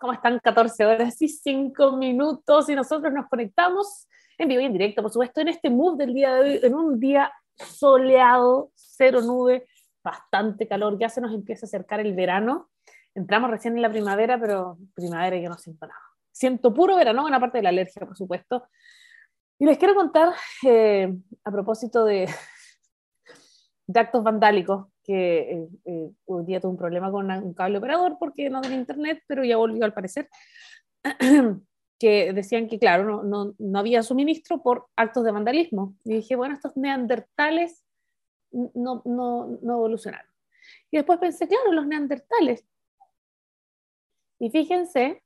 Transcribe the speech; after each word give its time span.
¿Cómo 0.00 0.12
están? 0.12 0.38
14 0.38 0.86
horas 0.86 1.20
y 1.22 1.28
5 1.28 1.96
minutos 1.96 2.68
y 2.68 2.74
nosotros 2.74 3.12
nos 3.12 3.28
conectamos 3.28 4.08
en 4.38 4.48
vivo 4.48 4.60
y 4.60 4.64
en 4.64 4.72
directo, 4.72 5.02
por 5.02 5.12
supuesto, 5.12 5.40
en 5.40 5.48
este 5.48 5.70
mood 5.70 5.96
del 5.96 6.12
día 6.12 6.34
de 6.34 6.40
hoy, 6.40 6.60
en 6.62 6.74
un 6.74 6.98
día 6.98 7.32
soleado, 7.56 8.70
cero 8.74 9.20
nube, 9.20 9.66
bastante 10.02 10.66
calor, 10.66 10.98
ya 10.98 11.08
se 11.08 11.20
nos 11.20 11.32
empieza 11.32 11.66
a 11.66 11.68
acercar 11.68 12.00
el 12.00 12.14
verano. 12.14 12.68
Entramos 13.14 13.50
recién 13.50 13.76
en 13.76 13.82
la 13.82 13.90
primavera, 13.90 14.38
pero 14.38 14.76
primavera 14.94 15.36
yo 15.36 15.48
no 15.48 15.56
siento 15.56 15.86
nada. 15.86 16.00
Siento 16.32 16.74
puro 16.74 16.96
verano, 16.96 17.24
una 17.24 17.38
parte 17.38 17.58
de 17.58 17.62
la 17.62 17.68
alergia, 17.68 18.04
por 18.04 18.16
supuesto. 18.16 18.66
Y 19.58 19.66
les 19.66 19.78
quiero 19.78 19.94
contar, 19.94 20.34
eh, 20.66 21.14
a 21.44 21.50
propósito 21.52 22.04
de, 22.04 22.28
de 23.86 24.00
actos 24.00 24.22
vandálicos, 24.22 24.86
que 25.02 25.38
eh, 25.38 25.68
eh, 25.84 26.10
hoy 26.24 26.44
día 26.44 26.60
tuve 26.60 26.72
un 26.72 26.78
problema 26.78 27.10
con 27.10 27.30
un 27.30 27.54
cable 27.54 27.78
operador 27.78 28.16
porque 28.18 28.48
no 28.48 28.60
tenía 28.60 28.78
internet, 28.78 29.22
pero 29.26 29.44
ya 29.44 29.56
volvió 29.56 29.84
al 29.84 29.92
parecer, 29.92 30.28
que 31.98 32.32
decían 32.32 32.68
que, 32.68 32.78
claro, 32.78 33.04
no, 33.04 33.22
no, 33.22 33.54
no, 33.58 33.78
había 33.78 34.02
suministro 34.02 34.62
por 34.62 34.86
actos 34.96 35.24
de 35.24 35.32
vandalismo. 35.32 35.96
Y 36.04 36.14
dije, 36.14 36.36
bueno, 36.36 36.54
estos 36.54 36.76
neandertales 36.76 37.84
no, 38.50 39.02
no, 39.04 39.58
no 39.62 39.74
evolucionaron. 39.74 40.30
Y 40.90 40.96
después 40.96 41.18
pensé, 41.18 41.46
claro, 41.46 41.72
los 41.72 41.86
neandertales. 41.86 42.64
Y 44.38 44.50
fíjense 44.50 45.22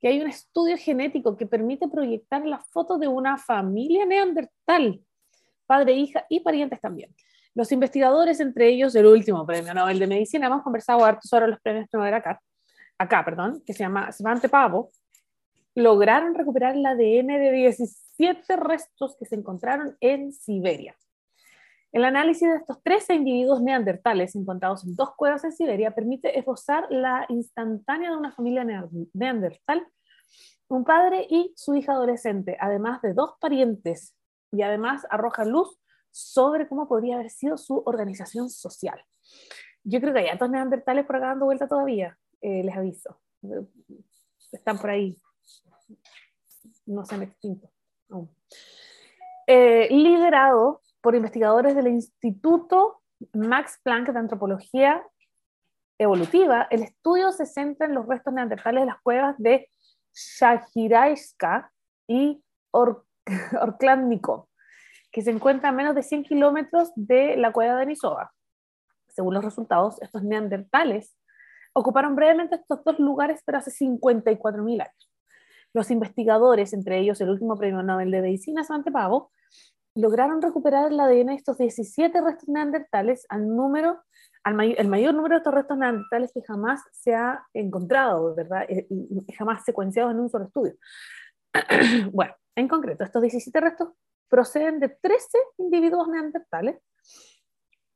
que 0.00 0.08
hay 0.08 0.20
un 0.20 0.28
estudio 0.28 0.76
genético 0.76 1.36
que 1.36 1.46
permite 1.46 1.88
proyectar 1.88 2.44
la 2.44 2.58
foto 2.58 2.98
de 2.98 3.08
una 3.08 3.38
familia 3.38 4.04
neandertal, 4.04 5.00
padre, 5.66 5.92
hija 5.92 6.26
y 6.28 6.40
parientes 6.40 6.80
también. 6.80 7.14
Los 7.54 7.70
investigadores, 7.70 8.40
entre 8.40 8.68
ellos 8.68 8.94
el 8.94 9.06
último 9.06 9.44
premio 9.46 9.74
Nobel 9.74 9.98
de 9.98 10.06
Medicina, 10.06 10.46
hemos 10.46 10.62
conversado 10.62 11.04
harto 11.04 11.28
sobre 11.28 11.48
los 11.48 11.60
premios 11.60 11.86
Nobel 11.92 12.14
acá, 12.14 12.40
acá 12.98 13.24
perdón, 13.24 13.62
que 13.66 13.74
se 13.74 13.80
llama 13.80 14.10
Svante 14.10 14.48
Pavo, 14.48 14.90
lograron 15.74 16.34
recuperar 16.34 16.76
el 16.76 16.86
ADN 16.86 17.26
de 17.26 17.52
17 17.52 18.56
restos 18.56 19.16
que 19.18 19.26
se 19.26 19.34
encontraron 19.34 19.96
en 20.00 20.32
Siberia. 20.32 20.96
El 21.92 22.04
análisis 22.04 22.48
de 22.48 22.56
estos 22.56 22.82
13 22.82 23.16
individuos 23.16 23.60
neandertales 23.60 24.34
encontrados 24.34 24.84
en 24.84 24.96
dos 24.96 25.14
cuevas 25.14 25.44
en 25.44 25.52
Siberia 25.52 25.94
permite 25.94 26.38
esbozar 26.38 26.86
la 26.88 27.26
instantánea 27.28 28.10
de 28.10 28.16
una 28.16 28.32
familia 28.32 28.64
neandertal, 29.12 29.86
un 30.68 30.84
padre 30.84 31.26
y 31.28 31.52
su 31.54 31.74
hija 31.74 31.92
adolescente, 31.92 32.56
además 32.58 33.02
de 33.02 33.12
dos 33.12 33.34
parientes, 33.38 34.16
y 34.50 34.62
además 34.62 35.06
arroja 35.10 35.44
luz 35.44 35.78
sobre 36.12 36.68
cómo 36.68 36.86
podría 36.86 37.16
haber 37.16 37.30
sido 37.30 37.56
su 37.56 37.82
organización 37.84 38.48
social. 38.50 39.02
Yo 39.82 40.00
creo 40.00 40.12
que 40.12 40.20
hay 40.20 40.34
otros 40.34 40.50
neandertales 40.50 41.04
por 41.04 41.16
acá 41.16 41.28
dando 41.28 41.46
vuelta 41.46 41.66
todavía, 41.66 42.16
eh, 42.40 42.62
les 42.62 42.76
aviso. 42.76 43.20
Están 44.52 44.78
por 44.78 44.90
ahí. 44.90 45.18
No 46.86 47.04
se 47.04 47.14
han 47.16 47.22
extinto 47.22 47.72
eh, 49.46 49.88
liderado 49.90 50.82
por 51.00 51.14
investigadores 51.14 51.74
del 51.74 51.88
Instituto 51.88 53.02
Max 53.32 53.80
Planck 53.82 54.10
de 54.10 54.18
Antropología 54.18 55.02
Evolutiva, 55.98 56.66
el 56.70 56.82
estudio 56.82 57.30
se 57.30 57.46
centra 57.46 57.86
en 57.86 57.94
los 57.94 58.06
restos 58.06 58.32
neandertales 58.32 58.82
de 58.82 58.86
las 58.86 59.00
cuevas 59.02 59.36
de 59.38 59.68
Shahiraiska 60.12 61.72
y 62.08 62.42
Or 62.72 63.06
Orklandnikov, 63.60 64.48
que 65.12 65.22
se 65.22 65.30
encuentra 65.30 65.68
a 65.68 65.72
menos 65.72 65.94
de 65.94 66.02
100 66.02 66.24
kilómetros 66.24 66.90
de 66.96 67.36
la 67.36 67.52
cueva 67.52 67.76
de 67.76 67.86
Nisova. 67.86 68.32
Según 69.08 69.34
los 69.34 69.44
resultados, 69.44 70.00
estos 70.00 70.22
neandertales 70.22 71.14
ocuparon 71.74 72.16
brevemente 72.16 72.56
estos 72.56 72.82
dos 72.82 72.98
lugares, 72.98 73.42
pero 73.44 73.58
hace 73.58 73.70
54.000 73.70 74.80
años. 74.80 75.12
Los 75.74 75.90
investigadores, 75.90 76.72
entre 76.72 76.98
ellos 76.98 77.20
el 77.20 77.30
último 77.30 77.56
premio 77.56 77.82
Nobel 77.82 78.10
de 78.10 78.22
Medicina, 78.22 78.64
Svante 78.64 78.90
Pavo, 78.90 79.30
lograron 79.94 80.40
recuperar 80.40 80.90
el 80.90 80.98
ADN 80.98 81.26
de 81.26 81.34
estos 81.34 81.58
17 81.58 82.20
restos 82.20 82.48
neandertales 82.48 83.26
al 83.28 83.54
número, 83.54 84.02
al 84.44 84.54
mayor 84.54 85.14
número 85.14 85.34
de 85.34 85.38
estos 85.38 85.54
restos 85.54 85.76
neandertales 85.76 86.32
que 86.32 86.42
jamás 86.42 86.80
se 86.92 87.14
ha 87.14 87.46
encontrado, 87.52 88.34
¿verdad? 88.34 88.64
Eh, 88.68 88.86
y 88.88 89.32
jamás 89.34 89.64
secuenciados 89.64 90.12
en 90.12 90.20
un 90.20 90.30
solo 90.30 90.46
estudio. 90.46 90.74
bueno, 92.12 92.34
en 92.56 92.68
concreto, 92.68 93.04
estos 93.04 93.22
17 93.22 93.60
restos 93.60 93.90
proceden 94.32 94.80
de 94.80 94.88
13 94.88 95.38
individuos 95.58 96.08
neandertales, 96.08 96.80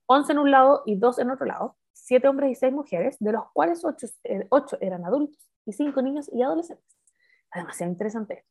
11 0.04 0.32
en 0.32 0.38
un 0.38 0.50
lado 0.50 0.82
y 0.84 0.96
2 0.96 1.20
en 1.20 1.30
otro 1.30 1.46
lado, 1.46 1.78
7 1.94 2.28
hombres 2.28 2.50
y 2.50 2.54
6 2.56 2.74
mujeres, 2.74 3.16
de 3.20 3.32
los 3.32 3.50
cuales 3.54 3.82
8, 3.82 4.06
8 4.50 4.76
eh, 4.76 4.86
eran 4.86 5.06
adultos 5.06 5.40
y 5.64 5.72
5 5.72 6.02
niños 6.02 6.30
y 6.30 6.42
adolescentes. 6.42 6.94
Demasiado 7.54 7.90
interesante. 7.90 8.44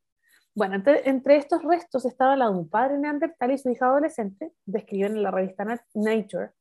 Bueno, 0.55 0.75
entre, 0.75 1.07
entre, 1.07 1.35
estos 1.35 1.61
restos 1.61 2.05
estaba 2.05 2.35
la 2.35 2.45
de 2.45 2.57
un 2.57 2.67
padre 2.67 2.97
neandertal 2.97 3.51
y 3.51 3.59
su 3.59 3.69
hija 3.69 3.85
adolescente, 3.85 4.51
describen 4.65 5.17
en 5.17 5.21
la 5.21 5.29
revista 5.29 5.63
Nature 5.93 6.53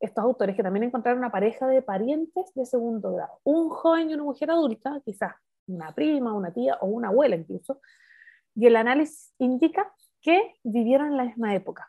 estos 0.00 0.24
autores 0.24 0.56
que 0.56 0.64
también 0.64 0.82
encontraron 0.82 1.20
una 1.20 1.30
pareja 1.30 1.68
de 1.68 1.80
parientes 1.80 2.52
de 2.56 2.66
segundo 2.66 3.14
grado, 3.14 3.38
un 3.44 3.68
joven 3.68 4.10
y 4.10 4.14
una 4.14 4.24
mujer 4.24 4.50
adulta, 4.50 5.00
quizás 5.04 5.32
una 5.68 5.94
prima, 5.94 6.34
una 6.34 6.52
tía 6.52 6.76
o 6.80 6.86
una 6.86 7.08
abuela 7.08 7.36
incluso, 7.36 7.80
y 8.56 8.66
el 8.66 8.74
análisis 8.74 9.32
indica 9.38 9.94
que 10.22 10.54
vivieron 10.62 11.08
en 11.08 11.16
la 11.16 11.24
misma 11.24 11.54
época. 11.54 11.88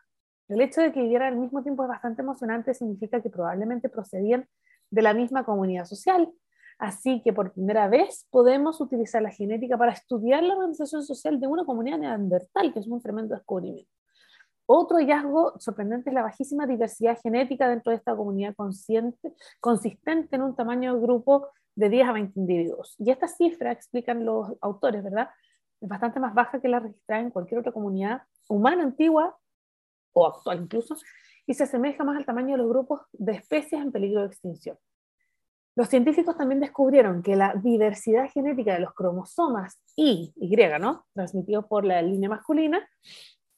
El 0.50 0.62
hecho 0.62 0.82
de 0.82 0.92
que 0.92 1.02
vivieran 1.02 1.34
al 1.34 1.40
mismo 1.40 1.64
tiempo 1.64 1.84
es 1.84 1.90
bastante 1.90 2.22
emocionante, 2.22 2.74
significa 2.74 3.22
que 3.22 3.30
probablemente 3.30 3.90
procedían 3.90 4.48
de 4.90 5.02
la 5.02 5.14
misma 5.14 5.46
comunidad 5.46 5.86
social. 5.86 6.32
Así 6.80 7.22
que 7.24 7.32
por 7.32 7.54
primera 7.54 7.88
vez 7.88 8.28
podemos 8.30 8.82
utilizar 8.82 9.22
la 9.22 9.30
genética 9.30 9.78
para 9.78 9.94
estudiar 9.94 10.44
la 10.44 10.56
organización 10.56 11.04
social 11.04 11.40
de 11.40 11.48
una 11.48 11.64
comunidad 11.66 12.00
neandertal, 12.00 12.74
que 12.74 12.80
es 12.80 12.88
un 12.88 13.02
tremendo 13.02 13.36
descubrimiento. 13.36 13.90
Otro 14.66 14.98
hallazgo 14.98 15.60
sorprendente 15.60 16.10
es 16.10 16.14
la 16.14 16.24
bajísima 16.24 16.66
diversidad 16.66 17.18
genética 17.22 17.68
dentro 17.68 17.92
de 17.92 17.98
esta 17.98 18.16
comunidad 18.16 18.56
consistente 18.56 20.36
en 20.36 20.42
un 20.42 20.56
tamaño 20.56 20.96
de 20.96 21.02
grupo 21.02 21.50
de 21.76 21.90
10 21.90 22.08
a 22.08 22.12
20 22.14 22.40
individuos. 22.40 22.96
Y 22.98 23.12
esta 23.12 23.28
cifra, 23.28 23.72
explican 23.72 24.26
los 24.26 24.54
autores, 24.62 25.04
¿verdad? 25.04 25.30
Es 25.84 25.90
bastante 25.90 26.20
más 26.20 26.34
baja 26.34 26.62
que 26.62 26.70
la 26.70 26.80
registrada 26.80 27.22
en 27.22 27.30
cualquier 27.30 27.60
otra 27.60 27.74
comunidad 27.74 28.22
humana 28.48 28.84
antigua 28.84 29.38
o 30.14 30.26
actual 30.28 30.62
incluso, 30.62 30.96
y 31.46 31.54
se 31.54 31.64
asemeja 31.64 32.04
más 32.04 32.18
al 32.18 32.26
tamaño 32.26 32.52
de 32.52 32.60
los 32.60 32.70
grupos 32.70 33.02
de 33.12 33.34
especies 33.34 33.82
en 33.82 33.92
peligro 33.92 34.22
de 34.22 34.28
extinción. 34.28 34.78
Los 35.76 35.90
científicos 35.90 36.38
también 36.38 36.62
descubrieron 36.62 37.24
que 37.24 37.36
la 37.36 37.56
diversidad 37.56 38.30
genética 38.30 38.74
de 38.74 38.80
los 38.80 38.94
cromosomas 38.94 39.82
Y, 39.96 40.32
Y, 40.36 40.56
¿no? 40.80 41.06
transmitidos 41.14 41.66
por 41.66 41.84
la 41.84 42.02
línea 42.02 42.30
masculina, 42.30 42.88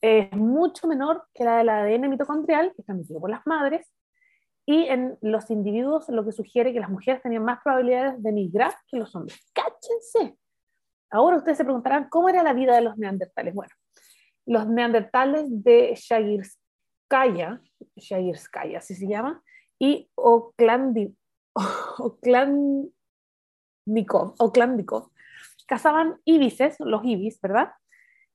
es 0.01 0.31
mucho 0.31 0.87
menor 0.87 1.25
que 1.33 1.43
la 1.43 1.57
del 1.57 1.69
ADN 1.69 2.09
mitocondrial, 2.09 2.73
que 2.73 2.81
es 2.81 2.85
transmitido 2.85 3.19
por 3.19 3.29
las 3.29 3.45
madres, 3.45 3.91
y 4.65 4.85
en 4.85 5.17
los 5.21 5.51
individuos 5.51 6.09
lo 6.09 6.25
que 6.25 6.31
sugiere 6.31 6.73
que 6.73 6.79
las 6.79 6.89
mujeres 6.89 7.21
tenían 7.21 7.43
más 7.43 7.59
probabilidades 7.63 8.23
de 8.23 8.31
migrar 8.31 8.73
que 8.87 8.97
los 8.97 9.13
hombres. 9.15 9.51
¡Cáchense! 9.53 10.37
Ahora 11.09 11.37
ustedes 11.37 11.57
se 11.57 11.63
preguntarán, 11.63 12.09
¿cómo 12.09 12.29
era 12.29 12.43
la 12.43 12.53
vida 12.53 12.75
de 12.75 12.81
los 12.81 12.97
neandertales? 12.97 13.53
Bueno, 13.53 13.73
los 14.45 14.67
neandertales 14.67 15.45
de 15.47 15.93
Shagirskaya, 15.95 17.61
Shagirskaya 17.95 18.79
así 18.79 18.95
se 18.95 19.07
llama, 19.07 19.41
y 19.79 20.09
Oklandikov, 24.37 25.11
cazaban 25.67 26.19
ibises, 26.25 26.77
los 26.79 27.03
ibis, 27.03 27.39
¿verdad? 27.41 27.71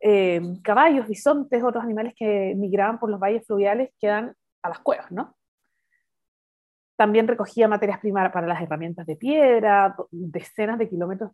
Eh, 0.00 0.41
caballos, 0.62 1.06
bisontes, 1.09 1.62
otros 1.62 1.84
animales 1.84 2.14
que 2.16 2.54
migraban 2.56 2.98
por 2.98 3.10
los 3.10 3.20
valles 3.20 3.47
fluviales 3.47 3.91
que 3.98 4.06
dan 4.06 4.34
a 4.62 4.69
las 4.70 4.78
cuevas, 4.80 5.12
¿no? 5.12 5.36
También 6.97 7.28
recogía 7.28 7.69
materias 7.69 8.00
primas 8.00 8.30
para 8.32 8.47
las 8.47 8.62
herramientas 8.62 9.06
de 9.06 9.16
piedra, 9.16 9.97
decenas 10.10 10.78
de 10.78 10.88
kilómetros 10.88 11.32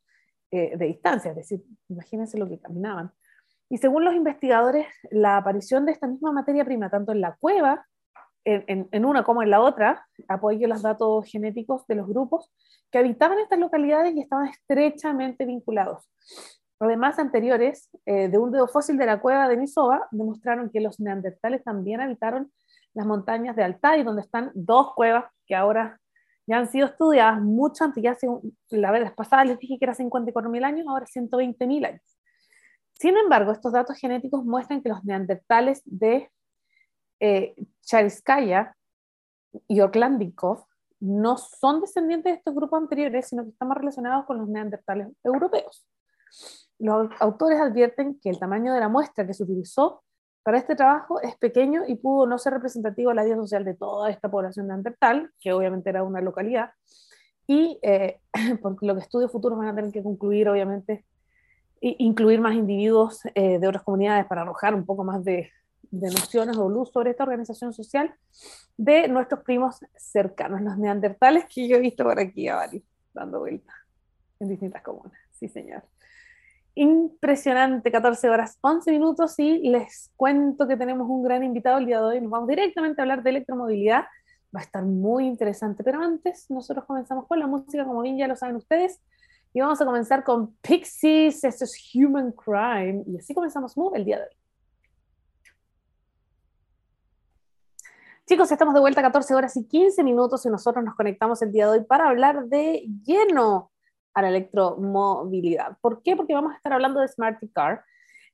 eh, 0.51 0.77
de 0.77 0.87
distancia, 0.87 1.31
es 1.31 1.37
decir, 1.37 1.63
imagínense 1.89 2.39
lo 2.39 2.49
que 2.49 2.59
caminaban. 2.59 3.13
Y 3.69 3.79
según 3.79 4.05
los 4.05 4.15
investigadores, 4.15 4.87
la 5.11 5.37
aparición 5.37 5.87
de 5.87 5.93
esta 5.93 6.07
misma 6.07 6.33
materia 6.33 6.65
prima, 6.65 6.89
tanto 6.89 7.13
en 7.13 7.21
la 7.21 7.37
cueva, 7.37 7.85
en, 8.47 9.05
una 9.05 9.25
como 9.25 9.43
en 9.43 9.51
la 9.51 9.61
otra, 9.61 10.07
apoya 10.29 10.69
los 10.69 10.83
datos 10.83 11.27
genéticos 11.27 11.85
de 11.89 11.97
los 11.97 12.07
grupos 12.07 12.53
que 12.93 12.99
habitaban 12.99 13.41
estas 13.41 13.59
localidades 13.59 14.15
y 14.15 14.21
estaban 14.21 14.47
estrechamente 14.47 15.45
vinculados. 15.45 16.09
Además, 16.79 17.19
anteriores 17.19 17.91
eh, 18.05 18.29
de 18.29 18.39
un 18.39 18.53
dedo 18.53 18.69
fósil 18.69 18.99
de 18.99 19.07
la 19.07 19.21
cueva 19.21 19.49
de 19.49 19.57
Nisova 19.57 20.07
demostraron 20.13 20.71
que 20.71 20.81
los 20.81 21.01
neandertales 21.01 21.65
también 21.65 22.01
habitaron 22.01 22.53
las 22.95 23.07
montañas 23.07 23.57
de 23.57 23.65
Altai, 23.65 24.05
donde 24.05 24.23
están 24.23 24.53
dos 24.55 24.95
cuevas 24.95 25.25
que 25.47 25.57
ahora 25.57 26.01
ya 26.47 26.59
han 26.59 26.69
sido 26.69 26.87
estudiadas 26.87 27.41
mucho 27.41 27.85
antes, 27.85 28.03
ya 28.03 28.13
hace, 28.13 28.29
la 28.71 28.91
vez 28.93 29.13
pasada 29.13 29.45
les 29.45 29.59
dije 29.59 29.79
que 29.79 29.85
era 29.85 29.95
54.000 29.95 30.65
años, 30.65 30.87
ahora 30.89 31.07
120.000 31.07 31.87
años. 31.87 32.19
Sin 32.95 33.17
embargo, 33.17 33.53
estos 33.53 33.73
datos 33.73 33.99
genéticos 33.99 34.45
muestran 34.45 34.83
que 34.83 34.89
los 34.89 35.05
neandertales 35.05 35.83
de 35.85 36.31
eh, 37.21 37.55
Chariskaya 37.83 38.77
y 39.69 39.81
Orklandikov 39.81 40.67
no 41.01 41.37
son 41.37 41.81
descendientes 41.81 42.33
de 42.33 42.39
estos 42.39 42.55
grupos 42.55 42.81
anteriores, 42.81 43.29
sino 43.29 43.45
que 43.45 43.51
están 43.51 43.69
más 43.69 43.79
relacionados 43.79 44.25
con 44.25 44.39
los 44.39 44.49
neandertales 44.49 45.09
europeos. 45.23 45.87
Los 46.79 47.11
autores 47.21 47.61
advierten 47.61 48.19
que 48.21 48.31
el 48.31 48.39
tamaño 48.39 48.73
de 48.73 48.81
la 48.81 48.89
muestra 48.89 49.27
que 49.27 49.35
se 49.35 49.43
utilizó 49.43 50.03
para 50.47 50.59
este 50.59 50.77
trabajo 50.77 51.21
es 51.23 51.35
pequeño 51.35 51.83
y 51.89 51.97
pudo 51.97 52.25
no 52.25 52.39
ser 52.39 52.53
representativo 52.53 53.09
de 53.09 53.17
la 53.17 53.25
vida 53.25 53.35
social 53.35 53.65
de 53.65 53.75
toda 53.75 54.11
esta 54.11 54.31
población 54.31 54.69
neandertal, 54.69 55.33
que 55.41 55.53
obviamente 55.53 55.91
era 55.91 56.05
una 56.05 56.21
localidad, 56.21 56.71
y 57.49 57.81
eh, 57.83 58.21
porque 58.63 58.87
lo 58.87 58.95
que 58.95 59.01
estudios 59.01 59.33
futuros 59.33 59.59
van 59.59 59.67
a 59.67 59.75
tener 59.75 59.91
que 59.91 60.05
concluir, 60.05 60.49
obviamente, 60.49 61.05
incluir 61.81 62.41
más 62.41 62.55
individuos 62.55 63.23
eh, 63.35 63.59
de 63.59 63.67
otras 63.67 63.83
comunidades 63.83 64.25
para 64.27 64.43
arrojar 64.43 64.73
un 64.77 64.87
poco 64.87 65.03
más 65.03 65.25
de, 65.25 65.51
de, 65.91 66.11
nociones 66.11 66.57
o 66.57 66.69
luz 66.69 66.93
sobre 66.93 67.11
esta 67.11 67.25
organización 67.25 67.73
social 67.73 68.15
de 68.77 69.09
nuestros 69.09 69.43
primos 69.43 69.81
cercanos, 69.97 70.61
los 70.61 70.79
neandertales, 70.79 71.47
que 71.53 71.67
yo 71.67 71.75
he 71.75 71.81
visto 71.81 72.05
por 72.05 72.21
aquí 72.21 72.47
a 72.47 72.55
varios 72.55 72.85
dando 73.13 73.41
vueltas 73.41 73.75
en 74.39 74.49
distintas 74.49 74.83
comunas. 74.83 75.19
Sí, 75.33 75.49
señor. 75.49 75.83
Impresionante, 76.79 77.91
14 77.91 78.29
horas 78.29 78.59
11 78.61 78.91
minutos 78.91 79.39
y 79.39 79.61
les 79.71 80.13
cuento 80.15 80.69
que 80.69 80.77
tenemos 80.77 81.09
un 81.09 81.23
gran 81.23 81.43
invitado 81.43 81.79
el 81.79 81.87
día 81.87 82.01
de 82.01 82.05
hoy. 82.05 82.21
Nos 82.21 82.31
vamos 82.31 82.49
directamente 82.49 83.01
a 83.01 83.05
hablar 83.05 83.23
de 83.23 83.31
electromovilidad. 83.31 84.05
Va 84.55 84.61
a 84.61 84.63
estar 84.63 84.85
muy 84.85 85.25
interesante, 85.27 85.83
pero 85.83 86.03
antes 86.03 86.51
nosotros 86.51 86.85
comenzamos 86.85 87.27
con 87.27 87.39
la 87.39 87.47
música, 87.47 87.87
como 87.87 88.03
bien 88.03 88.19
ya 88.19 88.29
lo 88.29 88.37
saben 88.37 88.57
ustedes. 88.57 89.01
Y 89.55 89.61
vamos 89.63 89.81
a 89.81 89.87
comenzar 89.87 90.23
con 90.23 90.55
Pixies, 90.57 91.45
esto 91.45 91.65
es 91.65 91.91
Human 91.95 92.33
Crime. 92.33 93.05
Y 93.07 93.17
así 93.17 93.33
comenzamos 93.33 93.75
Move 93.75 93.97
el 93.97 94.05
día 94.05 94.19
de 94.19 94.25
hoy. 94.25 94.37
Chicos, 98.27 98.53
estamos 98.53 98.75
de 98.75 98.81
vuelta 98.81 99.01
a 99.01 99.05
14 99.05 99.35
horas 99.35 99.57
y 99.57 99.67
15 99.67 100.05
minutos 100.05 100.45
y 100.45 100.51
nosotros 100.51 100.85
nos 100.85 100.95
conectamos 100.95 101.41
el 101.41 101.53
día 101.53 101.71
de 101.71 101.79
hoy 101.79 101.85
para 101.87 102.11
hablar 102.11 102.45
de 102.49 102.87
lleno 103.03 103.71
a 104.17 104.23
la 104.23 104.29
electromovilidad. 104.31 105.77
¿Por 105.81 106.03
qué? 106.03 106.17
Porque 106.17 106.35
vamos 106.35 106.53
a 106.53 106.57
estar 106.57 106.73
hablando 106.73 107.01
de 107.01 107.07
Smart 107.07 107.39
Car, 107.53 107.85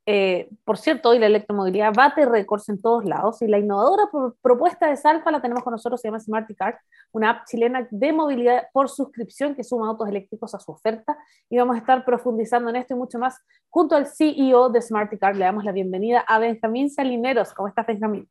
eh, 0.04 0.48
por 0.64 0.78
cierto, 0.78 1.10
hoy 1.10 1.20
la 1.20 1.26
electromovilidad 1.26 1.92
bate 1.94 2.26
récords 2.26 2.68
en 2.68 2.80
todos 2.80 3.04
lados 3.04 3.40
y 3.40 3.46
la 3.46 3.58
innovadora 3.58 4.08
propuesta 4.42 4.88
de 4.88 4.96
Salfa 4.96 5.30
la 5.30 5.40
tenemos 5.40 5.62
con 5.62 5.70
nosotros, 5.70 6.00
se 6.00 6.08
llama 6.08 6.18
SmartiCard, 6.18 6.74
una 7.12 7.30
app 7.30 7.46
chilena 7.46 7.86
de 7.88 8.12
movilidad 8.12 8.66
por 8.72 8.88
suscripción 8.88 9.54
que 9.54 9.62
suma 9.62 9.88
autos 9.88 10.08
eléctricos 10.08 10.56
a 10.56 10.58
su 10.58 10.72
oferta 10.72 11.16
y 11.48 11.56
vamos 11.56 11.76
a 11.76 11.78
estar 11.78 12.04
profundizando 12.04 12.70
en 12.70 12.76
esto 12.76 12.94
y 12.94 12.96
mucho 12.96 13.20
más 13.20 13.40
junto 13.68 13.94
al 13.94 14.06
CEO 14.06 14.70
de 14.70 14.82
SmartiCard. 14.82 15.36
Le 15.36 15.44
damos 15.44 15.64
la 15.64 15.70
bienvenida 15.70 16.24
a 16.26 16.40
Benjamín 16.40 16.90
Salineros. 16.90 17.54
¿Cómo 17.54 17.68
estás, 17.68 17.86
Benjamín? 17.86 18.28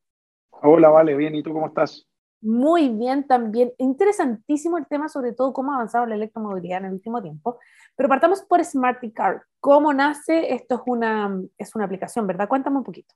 Hola, 0.50 0.90
vale, 0.90 1.16
bien. 1.16 1.36
¿Y 1.36 1.42
tú 1.42 1.54
cómo 1.54 1.68
estás? 1.68 2.06
Muy 2.42 2.90
bien 2.90 3.28
también. 3.28 3.72
Interesantísimo 3.78 4.78
el 4.78 4.88
tema, 4.88 5.08
sobre 5.10 5.34
todo 5.34 5.54
cómo 5.54 5.72
ha 5.72 5.76
avanzado 5.76 6.08
la 6.08 6.16
electromovilidad 6.16 6.80
en 6.80 6.86
el 6.86 6.94
último 6.94 7.22
tiempo. 7.22 7.60
Pero 7.96 8.10
partamos 8.10 8.42
por 8.42 8.64
SmartiCard. 8.64 9.42
¿Cómo 9.60 9.94
nace? 9.94 10.54
Esto 10.54 10.76
es 10.76 10.82
una, 10.88 11.40
es 11.58 11.76
una 11.76 11.86
aplicación, 11.86 12.26
¿verdad? 12.26 12.48
Cuéntame 12.48 12.78
un 12.78 12.84
poquito. 12.84 13.14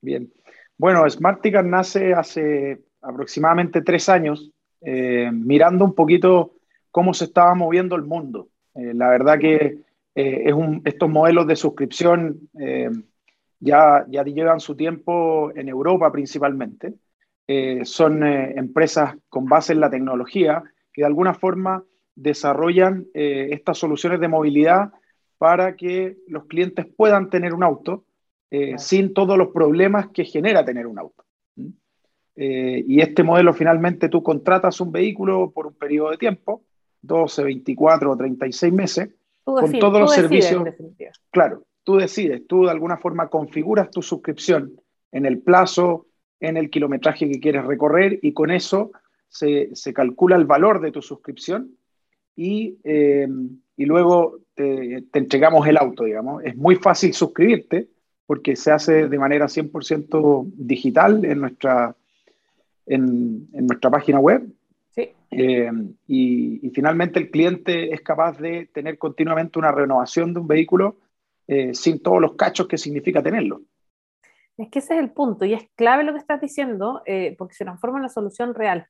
Bien. 0.00 0.32
Bueno, 0.76 1.08
SmartiCard 1.08 1.66
nace 1.66 2.12
hace 2.12 2.82
aproximadamente 3.02 3.82
tres 3.82 4.08
años, 4.08 4.50
eh, 4.80 5.30
mirando 5.32 5.84
un 5.84 5.94
poquito 5.94 6.54
cómo 6.90 7.14
se 7.14 7.26
estaba 7.26 7.54
moviendo 7.54 7.96
el 7.96 8.02
mundo. 8.02 8.48
Eh, 8.74 8.94
la 8.94 9.10
verdad 9.10 9.38
que 9.38 9.78
eh, 10.14 10.42
es 10.46 10.52
un, 10.52 10.82
estos 10.84 11.08
modelos 11.08 11.46
de 11.46 11.56
suscripción 11.56 12.48
ya, 13.62 14.06
ya 14.08 14.24
llevan 14.24 14.58
su 14.58 14.74
tiempo 14.74 15.52
en 15.54 15.68
Europa 15.68 16.10
principalmente. 16.10 16.94
Son 17.82 18.22
empresas 18.22 19.16
con 19.28 19.46
base 19.46 19.72
en 19.72 19.80
la 19.80 19.90
tecnología 19.90 20.62
que 20.92 21.02
de 21.02 21.06
alguna 21.06 21.34
forma 21.34 21.84
desarrollan 22.14 23.06
eh, 23.14 23.48
estas 23.52 23.78
soluciones 23.78 24.20
de 24.20 24.28
movilidad 24.28 24.92
para 25.38 25.74
que 25.76 26.18
los 26.28 26.44
clientes 26.46 26.86
puedan 26.96 27.30
tener 27.30 27.54
un 27.54 27.62
auto 27.62 28.04
eh, 28.50 28.74
sin 28.78 29.14
todos 29.14 29.38
los 29.38 29.48
problemas 29.48 30.08
que 30.08 30.24
genera 30.24 30.64
tener 30.64 30.86
un 30.86 30.98
auto. 30.98 31.24
Eh, 32.36 32.84
y 32.86 33.00
este 33.00 33.22
modelo 33.22 33.52
finalmente 33.52 34.08
tú 34.08 34.22
contratas 34.22 34.80
un 34.80 34.92
vehículo 34.92 35.50
por 35.50 35.66
un 35.66 35.74
periodo 35.74 36.10
de 36.10 36.18
tiempo, 36.18 36.62
12, 37.02 37.44
24 37.44 38.12
o 38.12 38.16
36 38.16 38.72
meses, 38.72 39.08
con 39.44 39.72
todos 39.78 40.00
los 40.00 40.14
servicios. 40.14 40.62
Claro, 41.30 41.64
tú 41.84 41.96
decides, 41.96 42.46
tú 42.46 42.64
de 42.64 42.70
alguna 42.70 42.98
forma 42.98 43.28
configuras 43.28 43.90
tu 43.90 44.02
suscripción 44.02 44.80
en 45.12 45.26
el 45.26 45.38
plazo, 45.40 46.06
en 46.40 46.56
el 46.56 46.70
kilometraje 46.70 47.30
que 47.30 47.40
quieres 47.40 47.64
recorrer 47.64 48.18
y 48.22 48.32
con 48.32 48.50
eso 48.50 48.90
se, 49.28 49.70
se 49.74 49.92
calcula 49.92 50.36
el 50.36 50.44
valor 50.44 50.80
de 50.80 50.90
tu 50.90 51.02
suscripción 51.02 51.76
y, 52.34 52.78
eh, 52.84 53.28
y 53.76 53.84
luego 53.84 54.38
te, 54.54 55.04
entregamos 55.12 55.66
el 55.66 55.76
auto, 55.76 56.04
digamos. 56.04 56.42
Es 56.44 56.56
muy 56.56 56.76
fácil 56.76 57.12
suscribirte 57.12 57.88
porque 58.26 58.56
se 58.56 58.72
hace 58.72 59.08
de 59.08 59.18
manera 59.18 59.46
100% 59.46 60.50
digital 60.54 61.24
en 61.24 61.40
nuestra, 61.40 61.94
en, 62.86 63.48
en 63.52 63.66
nuestra 63.66 63.90
página 63.90 64.20
web. 64.20 64.46
Sí. 64.94 65.10
Eh, 65.32 65.70
y, 66.08 66.66
y, 66.66 66.70
finalmente 66.70 67.20
el 67.20 67.30
cliente 67.30 67.92
es 67.92 68.00
capaz 68.00 68.38
de 68.38 68.68
tener 68.72 68.98
continuamente 68.98 69.58
una 69.58 69.70
renovación 69.70 70.34
de 70.34 70.40
un 70.40 70.48
vehículo 70.48 70.96
eh, 71.46 71.74
sin 71.74 72.00
todos 72.00 72.20
los 72.20 72.34
cachos 72.34 72.68
que 72.68 72.78
significa 72.78 73.22
tenerlo. 73.22 73.62
Es 74.56 74.68
que 74.70 74.80
ese 74.80 74.94
es 74.94 75.00
el 75.00 75.10
punto 75.10 75.44
y 75.44 75.54
es 75.54 75.68
clave 75.74 76.04
lo 76.04 76.12
que 76.12 76.18
estás 76.18 76.40
diciendo 76.40 77.02
porque 77.38 77.54
se 77.54 77.64
transforma 77.64 77.98
en 77.98 78.02
la 78.02 78.08
solución 78.08 78.54
real. 78.54 78.86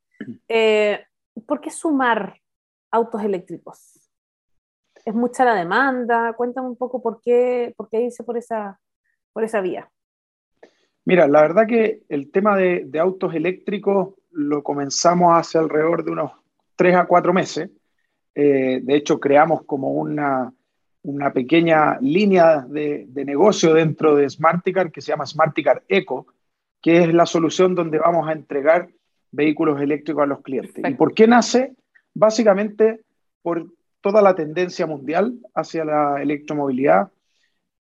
¿Por 1.46 1.60
qué 1.60 1.70
sumar 1.70 2.40
autos 2.90 3.22
eléctricos? 3.22 4.00
¿Es 5.04 5.14
mucha 5.14 5.44
la 5.44 5.54
demanda? 5.54 6.32
Cuéntame 6.34 6.68
un 6.68 6.76
poco 6.76 7.02
por 7.02 7.20
qué, 7.20 7.72
por 7.76 7.88
qué 7.88 8.08
por 8.24 8.36
esa, 8.36 8.78
por 9.32 9.44
esa 9.44 9.60
vía. 9.60 9.90
Mira, 11.04 11.26
la 11.26 11.42
verdad 11.42 11.66
que 11.66 12.02
el 12.08 12.30
tema 12.30 12.56
de, 12.56 12.88
autos 13.00 13.34
eléctricos 13.34 14.14
lo 14.30 14.62
comenzamos 14.62 15.36
hace 15.36 15.58
alrededor 15.58 16.04
de 16.04 16.12
unos 16.12 16.32
tres 16.76 16.94
a 16.94 17.06
cuatro 17.06 17.32
meses. 17.32 17.70
Eh, 18.34 18.80
de 18.82 18.94
hecho, 18.94 19.18
creamos 19.18 19.64
como 19.64 19.92
una, 19.92 20.52
una 21.02 21.32
pequeña 21.32 21.98
línea 22.00 22.60
de, 22.68 23.06
de, 23.08 23.24
negocio 23.24 23.74
dentro 23.74 24.14
de 24.16 24.28
Smarticar 24.28 24.90
que 24.92 25.00
se 25.00 25.12
llama 25.12 25.26
Smarticar 25.26 25.82
Eco, 25.88 26.26
que 26.82 27.04
es 27.04 27.14
la 27.14 27.26
solución 27.26 27.74
donde 27.74 27.98
vamos 27.98 28.28
a 28.28 28.32
entregar 28.32 28.88
vehículos 29.30 29.80
eléctricos 29.80 30.22
a 30.22 30.26
los 30.26 30.42
clientes. 30.42 30.84
¿Y 30.86 30.94
por 30.94 31.14
qué 31.14 31.26
nace? 31.26 31.74
básicamente 32.14 33.00
por 33.42 33.66
toda 34.00 34.22
la 34.22 34.34
tendencia 34.34 34.86
mundial 34.86 35.38
hacia 35.54 35.84
la 35.84 36.22
electromovilidad, 36.22 37.10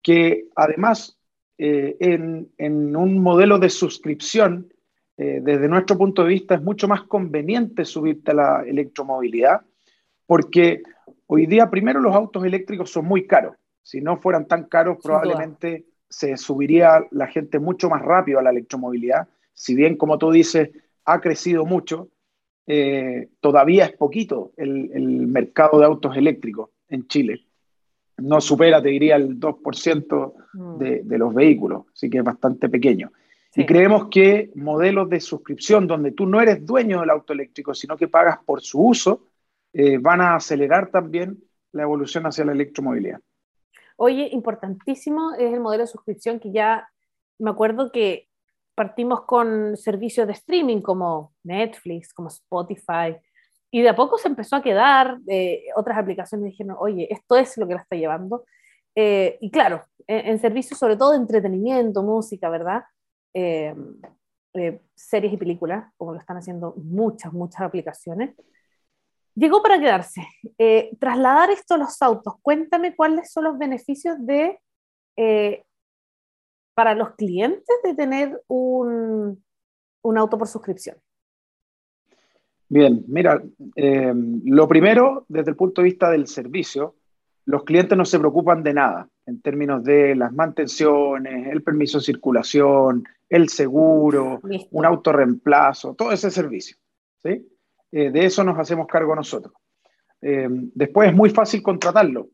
que 0.02 0.46
además 0.56 1.18
eh, 1.58 1.96
en, 2.00 2.96
un 2.96 3.18
modelo 3.18 3.58
de 3.58 3.70
suscripción, 3.70 4.72
eh, 5.16 5.40
desde 5.42 5.68
nuestro 5.68 5.96
punto 5.96 6.22
de 6.22 6.28
vista, 6.28 6.54
es 6.54 6.62
mucho 6.62 6.88
más 6.88 7.02
conveniente 7.02 7.84
subirte 7.84 8.32
a 8.32 8.34
la 8.34 8.62
electromovilidad, 8.66 9.62
porque 10.26 10.82
hoy 11.26 11.46
día 11.46 11.70
primero 11.70 12.00
los 12.00 12.14
autos 12.14 12.44
eléctricos 12.44 12.90
son 12.90 13.06
muy 13.06 13.26
caros. 13.26 13.56
Si 13.82 14.00
no 14.00 14.16
fueran 14.16 14.46
tan 14.46 14.64
caros, 14.64 14.98
probablemente 15.02 15.86
se 16.08 16.36
subiría 16.36 17.04
la 17.10 17.26
gente 17.26 17.58
mucho 17.58 17.88
más 17.88 18.02
rápido 18.02 18.38
a 18.38 18.42
la 18.42 18.50
electromovilidad. 18.50 19.28
Si 19.54 19.74
bien, 19.74 19.96
como 19.96 20.18
tú 20.18 20.30
dices, 20.30 20.70
ha 21.04 21.20
crecido 21.20 21.64
mucho, 21.64 22.08
eh, 22.66 23.28
todavía 23.40 23.86
es 23.86 23.92
poquito 23.92 24.52
el, 24.56 25.26
mercado 25.26 25.80
de 25.80 25.86
autos 25.86 26.16
eléctricos 26.16 26.70
en 26.88 27.06
Chile. 27.08 27.46
No 28.18 28.40
supera, 28.40 28.80
te 28.82 28.90
diría, 28.90 29.16
el 29.16 29.40
2% 29.40 30.32
mm. 30.52 30.78
de, 30.78 31.02
de, 31.02 31.18
los 31.18 31.34
vehículos, 31.34 31.86
así 31.92 32.08
que 32.08 32.18
es 32.18 32.24
bastante 32.24 32.68
pequeño. 32.68 33.10
Y 33.54 33.66
creemos 33.66 34.08
que 34.08 34.50
modelos 34.54 35.10
de 35.10 35.20
suscripción 35.20 35.86
donde 35.86 36.12
tú 36.12 36.26
no 36.26 36.40
eres 36.40 36.64
dueño 36.64 37.00
del 37.00 37.10
auto 37.10 37.32
eléctrico, 37.32 37.74
sino 37.74 37.96
que 37.96 38.08
pagas 38.08 38.38
por 38.46 38.62
su 38.62 38.80
uso, 38.80 39.26
eh, 39.72 39.98
van 39.98 40.20
a 40.20 40.36
acelerar 40.36 40.90
también 40.90 41.38
la 41.72 41.82
evolución 41.82 42.26
hacia 42.26 42.44
la 42.44 42.52
electromovilidad. 42.52 43.20
Oye, 43.96 44.28
importantísimo 44.32 45.34
es 45.34 45.52
el 45.52 45.60
modelo 45.60 45.84
de 45.84 45.88
suscripción 45.88 46.40
que 46.40 46.52
ya 46.52 46.88
me 47.38 47.50
acuerdo 47.50 47.90
que 47.92 48.28
partimos 48.74 49.22
con 49.22 49.76
servicios 49.76 50.26
de 50.26 50.32
streaming 50.32 50.80
como 50.80 51.34
Netflix, 51.42 52.12
como 52.12 52.28
Spotify, 52.28 53.16
y 53.70 53.80
de 53.80 53.88
a 53.88 53.96
poco 53.96 54.18
se 54.18 54.28
empezó 54.28 54.56
a 54.56 54.62
quedar, 54.62 55.18
eh, 55.28 55.64
otras 55.76 55.96
aplicaciones 55.96 56.50
dijeron, 56.50 56.76
oye, 56.78 57.08
esto 57.10 57.36
es 57.36 57.56
lo 57.56 57.66
que 57.66 57.74
la 57.74 57.80
está 57.80 57.96
llevando. 57.96 58.44
Eh, 58.94 59.38
y 59.40 59.50
claro, 59.50 59.82
en, 60.06 60.38
servicios 60.38 60.78
sobre 60.78 60.96
todo 60.96 61.12
de 61.12 61.16
entretenimiento, 61.16 62.02
música, 62.02 62.50
¿verdad? 62.50 62.82
Eh, 63.32 63.74
series 64.94 65.32
y 65.32 65.36
películas, 65.38 65.90
como 65.96 66.12
lo 66.12 66.18
están 66.18 66.36
haciendo 66.36 66.74
muchas, 66.76 67.32
muchas 67.32 67.62
aplicaciones. 67.62 68.34
Llegó 69.34 69.62
para 69.62 69.80
quedarse. 69.80 70.26
trasladar 70.98 71.50
esto 71.50 71.74
a 71.74 71.78
los 71.78 72.00
autos, 72.02 72.34
cuéntame 72.42 72.94
cuáles 72.94 73.32
son 73.32 73.44
los 73.44 73.58
beneficios 73.58 74.16
de 74.20 74.58
para 76.74 76.94
los 76.94 77.14
clientes 77.14 77.76
de 77.84 77.94
tener 77.94 78.42
un, 78.48 79.42
un 80.02 80.18
auto 80.18 80.38
por 80.38 80.48
suscripción? 80.48 80.96
Bien, 82.68 83.04
mira, 83.08 83.42
eh, 83.76 84.12
lo 84.14 84.66
primero, 84.66 85.26
desde 85.28 85.50
el 85.50 85.56
punto 85.56 85.82
de 85.82 85.86
vista 85.86 86.10
del 86.10 86.26
servicio, 86.26 86.94
los 87.44 87.64
clientes 87.64 87.98
no 87.98 88.04
se 88.04 88.18
preocupan 88.18 88.62
de 88.62 88.72
nada 88.72 89.08
en 89.26 89.42
términos 89.42 89.84
de 89.84 90.14
las 90.14 90.32
mantenciones, 90.32 91.48
el 91.48 91.62
permiso 91.62 91.98
de 91.98 92.04
circulación, 92.04 93.04
el 93.28 93.48
seguro, 93.48 94.40
un 94.70 94.84
autorreemplazo, 94.86 95.94
todo 95.94 96.12
ese 96.12 96.30
servicio. 96.30 96.76
¿sí? 97.22 97.46
Eh, 97.92 98.10
de 98.10 98.24
eso 98.24 98.42
nos 98.42 98.58
hacemos 98.58 98.86
cargo 98.86 99.14
nosotros. 99.14 99.54
Eh, 100.20 100.48
después 100.50 101.10
es 101.10 101.14
muy 101.14 101.30
fácil 101.30 101.62
contratarlo, 101.62 102.28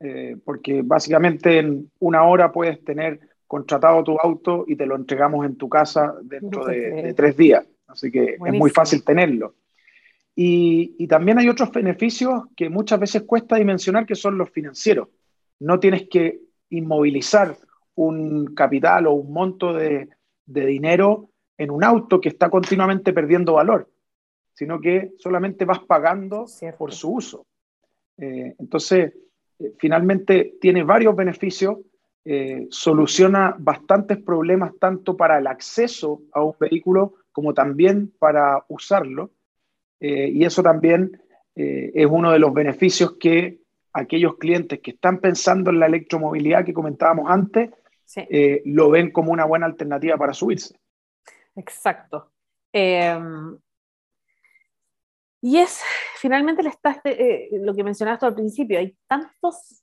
eh, 0.00 0.36
porque 0.44 0.82
básicamente 0.82 1.58
en 1.58 1.90
una 1.98 2.24
hora 2.24 2.50
puedes 2.50 2.82
tener 2.82 3.20
contratado 3.46 4.02
tu 4.02 4.18
auto 4.18 4.64
y 4.66 4.76
te 4.76 4.86
lo 4.86 4.96
entregamos 4.96 5.44
en 5.44 5.56
tu 5.56 5.68
casa 5.68 6.14
dentro 6.22 6.64
de, 6.64 7.12
tres 7.14 7.36
días. 7.36 7.66
Así 7.86 8.10
que 8.10 8.36
es 8.44 8.54
muy 8.54 8.70
fácil 8.70 9.04
tenerlo. 9.04 9.54
Y, 10.34 10.96
y, 10.98 11.06
también 11.06 11.38
hay 11.38 11.50
otros 11.50 11.70
beneficios 11.70 12.44
que 12.56 12.70
muchas 12.70 12.98
veces 12.98 13.24
cuesta 13.24 13.56
dimensionar, 13.56 14.06
que 14.06 14.14
son 14.14 14.38
los 14.38 14.48
financieros. 14.48 15.08
No 15.60 15.78
tienes 15.78 16.08
que 16.08 16.40
inmovilizar 16.70 17.54
un 17.96 18.54
capital 18.54 19.08
o 19.08 19.12
un 19.12 19.30
monto 19.30 19.74
de, 19.74 20.08
de 20.46 20.66
dinero 20.66 21.28
en 21.58 21.70
un 21.70 21.84
auto 21.84 22.20
que 22.20 22.30
está 22.30 22.48
continuamente 22.48 23.12
perdiendo 23.12 23.54
valor, 23.54 23.90
sino 24.54 24.80
que 24.80 25.12
solamente 25.18 25.64
vas 25.64 25.80
pagando 25.80 26.46
por 26.78 26.92
su 26.92 27.14
uso. 27.14 27.46
Eh, 28.18 28.54
entonces, 28.58 29.12
eh, 29.58 29.72
finalmente 29.78 30.54
tiene 30.60 30.82
varios 30.84 31.16
beneficios, 31.16 31.78
eh, 32.24 32.66
soluciona 32.70 33.56
bastantes 33.58 34.18
problemas 34.18 34.72
tanto 34.78 35.16
para 35.16 35.38
el 35.38 35.46
acceso 35.46 36.22
a 36.32 36.42
un 36.42 36.54
vehículo 36.58 37.14
como 37.32 37.54
también 37.54 38.12
para 38.18 38.64
usarlo. 38.68 39.30
y 40.04 40.44
eso 40.44 40.64
también 40.64 41.22
es 41.54 42.06
uno 42.10 42.32
de 42.32 42.40
los 42.40 42.52
beneficios 42.52 43.18
que 43.20 43.60
aquellos 43.92 44.36
clientes 44.36 44.80
que 44.80 44.90
están 44.90 45.20
pensando 45.20 45.70
en 45.70 45.78
la 45.78 45.86
electromovilidad 45.86 46.64
que 46.64 46.74
comentábamos 46.74 47.30
antes, 47.30 47.70
lo 48.64 48.90
ven 48.90 49.12
como 49.12 49.30
una 49.30 49.44
buena 49.44 49.66
alternativa 49.66 50.16
para 50.16 50.34
subirse. 50.34 50.74
Exacto. 51.54 52.32
Y 55.42 55.58
es, 55.58 55.82
finalmente, 56.16 56.62
eh, 57.04 57.50
lo 57.60 57.74
que 57.74 57.84
mencionaste 57.84 58.24
al 58.24 58.34
principio, 58.34 58.78
hay 58.78 58.96
tantos 59.08 59.82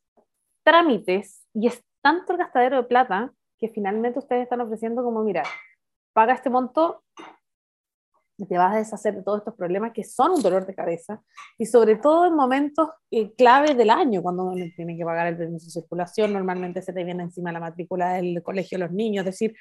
trámites 0.64 1.46
y 1.54 1.68
es 1.68 1.84
tanto 2.02 2.32
el 2.34 2.40
gastadero 2.40 2.78
de 2.78 2.84
plata 2.84 3.34
que 3.58 3.68
finalmente 3.68 4.20
ustedes 4.20 4.44
están 4.44 4.62
ofreciendo 4.62 5.04
como, 5.04 5.24
mira, 5.24 5.44
paga 6.14 6.34
este 6.34 6.50
monto 6.50 7.04
te 8.46 8.58
vas 8.58 8.74
a 8.74 8.78
deshacer 8.78 9.16
de 9.16 9.24
todos 9.24 9.40
estos 9.40 9.56
problemas 9.56 9.92
que 9.94 10.04
son 10.04 10.32
un 10.32 10.42
dolor 10.42 10.66
de 10.66 10.76
cabeza 10.76 11.22
y 11.58 11.66
sobre 11.66 11.96
todo 11.98 12.26
en 12.26 12.36
momentos 12.36 12.90
eh, 13.12 13.34
clave 13.34 13.76
del 13.76 13.90
año, 13.90 14.22
cuando 14.22 14.46
uno 14.46 14.66
tiene 14.76 14.98
que 14.98 15.04
pagar 15.04 15.28
el 15.28 15.38
permiso 15.38 15.66
de 15.66 15.72
circulación, 15.72 16.34
normalmente 16.34 16.82
se 16.82 16.94
te 16.94 17.04
viene 17.04 17.24
encima 17.24 17.52
la 17.52 17.60
matrícula 17.60 18.14
del 18.14 18.42
colegio 18.44 18.78
de 18.78 18.86
los 18.86 18.94
niños, 18.94 19.26
es 19.26 19.34
decir, 19.34 19.56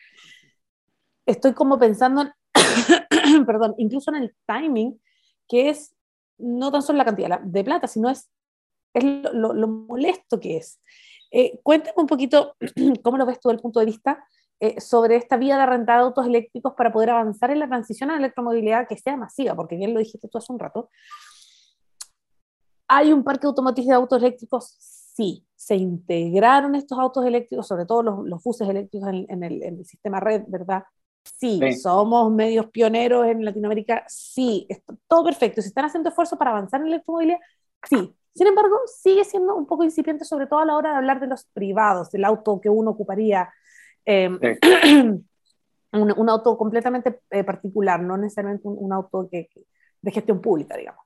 estoy 1.26 1.52
como 1.54 1.78
pensando, 1.78 2.22
en, 2.22 3.46
perdón, 3.46 3.74
incluso 3.78 4.14
en 4.14 4.22
el 4.22 4.36
timing, 4.46 5.00
que 5.48 5.70
es 5.70 5.94
no 6.38 6.70
tan 6.70 6.82
solo 6.82 6.98
la 6.98 7.04
cantidad 7.04 7.40
de 7.40 7.64
plata, 7.64 7.86
sino 7.86 8.10
es, 8.10 8.30
es 8.94 9.04
lo, 9.04 9.52
lo, 9.52 9.68
molesto 9.68 10.38
que 10.38 10.58
es. 10.58 10.80
Eh, 11.30 11.58
cuéntame 11.62 11.94
un 11.96 12.06
poquito 12.06 12.56
cómo 13.02 13.18
lo 13.18 13.26
ves 13.26 13.40
tú 13.40 13.48
desde 13.48 13.56
el 13.56 13.62
punto 13.62 13.80
de 13.80 13.86
vista 13.86 14.24
eh, 14.60 14.80
sobre 14.80 15.16
esta 15.16 15.36
vía 15.36 15.56
de 15.56 15.62
arrendar 15.62 16.00
autos 16.00 16.26
eléctricos 16.26 16.74
para 16.74 16.92
poder 16.92 17.10
avanzar 17.10 17.50
en 17.50 17.60
la 17.60 17.68
transición 17.68 18.10
a 18.10 18.14
la 18.14 18.20
electromovilidad 18.20 18.88
que 18.88 18.96
sea 18.96 19.16
masiva, 19.16 19.54
porque 19.54 19.76
bien 19.76 19.94
lo 19.94 20.00
dijiste 20.00 20.28
tú 20.28 20.38
hace 20.38 20.52
un 20.52 20.58
rato. 20.58 20.90
¿Hay 22.88 23.12
un 23.12 23.22
parque 23.22 23.46
automotriz 23.46 23.86
de 23.86 23.94
autos 23.94 24.18
eléctricos? 24.18 24.74
Sí. 24.78 25.44
¿Se 25.54 25.76
integraron 25.76 26.74
estos 26.74 26.98
autos 26.98 27.26
eléctricos, 27.26 27.66
sobre 27.66 27.84
todo 27.84 28.02
los, 28.02 28.26
los 28.26 28.42
buses 28.42 28.68
eléctricos 28.68 29.08
en, 29.10 29.42
el, 29.42 29.84
sistema 29.84 30.18
red, 30.18 30.44
verdad? 30.46 30.84
Sí. 31.36 31.60
¿Somos 31.72 32.32
medios 32.32 32.66
pioneros 32.66 33.26
en 33.26 33.44
Latinoamérica? 33.44 34.04
Sí. 34.08 34.66
todo 35.06 35.24
perfecto. 35.24 35.62
¿Se 35.62 35.68
están 35.68 35.84
haciendo 35.84 36.08
esfuerzos 36.08 36.38
para 36.38 36.50
avanzar 36.50 36.80
en 36.80 36.90
la 36.90 36.96
electromovilidad? 36.96 37.38
Sí. 37.88 38.14
Sin 38.34 38.46
embargo, 38.46 38.76
sigue 38.86 39.24
siendo 39.24 39.56
un 39.56 39.66
poco 39.66 39.84
incipiente, 39.84 40.24
sobre 40.24 40.46
todo 40.46 40.60
a 40.60 40.64
la 40.64 40.76
hora 40.76 40.90
de 40.90 40.96
hablar 40.96 41.20
de 41.20 41.26
los 41.26 41.44
privados, 41.52 42.10
del 42.10 42.24
auto 42.24 42.60
que 42.60 42.68
uno 42.68 42.92
ocuparía 42.92 43.48
Em, 44.10 44.38
un, 45.92 46.30
auto 46.30 46.56
completamente 46.56 47.20
eh, 47.30 47.44
particular, 47.44 48.00
no 48.00 48.16
necesariamente 48.16 48.66
un, 48.66 48.90
auto 48.90 49.28
que, 49.30 49.50
de 50.00 50.10
gestión 50.10 50.40
pública, 50.40 50.78
digamos. 50.78 51.04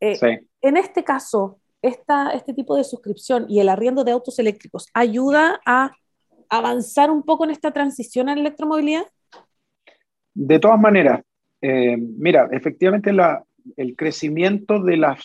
Eh, 0.00 0.46
en 0.62 0.76
este 0.78 1.04
caso, 1.04 1.60
esta, 1.82 2.30
este 2.30 2.54
tipo 2.54 2.74
de 2.74 2.84
suscripción 2.84 3.44
y 3.50 3.60
el 3.60 3.68
arriendo 3.68 4.02
de 4.02 4.12
autos 4.12 4.38
eléctricos 4.38 4.86
ayuda 4.94 5.60
a 5.66 5.92
avanzar 6.48 7.10
un 7.10 7.22
poco 7.22 7.44
en 7.44 7.50
esta 7.50 7.70
transición 7.70 8.30
a 8.30 8.34
la 8.34 8.40
electromovilidad? 8.40 9.04
De 10.40 10.60
todas 10.60 10.78
maneras, 10.78 11.20
eh, 11.60 11.96
mira, 11.96 12.48
efectivamente 12.52 13.10
el 13.76 13.96
crecimiento 13.96 14.80
de, 14.80 15.16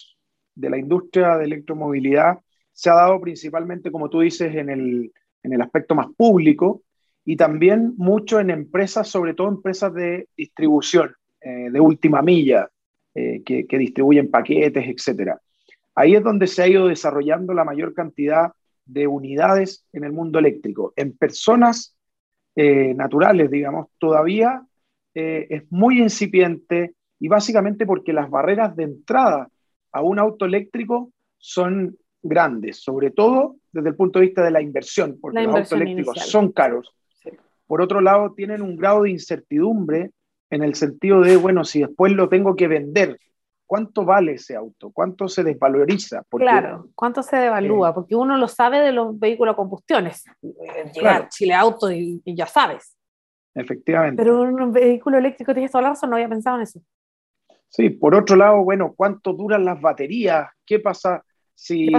de 0.56 0.70
la 0.72 0.78
industria 0.80 1.38
de 1.38 1.46
electromovilidad 1.46 2.40
se 2.72 2.90
ha 2.90 2.96
dado 2.96 3.22
principalmente, 3.22 3.92
como 3.92 4.10
tú 4.10 4.22
dices, 4.22 4.56
en 4.56 4.72
el, 4.72 5.14
en 5.44 5.54
el 5.54 5.62
aspecto 5.62 5.94
más 5.94 6.08
público, 6.18 6.82
y 7.26 7.36
también 7.36 7.94
mucho 7.96 8.40
en 8.40 8.50
empresas, 8.50 9.08
sobre 9.08 9.36
todo 9.36 9.50
empresas 9.50 9.94
de 9.94 10.30
distribución, 10.36 11.14
eh, 11.42 11.70
de 11.70 11.80
última 11.80 12.24
milla, 12.24 12.68
eh, 13.14 13.44
que, 13.46 13.68
distribuyen 13.78 14.32
paquetes, 14.32 14.84
etc. 14.88 15.34
Ahí 15.94 16.16
es 16.16 16.24
donde 16.24 16.48
se 16.48 16.64
ha 16.64 16.68
ido 16.68 16.88
desarrollando 16.88 17.54
la 17.54 17.66
mayor 17.66 17.94
cantidad 17.94 18.52
de 18.84 19.06
unidades 19.06 19.86
en 19.94 20.06
el 20.06 20.12
mundo 20.12 20.40
eléctrico. 20.40 20.92
En 20.96 21.16
personas 21.16 21.96
naturales, 22.56 23.50
digamos, 23.50 23.88
todavía 23.98 24.64
es 25.14 25.64
muy 25.72 26.02
incipiente 26.02 26.94
y 27.20 27.28
básicamente 27.28 27.86
porque 27.86 28.14
las 28.14 28.30
barreras 28.30 28.76
de 28.76 28.84
entrada 28.84 29.48
a 29.92 30.02
un 30.02 30.20
auto 30.20 30.46
eléctrico 30.46 31.12
son 31.38 31.98
grandes, 32.22 32.82
sobre 32.82 33.12
todo 33.12 33.58
desde 33.72 33.90
el 33.90 33.96
punto 33.96 34.20
de 34.20 34.26
vista 34.26 34.44
de 34.44 34.52
la 34.52 34.62
inversión, 34.62 35.18
porque 35.20 35.44
los 35.44 35.56
autos 35.56 35.72
eléctricos 35.74 36.20
son 36.20 36.52
caros 36.52 36.94
por 37.68 37.82
otro 37.82 38.02
lado, 38.02 38.34
tienen 38.34 38.62
un 38.62 38.76
grado 38.76 39.02
de 39.02 39.10
incertidumbre 39.10 40.12
en 40.50 40.64
el 40.64 40.76
sentido 40.76 41.22
de, 41.22 41.38
bueno, 41.38 41.64
si 41.64 41.80
después 41.80 42.12
lo 42.12 42.30
tengo 42.30 42.56
que 42.56 42.68
vender, 42.68 43.20
¿cuánto 43.66 44.06
vale 44.06 44.34
ese 44.34 44.56
auto? 44.56 44.92
¿Cuánto 44.92 45.28
se 45.28 45.44
desvaloriza? 45.44 46.24
claro, 46.30 46.90
¿cuánto 46.94 47.24
se 47.24 47.38
devalúa? 47.38 47.90
Eh, 47.90 47.94
Porque 47.96 48.16
uno 48.16 48.38
lo 48.38 48.48
sabe 48.48 48.80
de 48.80 48.92
los 48.92 49.18
vehículos 49.18 49.54
a 49.54 49.56
combustiones. 49.56 50.24
Llegar 50.94 51.30
Chile 51.30 51.56
Auto 51.56 51.92
y, 51.92 52.22
ya 52.26 52.46
sabes. 52.46 52.96
Efectivamente. 53.56 54.22
Pero 54.22 54.42
un 54.42 54.72
vehículo 54.72 55.18
eléctrico, 55.18 55.54
tienes 55.54 55.72
toda 55.72 55.84
la 55.84 55.90
razón, 55.90 56.10
no 56.10 56.16
había 56.16 56.30
pensado 56.30 56.58
en 56.58 56.64
eso. 56.64 56.82
Sí, 57.70 57.90
por 57.90 58.16
otro 58.16 58.36
lado, 58.36 58.64
bueno, 58.64 58.94
¿cuánto 58.96 59.34
duran 59.34 59.66
las 59.66 59.80
baterías? 59.82 60.48
¿Qué 60.66 60.80
pasa 60.80 61.24
si, 61.56 61.90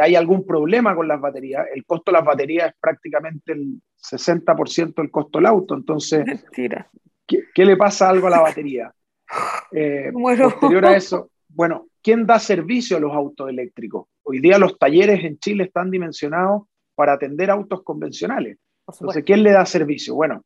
hay 0.00 0.14
algún 0.14 0.46
problema 0.46 0.94
con 0.94 1.08
las 1.08 1.20
baterías, 1.20 1.66
el 1.74 1.84
costo 1.84 2.12
de 2.12 2.18
las 2.18 2.24
baterías 2.24 2.68
es 2.68 2.74
prácticamente 2.80 3.52
el 3.52 3.80
60% 3.98 4.94
del 4.94 5.10
costo 5.10 5.38
del 5.38 5.46
auto. 5.46 5.74
Entonces, 5.74 6.44
¿qué, 6.52 7.64
le 7.64 7.76
pasa 7.76 8.08
algo 8.08 8.26
a 8.26 8.30
la 8.30 8.40
batería? 8.40 8.92
Eh, 9.72 10.12
Posterior 10.12 10.86
a 10.86 10.96
eso, 10.96 11.32
bueno, 11.48 11.88
¿quién 12.00 12.24
da 12.24 12.38
servicio 12.38 12.96
a 12.96 13.00
los 13.00 13.12
autos 13.12 13.48
eléctricos? 13.50 14.06
Hoy 14.22 14.38
día 14.38 14.56
los 14.56 14.78
talleres 14.78 15.24
en 15.24 15.36
Chile 15.38 15.64
están 15.64 15.90
dimensionados 15.90 16.62
para 16.94 17.14
atender 17.14 17.50
autos 17.50 17.82
convencionales. 17.82 18.58
Entonces, 18.86 19.24
¿quién 19.24 19.42
le 19.42 19.50
da 19.50 19.66
servicio? 19.66 20.14
Bueno, 20.14 20.44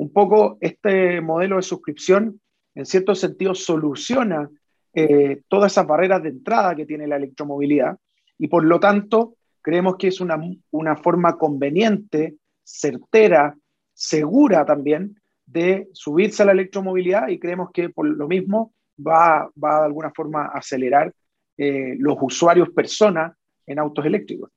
un 0.00 0.10
poco 0.14 0.56
este 0.62 1.20
modelo 1.20 1.56
de 1.56 1.62
suscripción, 1.62 2.40
en 2.74 2.86
cierto 2.86 3.14
sentido, 3.14 3.54
soluciona 3.54 4.48
eh, 4.94 5.42
todas 5.46 5.72
esas 5.72 5.86
barreras 5.86 6.22
de 6.22 6.30
entrada 6.30 6.74
que 6.74 6.86
tiene 6.86 7.06
la 7.06 7.16
electromovilidad 7.16 7.98
y 8.38 8.48
por 8.48 8.64
lo 8.64 8.80
tanto 8.80 9.34
creemos 9.60 9.96
que 9.98 10.08
es 10.08 10.22
una, 10.22 10.40
una 10.70 10.96
forma 10.96 11.36
conveniente, 11.36 12.36
certera, 12.64 13.54
segura 13.92 14.64
también 14.64 15.20
de 15.44 15.90
subirse 15.92 16.44
a 16.44 16.46
la 16.46 16.52
electromovilidad 16.52 17.28
y 17.28 17.38
creemos 17.38 17.68
que 17.70 17.90
por 17.90 18.08
lo 18.08 18.26
mismo 18.26 18.72
va, 19.06 19.50
va 19.62 19.80
de 19.80 19.84
alguna 19.84 20.12
forma 20.16 20.46
acelerar 20.46 21.12
eh, 21.58 21.94
los 21.98 22.16
usuarios 22.22 22.70
personas 22.70 23.36
en 23.66 23.78
autos 23.78 24.06
eléctricos. 24.06 24.50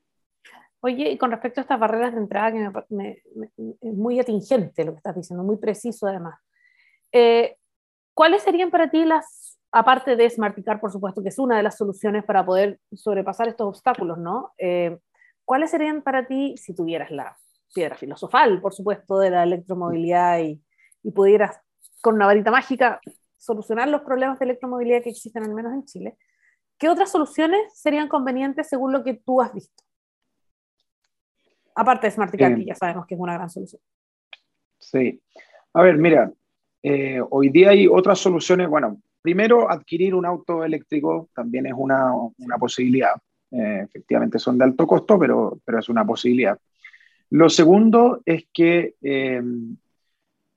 Oye, 0.85 1.11
y 1.11 1.17
con 1.17 1.31
respecto 1.31 1.61
a 1.61 1.63
estas 1.63 1.79
barreras 1.79 2.13
de 2.13 2.19
entrada, 2.19 2.51
que 2.51 3.21
es 3.81 3.93
muy 3.93 4.19
atingente 4.19 4.83
lo 4.83 4.91
que 4.91 4.97
estás 4.97 5.15
diciendo, 5.15 5.43
muy 5.43 5.55
preciso 5.55 6.07
además. 6.07 6.37
Eh, 7.13 7.55
¿Cuáles 8.13 8.43
serían 8.43 8.69
para 8.69 8.89
ti 8.89 9.05
las 9.05 9.53
aparte 9.73 10.15
de 10.15 10.29
Smarticar, 10.29 10.79
por 10.79 10.91
supuesto, 10.91 11.23
que 11.23 11.29
es 11.29 11.39
una 11.39 11.57
de 11.57 11.63
las 11.63 11.77
soluciones 11.77 12.23
para 12.23 12.45
poder 12.45 12.79
sobrepasar 12.93 13.47
estos 13.47 13.67
obstáculos, 13.67 14.19
¿no? 14.19 14.53
Eh, 14.57 14.99
¿Cuáles 15.45 15.71
serían 15.71 16.03
para 16.03 16.27
ti, 16.27 16.55
si 16.57 16.75
tuvieras 16.75 17.09
la 17.11 17.35
piedra 17.73 17.95
filosofal, 17.95 18.61
por 18.61 18.73
supuesto, 18.73 19.17
de 19.19 19.31
la 19.31 19.43
electromovilidad 19.43 20.39
y, 20.39 20.61
pudieras 21.11 21.59
con 22.01 22.15
una 22.15 22.27
varita 22.27 22.49
mágica 22.49 23.01
solucionar 23.37 23.89
los 23.89 24.01
problemas 24.03 24.39
de 24.39 24.45
electromovilidad 24.45 25.01
que 25.01 25.09
existen 25.09 25.43
al 25.43 25.53
menos 25.53 25.73
en 25.73 25.83
Chile, 25.83 26.17
¿qué 26.77 26.87
otras 26.87 27.11
soluciones 27.11 27.61
serían 27.73 28.07
convenientes 28.07 28.69
según 28.69 28.93
lo 28.93 29.03
que 29.03 29.15
tú 29.15 29.41
has 29.41 29.53
visto? 29.53 29.82
Aparte 31.75 32.07
de 32.07 32.11
Smart 32.11 32.35
Car, 32.35 32.55
que 32.55 32.65
ya 32.65 32.75
sabemos 32.75 33.05
que 33.05 33.15
es 33.15 33.19
una 33.19 33.33
gran 33.33 33.49
solución. 33.49 33.81
Sí. 34.79 35.21
A 35.73 35.81
ver, 35.81 35.97
mira, 35.97 36.31
eh, 36.83 37.19
hoy 37.29 37.49
día 37.49 37.71
hay 37.71 37.87
otras 37.87 38.19
soluciones. 38.19 38.67
Bueno, 38.69 39.01
primero, 39.21 39.69
adquirir 39.69 40.13
un 40.13 40.25
auto 40.25 40.63
eléctrico 40.63 41.29
también 41.33 41.65
es 41.65 41.73
una, 41.75 42.13
una 42.13 42.57
posibilidad. 42.57 43.13
Eh, 43.51 43.81
efectivamente 43.85 44.39
son 44.39 44.57
de 44.57 44.65
alto 44.65 44.85
costo, 44.85 45.17
pero, 45.17 45.59
pero 45.63 45.79
es 45.79 45.89
una 45.89 46.05
posibilidad. 46.05 46.57
Lo 47.29 47.49
segundo 47.49 48.21
es 48.25 48.45
que 48.53 48.95
eh, 49.01 49.41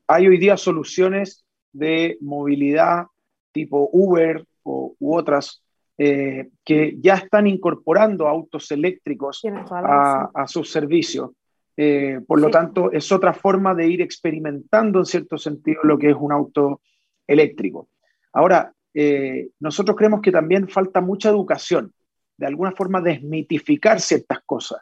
hay 0.07 0.27
hoy 0.27 0.39
día 0.39 0.57
soluciones 0.57 1.45
de 1.73 2.19
movilidad 2.21 3.07
tipo 3.53 3.89
Uber 3.93 4.45
u 4.65 5.17
otras 5.17 5.63
eh, 5.99 6.51
que 6.65 6.97
ya 7.01 7.15
están 7.15 7.47
incorporando 7.47 8.29
autos 8.29 8.71
eléctricos 8.71 9.43
a, 9.71 10.31
a, 10.35 10.47
sus 10.47 10.71
servicios. 10.71 11.31
Eh, 11.77 12.21
por 12.27 12.41
lo 12.41 12.51
tanto, 12.51 12.93
es 12.93 13.11
otra 13.13 13.33
forma 13.33 13.75
de 13.75 13.87
ir 13.87 14.03
experimentando 14.03 14.99
en 14.99 15.07
cierto 15.07 15.39
sentido 15.39 15.81
lo 15.85 15.99
que 15.99 16.11
es 16.11 16.17
un 16.19 16.33
auto 16.33 16.81
eléctrico. 17.27 17.89
Ahora, 18.33 18.73
eh, 18.93 19.49
nosotros 19.61 19.97
creemos 19.97 20.21
que 20.21 20.33
también 20.33 20.69
falta 20.69 21.01
mucha 21.01 21.29
educación, 21.29 21.93
de 22.37 22.47
alguna 22.47 22.73
forma 22.73 23.01
desmitificar 23.01 24.01
ciertas 24.01 24.41
cosas. 24.45 24.81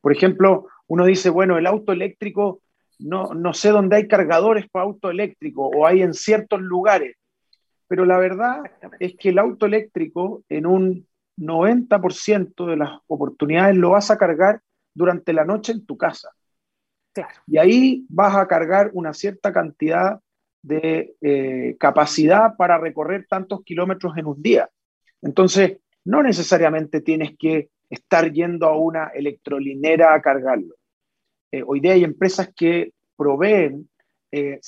Por 0.00 0.12
ejemplo, 0.12 0.66
uno 0.86 1.04
dice, 1.04 1.30
bueno, 1.30 1.58
el 1.58 1.66
auto 1.66 1.92
eléctrico, 1.92 2.60
no, 2.98 3.34
no 3.34 3.54
sé 3.54 3.70
dónde 3.70 3.96
hay 3.96 4.08
cargadores 4.08 4.68
para 4.70 4.84
auto 4.84 5.10
eléctrico 5.10 5.68
o 5.68 5.86
hay 5.86 6.02
en 6.02 6.14
ciertos 6.14 6.60
lugares. 6.60 7.16
Pero 7.88 8.04
la 8.04 8.18
verdad 8.18 8.62
es 8.98 9.16
que 9.16 9.28
el 9.28 9.38
auto 9.38 9.66
eléctrico 9.66 10.44
en 10.48 10.66
un 10.66 11.06
90% 11.36 12.66
de 12.66 12.76
las 12.76 12.90
oportunidades 13.06 13.76
lo 13.76 13.90
vas 13.90 14.10
a 14.10 14.18
cargar 14.18 14.60
durante 14.94 15.32
la 15.32 15.44
noche 15.44 15.72
en 15.72 15.84
tu 15.84 15.96
casa. 15.96 16.30
Claro. 17.12 17.34
Y 17.46 17.58
ahí 17.58 18.06
vas 18.08 18.36
a 18.36 18.46
cargar 18.48 18.90
una 18.94 19.12
cierta 19.12 19.52
cantidad 19.52 20.20
de 20.62 21.14
eh, 21.20 21.76
capacidad 21.78 22.56
para 22.56 22.78
recorrer 22.78 23.26
tantos 23.28 23.62
kilómetros 23.62 24.16
en 24.16 24.26
un 24.26 24.42
día. 24.42 24.68
Entonces, 25.22 25.78
no 26.04 26.22
necesariamente 26.22 27.00
tienes 27.00 27.36
que 27.38 27.70
estar 27.88 28.32
yendo 28.32 28.66
a 28.66 28.76
una 28.76 29.08
electrolinera 29.08 30.14
a 30.14 30.20
cargarlo. 30.20 30.74
Eh, 31.52 31.62
hoy 31.64 31.80
día 31.80 31.92
hay 31.92 32.04
empresas 32.04 32.52
que 32.54 32.92
proveen 33.16 33.88
eh, 34.32 34.60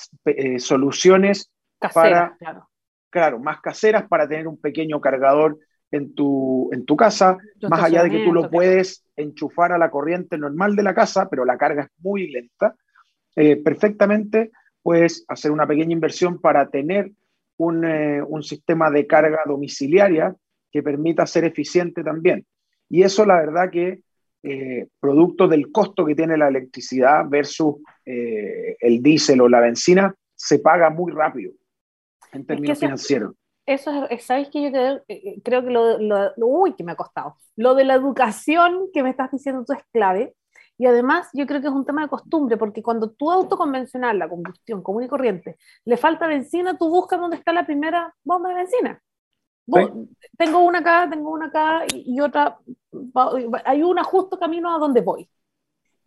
soluciones 0.58 1.50
para, 1.92 2.36
claro 2.38 2.67
claro, 3.10 3.38
más 3.38 3.60
caseras 3.60 4.06
para 4.08 4.28
tener 4.28 4.48
un 4.48 4.60
pequeño 4.60 5.00
cargador 5.00 5.58
en 5.90 6.14
tu, 6.14 6.70
en 6.72 6.84
tu 6.84 6.96
casa, 6.96 7.38
más 7.68 7.82
allá 7.82 8.02
de 8.02 8.10
que 8.10 8.24
tú 8.24 8.32
lo 8.32 8.50
puedes 8.50 9.04
enchufar 9.16 9.72
a 9.72 9.78
la 9.78 9.90
corriente 9.90 10.36
normal 10.36 10.76
de 10.76 10.82
la 10.82 10.94
casa, 10.94 11.28
pero 11.30 11.44
la 11.44 11.56
carga 11.56 11.84
es 11.84 11.88
muy 12.02 12.30
lenta, 12.30 12.74
eh, 13.36 13.56
perfectamente 13.56 14.50
puedes 14.82 15.24
hacer 15.28 15.50
una 15.50 15.66
pequeña 15.66 15.92
inversión 15.92 16.40
para 16.40 16.68
tener 16.68 17.12
un, 17.56 17.84
eh, 17.84 18.22
un, 18.22 18.42
sistema 18.42 18.90
de 18.90 19.06
carga 19.06 19.40
domiciliaria 19.46 20.34
que 20.70 20.82
permita 20.82 21.26
ser 21.26 21.44
eficiente 21.44 22.02
también. 22.02 22.46
Y 22.88 23.02
eso 23.02 23.24
la 23.24 23.36
verdad 23.36 23.70
que, 23.70 24.00
eh, 24.42 24.86
producto 25.00 25.48
del 25.48 25.72
costo 25.72 26.04
que 26.04 26.14
tiene 26.14 26.36
la 26.36 26.48
electricidad 26.48 27.24
versus 27.28 27.76
el 28.04 29.02
diésel 29.02 29.42
o 29.42 29.48
la 29.48 29.60
benzina, 29.60 30.14
se 30.34 30.60
paga 30.60 30.88
muy 30.88 31.12
rápido 31.12 31.52
en 32.32 32.46
términos 32.46 32.78
financieros. 32.78 33.34
Eso 33.66 34.06
es, 34.08 34.24
¿sabes 34.24 34.48
que 34.48 34.62
Yo 34.62 34.70
creo, 34.70 35.02
eh, 35.08 35.42
creo 35.44 35.62
que 35.62 35.70
lo, 35.70 35.98
lo, 35.98 36.32
uy, 36.38 36.74
que 36.74 36.84
me 36.84 36.92
ha 36.92 36.96
costado. 36.96 37.36
Lo 37.54 37.74
de 37.74 37.84
la 37.84 37.94
educación 37.94 38.88
que 38.94 39.02
me 39.02 39.10
estás 39.10 39.30
diciendo 39.30 39.64
tú 39.66 39.74
es 39.74 39.82
clave. 39.92 40.34
Y 40.78 40.86
además, 40.86 41.28
yo 41.34 41.46
creo 41.46 41.60
que 41.60 41.66
es 41.66 41.72
un 41.72 41.84
tema 41.84 42.02
de 42.02 42.08
costumbre, 42.08 42.56
porque 42.56 42.82
cuando 42.82 43.10
tu 43.10 43.30
auto 43.30 43.58
convencional, 43.58 44.18
la 44.18 44.28
combustión 44.28 44.80
común 44.80 45.02
y 45.02 45.08
corriente, 45.08 45.58
le 45.84 45.96
falta 45.96 46.28
benzina, 46.28 46.78
tú 46.78 46.88
buscas 46.88 47.18
dónde 47.18 47.36
está 47.36 47.52
la 47.52 47.66
primera 47.66 48.14
bomba 48.22 48.50
de 48.50 48.54
benzina. 48.54 49.02
Tengo 50.38 50.60
una 50.60 50.78
acá, 50.78 51.06
tengo 51.10 51.30
una 51.30 51.46
acá 51.46 51.84
y, 51.92 52.20
otra, 52.20 52.58
hay 53.64 53.82
una 53.82 54.02
justo 54.02 54.38
camino 54.38 54.74
a 54.74 54.78
donde 54.78 55.02
voy. 55.02 55.28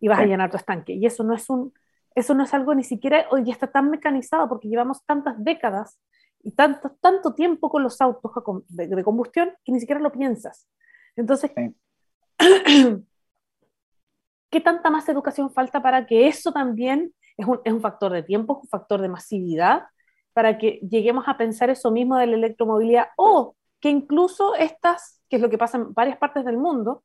Y 0.00 0.08
vas 0.08 0.18
a 0.18 0.24
llenar 0.26 0.50
tu 0.50 0.56
estanque. 0.56 0.94
Y 0.94 1.06
eso 1.06 1.22
no 1.22 1.34
es 1.34 1.48
un, 1.48 1.72
eso 2.14 2.34
no 2.34 2.44
es 2.44 2.54
algo 2.54 2.74
ni 2.74 2.84
siquiera, 2.84 3.26
hoy 3.30 3.44
ya 3.44 3.52
está 3.52 3.66
tan 3.66 3.90
mecanizado 3.90 4.48
porque 4.48 4.68
llevamos 4.68 5.04
tantas 5.04 5.42
décadas 5.42 5.98
y 6.42 6.52
tanto, 6.52 6.96
tanto 7.00 7.34
tiempo 7.34 7.70
con 7.70 7.82
los 7.82 8.00
autos 8.00 8.32
de, 8.68 9.04
combustión 9.04 9.52
que 9.64 9.72
ni 9.72 9.80
siquiera 9.80 10.00
lo 10.00 10.12
piensas. 10.12 10.68
Entonces, 11.16 11.52
¿qué 14.50 14.60
tanta 14.60 14.90
más 14.90 15.08
educación 15.08 15.50
falta 15.52 15.82
para 15.82 16.06
que 16.06 16.26
eso 16.26 16.52
también 16.52 17.14
es 17.36 17.46
un, 17.46 17.60
es 17.64 17.72
un 17.72 17.80
factor 17.80 18.12
de 18.12 18.22
tiempo, 18.22 18.58
es 18.58 18.64
un 18.64 18.68
factor 18.68 19.00
de 19.00 19.08
masividad, 19.08 19.84
para 20.32 20.58
que 20.58 20.80
lleguemos 20.88 21.28
a 21.28 21.36
pensar 21.36 21.70
eso 21.70 21.90
mismo 21.90 22.16
de 22.16 22.26
la 22.26 22.36
electromovilidad 22.36 23.08
o 23.16 23.54
que 23.80 23.90
incluso 23.90 24.54
estas, 24.54 25.20
que 25.28 25.36
es 25.36 25.42
lo 25.42 25.50
que 25.50 25.58
pasa 25.58 25.76
en 25.78 25.92
varias 25.92 26.16
partes 26.16 26.44
del 26.44 26.56
mundo, 26.56 27.04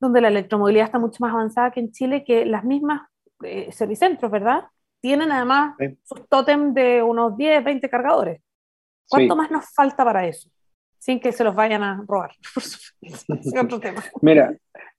donde 0.00 0.20
la 0.20 0.28
electromovilidad 0.28 0.86
está 0.86 0.98
mucho 0.98 1.18
más 1.20 1.32
avanzada 1.32 1.70
que 1.70 1.80
en 1.80 1.90
Chile, 1.90 2.24
que 2.24 2.46
las 2.46 2.64
mismas 2.64 3.02
eh, 3.42 3.70
servicentros, 3.72 4.30
¿verdad? 4.30 4.64
Tienen 5.00 5.30
además 5.30 5.76
sus 6.02 6.28
tótem 6.28 6.74
de 6.74 7.02
unos 7.02 7.36
10, 7.36 7.64
20 7.64 7.88
cargadores. 7.88 8.40
¿Cuánto 9.08 9.36
más 9.36 9.50
nos 9.50 9.72
falta 9.72 10.04
para 10.04 10.26
eso? 10.26 10.50
Sin 10.98 11.20
que 11.20 11.32
se 11.32 11.44
los 11.44 11.54
vayan 11.54 11.82
a 11.82 12.04
robar. 12.06 12.32
es 13.00 13.24
otro 13.58 13.80
tema. 13.80 14.04
Mira, 14.20 14.54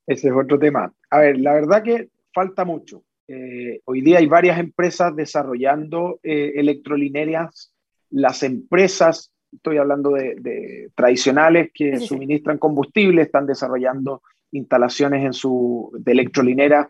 ese 0.08 0.30
es 0.30 0.34
otro 0.34 0.58
tema. 0.58 0.92
A 1.10 1.20
ver, 1.20 1.38
la 1.38 1.54
verdad 1.54 1.84
que 1.84 2.10
falta 2.34 2.66
mucho. 2.66 3.04
Eh, 3.28 3.82
hoy 3.86 4.02
día 4.02 4.18
hay 4.18 4.26
varias 4.26 4.58
empresas 4.58 5.16
desarrollando 5.16 6.20
eh, 6.24 6.54
electrolineras. 6.56 7.74
Las 8.10 8.42
empresas, 8.42 9.32
estoy 9.52 9.78
hablando 9.78 10.12
de, 10.12 10.90
tradicionales 10.96 11.70
que 11.72 12.00
suministran 12.00 12.58
combustible, 12.58 13.22
están 13.22 13.46
desarrollando 13.46 14.24
instalaciones 14.52 15.24
en 15.24 15.34
su, 15.34 15.92
de 16.00 16.12
electrolinera. 16.14 16.90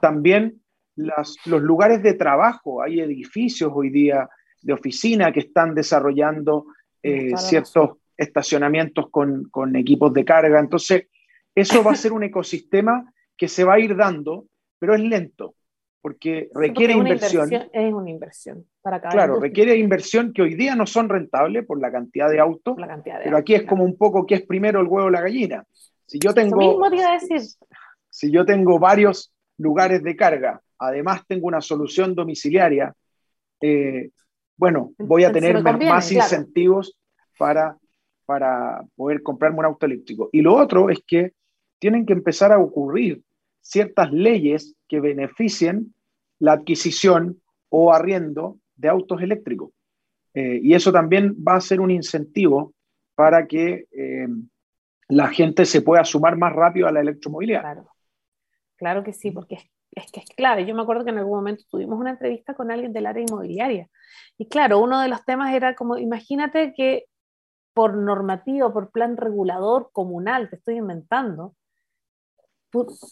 También 0.00 0.60
los 0.96 1.62
lugares 1.62 2.02
de 2.02 2.14
trabajo, 2.14 2.82
hay 2.82 3.00
edificios 3.00 3.70
hoy 3.74 3.90
día 3.90 4.28
de 4.62 4.72
oficina 4.72 5.32
que 5.32 5.40
están 5.40 5.74
desarrollando 5.74 6.66
eh, 7.02 7.36
ciertos 7.36 7.98
estacionamientos 8.16 9.10
con, 9.10 9.76
equipos 9.76 10.12
de 10.12 10.24
carga. 10.24 10.58
Entonces, 10.58 11.08
eso 11.54 11.84
va 11.84 11.92
a 11.92 11.96
ser 11.96 12.12
un 12.12 12.24
ecosistema 12.24 13.12
que 13.36 13.48
se 13.48 13.64
va 13.64 13.74
a 13.74 13.78
ir 13.78 13.94
dando, 13.94 14.46
pero 14.78 14.94
es 14.94 15.00
lento, 15.00 15.54
porque 16.00 16.48
requiere 16.54 16.94
inversión. 16.94 17.52
Es 17.52 17.92
una 17.92 18.10
inversión 18.10 18.66
para 18.80 19.00
cada 19.00 19.12
Claro, 19.12 19.40
requiere 19.40 19.76
inversión 19.76 20.32
que 20.32 20.42
hoy 20.42 20.54
día 20.54 20.74
no 20.74 20.86
son 20.86 21.08
rentables 21.08 21.66
por 21.66 21.80
la 21.80 21.92
cantidad 21.92 22.30
de 22.30 22.40
autos, 22.40 22.76
pero 23.22 23.36
aquí 23.36 23.54
es 23.54 23.64
como 23.64 23.84
un 23.84 23.96
poco 23.96 24.26
que 24.26 24.36
es 24.36 24.42
primero 24.46 24.80
el 24.80 24.86
huevo 24.86 25.08
o 25.08 25.10
la 25.10 25.20
gallina. 25.20 25.64
Si 26.06 26.18
yo 26.18 26.32
tengo, 26.32 26.56
mismo 26.56 26.88
te 26.88 26.96
iba 26.96 27.10
a 27.10 27.14
decir. 27.14 27.40
Si 28.08 28.30
yo 28.30 28.46
tengo 28.46 28.78
varios 28.78 29.34
lugares 29.58 30.02
de 30.02 30.16
carga 30.16 30.62
además 30.78 31.22
tengo 31.26 31.46
una 31.46 31.60
solución 31.60 32.14
domiciliaria, 32.14 32.94
eh, 33.60 34.10
bueno, 34.56 34.92
voy 34.98 35.24
a 35.24 35.32
tener 35.32 35.62
más 35.62 36.10
incentivos 36.12 36.96
para, 37.38 37.76
para 38.24 38.82
poder 38.96 39.22
comprarme 39.22 39.58
un 39.58 39.66
auto 39.66 39.86
eléctrico. 39.86 40.30
Y 40.32 40.40
lo 40.40 40.54
otro 40.54 40.90
es 40.90 41.00
que 41.06 41.32
tienen 41.78 42.06
que 42.06 42.14
empezar 42.14 42.52
a 42.52 42.58
ocurrir 42.58 43.22
ciertas 43.60 44.12
leyes 44.12 44.74
que 44.88 45.00
beneficien 45.00 45.94
la 46.38 46.52
adquisición 46.52 47.40
o 47.68 47.92
arriendo 47.92 48.58
de 48.76 48.88
autos 48.88 49.20
eléctricos. 49.22 49.70
Eh, 50.34 50.60
y 50.62 50.74
eso 50.74 50.92
también 50.92 51.34
va 51.36 51.56
a 51.56 51.60
ser 51.60 51.80
un 51.80 51.90
incentivo 51.90 52.74
para 53.14 53.46
que 53.46 53.86
eh, 53.90 54.28
la 55.08 55.28
gente 55.28 55.64
se 55.64 55.82
pueda 55.82 56.04
sumar 56.04 56.36
más 56.36 56.52
rápido 56.52 56.86
a 56.86 56.92
la 56.92 57.00
electromovilidad. 57.00 57.62
Claro, 57.62 57.86
claro 58.76 59.02
que 59.02 59.12
sí, 59.12 59.30
porque 59.30 59.56
es 59.56 59.64
que 60.04 60.20
es 60.20 60.26
clave. 60.36 60.66
Yo 60.66 60.74
me 60.74 60.82
acuerdo 60.82 61.04
que 61.04 61.10
en 61.10 61.18
algún 61.18 61.38
momento 61.38 61.64
tuvimos 61.70 61.98
una 61.98 62.10
entrevista 62.10 62.54
con 62.54 62.70
alguien 62.70 62.92
del 62.92 63.06
área 63.06 63.22
inmobiliaria. 63.22 63.88
Y 64.36 64.48
claro, 64.48 64.78
uno 64.78 65.00
de 65.00 65.08
los 65.08 65.24
temas 65.24 65.54
era 65.54 65.74
como, 65.74 65.96
imagínate 65.96 66.74
que 66.74 67.06
por 67.72 67.94
normativa, 67.94 68.72
por 68.72 68.90
plan 68.90 69.16
regulador 69.16 69.90
comunal, 69.92 70.48
te 70.48 70.56
estoy 70.56 70.76
inventando, 70.76 71.54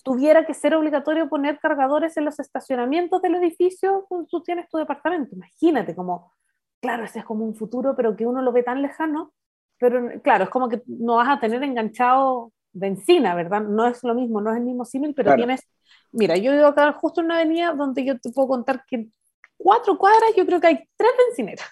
tuviera 0.03 0.47
que 0.47 0.55
ser 0.55 0.75
obligatorio 0.75 1.29
poner 1.29 1.59
cargadores 1.59 2.17
en 2.17 2.25
los 2.25 2.39
estacionamientos 2.39 3.23
del 3.23 3.37
edificio, 3.37 4.07
tú 4.31 4.43
tienes 4.43 4.69
tu 4.69 4.79
departamento. 4.79 5.35
Imagínate 5.35 5.95
como, 5.95 6.33
claro, 6.81 7.05
ese 7.05 7.21
es 7.21 7.25
como 7.25 7.45
un 7.45 7.55
futuro, 7.55 7.95
pero 7.97 8.17
que 8.17 8.27
uno 8.27 8.43
lo 8.43 8.53
ve 8.53 8.63
tan 8.63 8.83
lejano, 8.83 9.33
pero 9.79 10.21
claro, 10.23 10.45
es 10.45 10.51
como 10.51 10.69
que 10.69 10.83
no 10.87 11.17
vas 11.17 11.29
a 11.29 11.41
tener 11.41 11.63
enganchado 11.63 12.53
benzina, 12.75 13.35
¿verdad? 13.35 13.63
No 13.63 13.87
es 13.87 14.05
lo 14.05 14.15
mismo, 14.15 14.41
no 14.41 14.51
es 14.51 14.59
el 14.59 14.65
mismo 14.65 14.85
símil, 14.85 15.15
pero 15.15 15.35
tienes 15.35 15.67
Mira, 16.17 16.37
yo 16.37 16.53
vivo 16.53 16.67
acá 16.67 16.93
justo 16.93 17.21
en 17.21 17.27
una 17.27 17.37
avenida 17.37 17.73
donde 17.73 18.05
yo 18.05 18.19
te 18.21 18.31
puedo 18.31 18.47
contar 18.47 18.85
que 18.87 18.97
en 18.97 19.13
cuatro 19.57 19.99
cuadras 19.99 20.31
yo 20.37 20.47
creo 20.47 20.61
que 20.61 20.69
hay 20.69 20.89
tres 20.97 21.11
bencineras. 21.27 21.69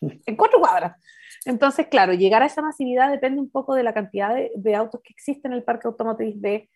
en 0.00 0.36
cuatro 0.36 0.58
cuadras. 0.58 0.98
Entonces, 1.44 1.88
claro, 1.88 2.14
llegar 2.14 2.42
a 2.42 2.46
esa 2.46 2.62
masividad 2.62 3.10
depende 3.10 3.40
un 3.40 3.50
poco 3.50 3.74
de 3.74 3.82
la 3.82 3.92
cantidad 3.92 4.34
de, 4.54 4.74
autos 4.74 5.02
que 5.02 5.12
existen 5.12 5.52
en 5.52 5.58
el 5.58 5.64
parque 5.64 5.86
automotriz 5.86 6.40
de, 6.40 6.70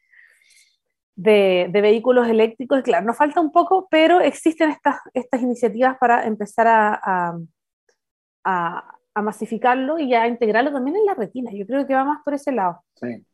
de, 1.15 1.81
vehículos 1.81 2.29
eléctricos. 2.29 2.83
Claro, 2.83 3.07
nos 3.07 3.17
falta 3.17 3.41
un 3.41 3.53
poco, 3.53 3.89
pero 3.91 4.21
existen 4.21 4.71
estas, 4.71 4.97
estas 5.15 5.41
iniciativas 5.41 5.97
para 5.99 6.27
empezar 6.27 6.67
a, 6.67 7.01
a, 7.03 7.39
a, 8.45 8.99
masificarlo 9.23 9.99
y 9.99 10.15
a 10.15 10.27
integrarlo 10.27 10.73
también 10.73 10.97
en 10.97 11.07
la 11.07 11.15
retina. 11.15 11.51
Yo 11.53 11.67
creo 11.67 11.87
que 11.87 11.95
va 11.95 12.05
más 12.05 12.23
por 12.25 12.35
ese 12.35 12.53
lado. 12.53 12.83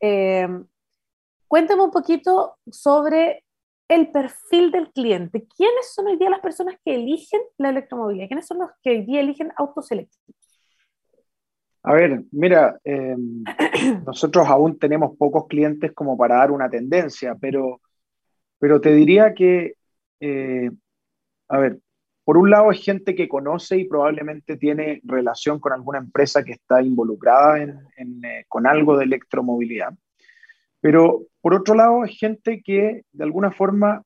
Eh, 0.00 0.48
cuéntame 1.48 1.82
un 1.82 1.90
poquito 1.90 2.56
sobre 2.70 3.44
el 3.88 4.10
perfil 4.10 4.70
del 4.70 4.90
cliente. 4.92 5.46
¿Quiénes 5.56 5.92
son 5.94 6.06
hoy 6.06 6.16
día 6.16 6.30
las 6.30 6.40
personas 6.40 6.76
que 6.84 6.94
eligen 6.94 7.40
la 7.58 7.70
electromovilidad? 7.70 8.28
¿Quiénes 8.28 8.46
son 8.46 8.58
los 8.58 8.70
que 8.82 8.90
hoy 8.90 9.04
día 9.04 9.20
eligen 9.20 9.52
autos 9.56 9.90
eléctricos? 9.90 10.34
A 11.84 11.94
ver, 11.94 12.22
mira, 12.30 12.78
eh, 12.84 13.16
nosotros 14.06 14.46
aún 14.48 14.78
tenemos 14.78 15.16
pocos 15.16 15.46
clientes 15.48 15.92
como 15.92 16.16
para 16.16 16.36
dar 16.36 16.52
una 16.52 16.70
tendencia, 16.70 17.34
pero, 17.40 17.80
pero 18.58 18.80
te 18.80 18.94
diría 18.94 19.34
que, 19.34 19.74
eh, 20.20 20.70
a 21.48 21.58
ver, 21.58 21.80
por 22.24 22.36
un 22.36 22.50
lado 22.50 22.70
es 22.70 22.82
gente 22.82 23.14
que 23.14 23.28
conoce 23.28 23.78
y 23.78 23.88
probablemente 23.88 24.56
tiene 24.56 25.00
relación 25.04 25.58
con 25.60 25.72
alguna 25.72 25.98
empresa 25.98 26.44
que 26.44 26.52
está 26.52 26.82
involucrada 26.82 27.60
en, 27.62 28.24
eh, 28.24 28.44
con 28.48 28.66
algo 28.66 28.96
de 28.96 29.04
electromovilidad. 29.04 29.92
Pero 30.80 31.22
por 31.40 31.54
otro 31.54 31.74
lado 31.74 32.04
es 32.04 32.16
gente 32.18 32.62
que 32.62 33.02
de 33.12 33.24
alguna 33.24 33.52
forma 33.52 34.02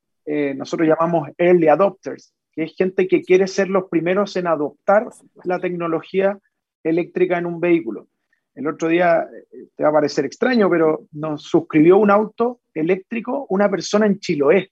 nosotros 0.57 0.89
llamamos 0.89 1.29
early 1.39 1.69
adopters, 1.69 2.35
que 2.51 2.65
es 2.65 2.75
gente 2.75 3.07
que 3.07 3.23
quiere 3.23 3.47
ser 3.47 3.69
los 3.69 3.85
primeros 3.89 4.35
en 4.37 4.49
adoptar 4.49 5.07
la 5.45 5.61
tecnología 5.61 6.37
eléctrica 6.83 7.39
en 7.39 7.47
un 7.47 7.61
vehículo. 7.61 8.09
El 8.57 8.67
otro 8.69 8.89
día, 8.89 9.29
eh, 9.53 9.69
te 9.77 9.83
va 9.83 9.91
a 9.91 9.93
parecer 9.93 10.25
extraño, 10.25 10.71
pero 10.71 11.07
nos 11.13 11.43
suscribió 11.43 11.99
un 11.99 12.11
auto 12.11 12.61
eléctrico 12.73 13.47
una 13.51 13.71
persona 13.71 14.07
en 14.07 14.19
Chiloé. 14.19 14.71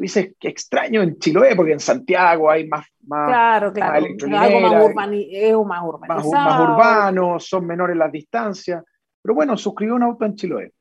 Tú 0.00 0.04
dices, 0.04 0.32
qué 0.40 0.48
extraño 0.48 1.02
en 1.02 1.18
Chiloé, 1.18 1.54
porque 1.54 1.74
en 1.74 1.78
Santiago 1.78 2.50
hay 2.50 2.66
más, 2.66 2.86
más, 3.06 3.28
claro, 3.28 3.70
claro. 3.70 4.06
más 4.30 4.42
algo 4.42 5.64
más, 5.66 5.84
más, 6.08 6.26
más, 6.26 6.60
urbano, 6.70 7.38
son 7.38 7.66
menores 7.66 7.98
las 7.98 8.10
distancias. 8.10 8.82
Pero 9.20 9.34
bueno, 9.34 9.58
suscribió 9.58 9.96
un 9.96 10.02
auto 10.02 10.24
en 10.24 10.36
Chiloé. 10.36 10.72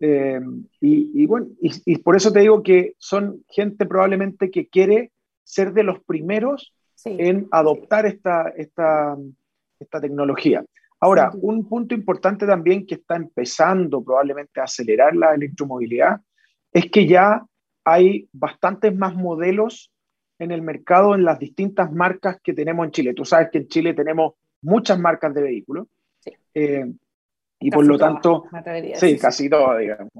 Eh, 0.00 0.40
y, 0.80 1.26
bueno, 1.26 1.48
y, 1.60 1.98
por 1.98 2.16
eso 2.16 2.32
te 2.32 2.40
digo 2.40 2.62
que 2.62 2.94
son 2.96 3.44
gente 3.50 3.84
probablemente 3.84 4.50
que 4.50 4.66
quiere 4.70 5.12
ser 5.44 5.74
de 5.74 5.82
los 5.82 6.02
primeros 6.04 6.74
en 7.04 7.48
adoptar 7.50 8.06
esta, 8.06 8.54
esta, 8.56 9.18
esta 9.78 10.00
tecnología. 10.00 10.64
Ahora, 10.98 11.30
un 11.34 11.68
punto 11.68 11.94
importante 11.94 12.46
también 12.46 12.86
que 12.86 12.94
está 12.94 13.16
empezando 13.16 14.02
probablemente 14.02 14.62
a 14.62 14.64
acelerar 14.64 15.14
la 15.14 15.34
electromovilidad 15.34 16.22
es 16.72 16.90
que 16.90 17.06
ya 17.06 17.44
hay 17.84 18.28
bastantes 18.32 18.94
más 18.96 19.14
modelos 19.14 19.92
en 20.38 20.50
el 20.50 20.62
mercado 20.62 21.14
en 21.14 21.24
las 21.24 21.38
distintas 21.38 21.92
marcas 21.92 22.40
que 22.42 22.52
tenemos 22.52 22.86
en 22.86 22.92
Chile. 22.92 23.14
Tú 23.14 23.24
sabes 23.24 23.50
que 23.50 23.58
en 23.58 23.68
Chile 23.68 23.94
tenemos 23.94 24.34
muchas 24.60 24.98
marcas 24.98 25.34
de 25.34 25.42
vehículos. 25.42 25.86
Eh, 26.54 26.92
y 27.60 27.70
por 27.70 27.86
lo 27.86 27.96
tanto, 27.96 28.44
sí, 28.94 29.18
casi 29.18 29.48
todas, 29.48 29.78
digamos. 29.78 30.10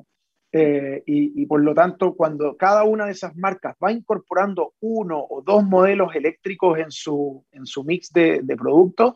Eh, 0.54 1.02
y, 1.06 1.46
por 1.46 1.62
lo 1.62 1.74
tanto, 1.74 2.14
cuando 2.14 2.56
cada 2.56 2.84
una 2.84 3.06
de 3.06 3.12
esas 3.12 3.34
marcas 3.36 3.74
va 3.82 3.90
incorporando 3.90 4.74
uno 4.80 5.24
o 5.28 5.40
dos 5.40 5.64
modelos 5.64 6.14
eléctricos 6.14 6.78
en 6.78 6.90
su, 6.90 7.44
en 7.52 7.64
su 7.64 7.82
mix 7.84 8.12
de, 8.12 8.40
de 8.42 8.56
productos, 8.56 9.14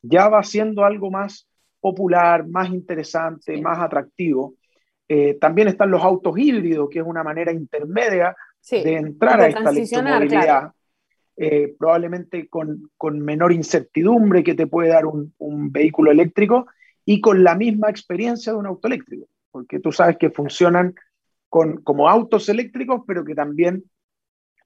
ya 0.00 0.28
va 0.28 0.42
siendo 0.42 0.84
algo 0.84 1.10
más 1.10 1.46
popular, 1.80 2.46
más 2.48 2.70
interesante, 2.70 3.60
más 3.60 3.78
atractivo. 3.78 4.54
Eh, 5.12 5.38
también 5.40 5.66
están 5.66 5.90
los 5.90 6.04
autos 6.04 6.38
híbridos, 6.38 6.88
que 6.88 7.00
es 7.00 7.04
una 7.04 7.24
manera 7.24 7.50
intermedia 7.50 8.36
de 8.70 8.94
entrar 8.94 9.40
a 9.40 9.48
esta 9.48 9.70
electromovilidad, 9.70 10.70
eh, 11.36 11.74
probablemente 11.76 12.48
con, 12.48 12.92
con, 12.96 13.18
menor 13.18 13.52
incertidumbre 13.52 14.44
que 14.44 14.54
te 14.54 14.68
puede 14.68 14.90
dar 14.90 15.06
un, 15.06 15.34
un, 15.38 15.72
vehículo 15.72 16.12
eléctrico 16.12 16.68
y 17.04 17.20
con 17.20 17.42
la 17.42 17.56
misma 17.56 17.90
experiencia 17.90 18.52
de 18.52 18.60
un 18.60 18.66
auto 18.66 18.86
eléctrico, 18.86 19.26
porque 19.50 19.80
tú 19.80 19.90
sabes 19.90 20.16
que 20.16 20.30
funcionan 20.30 20.94
con, 21.48 21.78
como 21.82 22.08
autos 22.08 22.48
eléctricos, 22.48 23.02
pero 23.04 23.24
que 23.24 23.34
también 23.34 23.82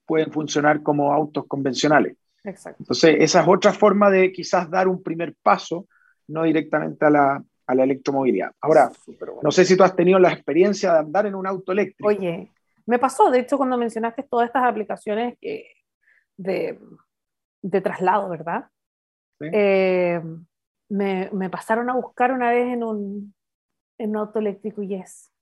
pueden 0.05 0.31
funcionar 0.31 0.83
como 0.83 1.11
autos 1.11 1.47
convencionales. 1.47 2.19
Entonces, 2.45 3.17
esa 3.19 3.41
es 3.41 3.49
otra 3.49 3.73
forma 3.73 4.11
de 4.11 4.31
quizás 4.31 4.69
dar 4.69 4.89
un 4.89 5.03
primer 5.03 5.35
paso, 5.43 5.87
no 6.29 6.43
directamente 6.43 7.07
a 7.07 7.09
la, 7.09 7.45
a 7.67 7.75
la 7.75 7.85
electromovilidad. 7.85 8.53
Ahora, 8.61 8.91
no 9.43 9.51
sé 9.51 9.65
si 9.65 9.77
tú 9.77 9.85
has 9.85 9.97
tenido 9.97 10.19
la 10.19 10.33
experiencia 10.33 10.93
de 10.93 10.99
andar 11.01 11.27
en 11.27 11.35
un 11.35 11.47
auto 11.47 11.73
eléctrico. 11.73 12.09
Oye, 12.09 12.51
me 12.87 12.99
pasó, 12.99 13.31
de 13.31 13.41
hecho, 13.41 13.57
cuando 13.57 13.79
mencionaste 13.79 14.23
todas 14.25 14.47
estas 14.47 14.65
aplicaciones 14.65 15.39
de, 15.41 16.79
de, 17.63 17.81
traslado, 17.81 18.29
¿verdad? 18.29 18.67
Eh, 19.41 20.21
me, 20.89 21.31
me, 21.33 21.51
pasaron 21.51 21.91
a 21.91 21.95
buscar 21.95 22.33
una 22.33 22.51
vez 22.51 22.73
en 22.73 22.85
un, 22.85 23.35
en 23.99 24.11
un 24.11 24.17
auto 24.17 24.39
eléctrico 24.39 24.83
y 24.83 24.95
es 24.95 25.33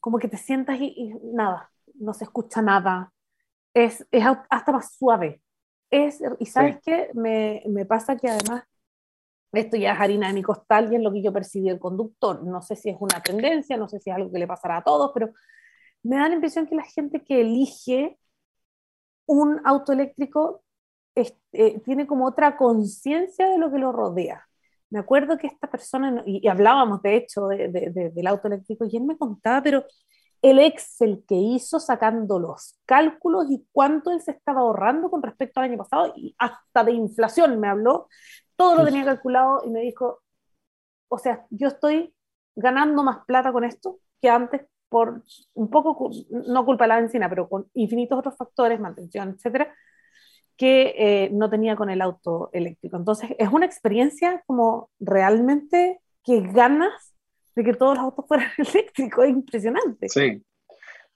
como 0.00 0.18
que 0.18 0.28
te 0.28 0.36
sientas 0.36 0.78
y, 0.80 1.14
nada, 1.22 1.70
no 1.94 2.12
se 2.12 2.24
escucha 2.24 2.62
nada, 2.62 3.12
es, 3.74 4.06
es 4.10 4.24
hasta 4.50 4.72
más 4.72 4.94
suave 4.94 5.40
es, 5.90 6.22
y 6.38 6.46
sabes 6.46 6.78
qué, 6.82 7.10
me, 7.14 7.62
me, 7.66 7.84
pasa 7.86 8.16
que 8.16 8.28
además, 8.28 8.64
esto 9.52 9.76
ya 9.76 9.92
es 9.92 10.00
harina 10.00 10.28
de 10.28 10.34
mi 10.34 10.42
costal 10.42 10.92
y 10.92 10.96
es 10.96 11.02
lo 11.02 11.12
que 11.12 11.22
yo 11.22 11.32
percibí 11.32 11.68
del 11.68 11.78
conductor. 11.78 12.44
No 12.44 12.62
sé 12.62 12.76
si 12.76 12.90
es 12.90 12.96
una 13.00 13.22
tendencia, 13.22 13.76
no 13.76 13.88
sé 13.88 14.00
si 14.00 14.10
es 14.10 14.16
algo 14.16 14.30
que 14.30 14.38
le 14.38 14.46
pasará 14.46 14.78
a 14.78 14.84
todos, 14.84 15.12
pero 15.14 15.30
me 16.02 16.16
da 16.16 16.28
la 16.28 16.34
impresión 16.34 16.66
que 16.66 16.76
la 16.76 16.84
gente 16.84 17.24
que 17.24 17.40
elige 17.40 18.18
un 19.26 19.60
auto 19.64 19.92
eléctrico 19.92 20.62
eh, 21.14 21.80
tiene 21.84 22.06
como 22.06 22.26
otra 22.26 22.56
conciencia 22.56 23.48
de 23.48 23.58
lo 23.58 23.70
que 23.70 23.78
lo 23.78 23.92
rodea. 23.92 24.46
Me 24.90 24.98
acuerdo 24.98 25.38
que 25.38 25.46
esta 25.46 25.68
persona, 25.70 26.22
y, 26.26 26.46
hablábamos 26.46 27.02
de 27.02 27.16
hecho 27.16 27.48
de, 27.48 27.68
de, 27.68 28.10
del 28.10 28.26
auto 28.26 28.48
eléctrico, 28.48 28.84
y 28.84 28.96
él 28.96 29.04
me 29.04 29.16
contaba, 29.16 29.62
pero 29.62 29.84
el 30.42 30.58
Excel 30.58 31.24
que 31.26 31.34
hizo 31.34 31.80
sacando 31.80 32.38
los 32.38 32.78
cálculos 32.84 33.46
y 33.50 33.66
cuánto 33.72 34.10
él 34.12 34.20
se 34.20 34.32
estaba 34.32 34.60
ahorrando 34.60 35.10
con 35.10 35.22
respecto 35.22 35.60
al 35.60 35.70
año 35.70 35.78
pasado 35.78 36.12
y 36.16 36.34
hasta 36.38 36.84
de 36.84 36.92
inflación 36.92 37.58
me 37.58 37.68
habló, 37.68 38.08
todo 38.56 38.76
lo 38.76 38.84
tenía 38.84 39.04
calculado 39.04 39.62
y 39.64 39.70
me 39.70 39.80
dijo, 39.80 40.20
o 41.08 41.18
sea, 41.18 41.46
yo 41.50 41.68
estoy 41.68 42.14
ganando 42.56 43.02
más 43.02 43.24
plata 43.26 43.52
con 43.52 43.64
esto 43.64 43.98
que 44.20 44.28
antes 44.28 44.62
por 44.88 45.22
un 45.54 45.68
poco, 45.68 46.10
no 46.30 46.64
culpa 46.64 46.84
de 46.84 46.88
la 46.88 47.00
benzina, 47.00 47.28
pero 47.28 47.48
con 47.48 47.66
infinitos 47.74 48.18
otros 48.18 48.36
factores, 48.36 48.80
mantención, 48.80 49.30
etcétera, 49.30 49.74
que 50.56 50.94
eh, 50.96 51.30
no 51.32 51.50
tenía 51.50 51.76
con 51.76 51.90
el 51.90 52.00
auto 52.00 52.50
eléctrico. 52.52 52.96
Entonces, 52.96 53.30
es 53.38 53.48
una 53.52 53.66
experiencia 53.66 54.42
como 54.46 54.90
realmente 55.00 56.00
que 56.24 56.40
ganas 56.40 57.14
de 57.54 57.64
que 57.64 57.74
todos 57.74 57.96
los 57.96 58.04
autos 58.04 58.26
fueran 58.26 58.48
eléctricos, 58.58 59.24
es 59.24 59.30
impresionante. 59.30 60.08
Sí. 60.08 60.42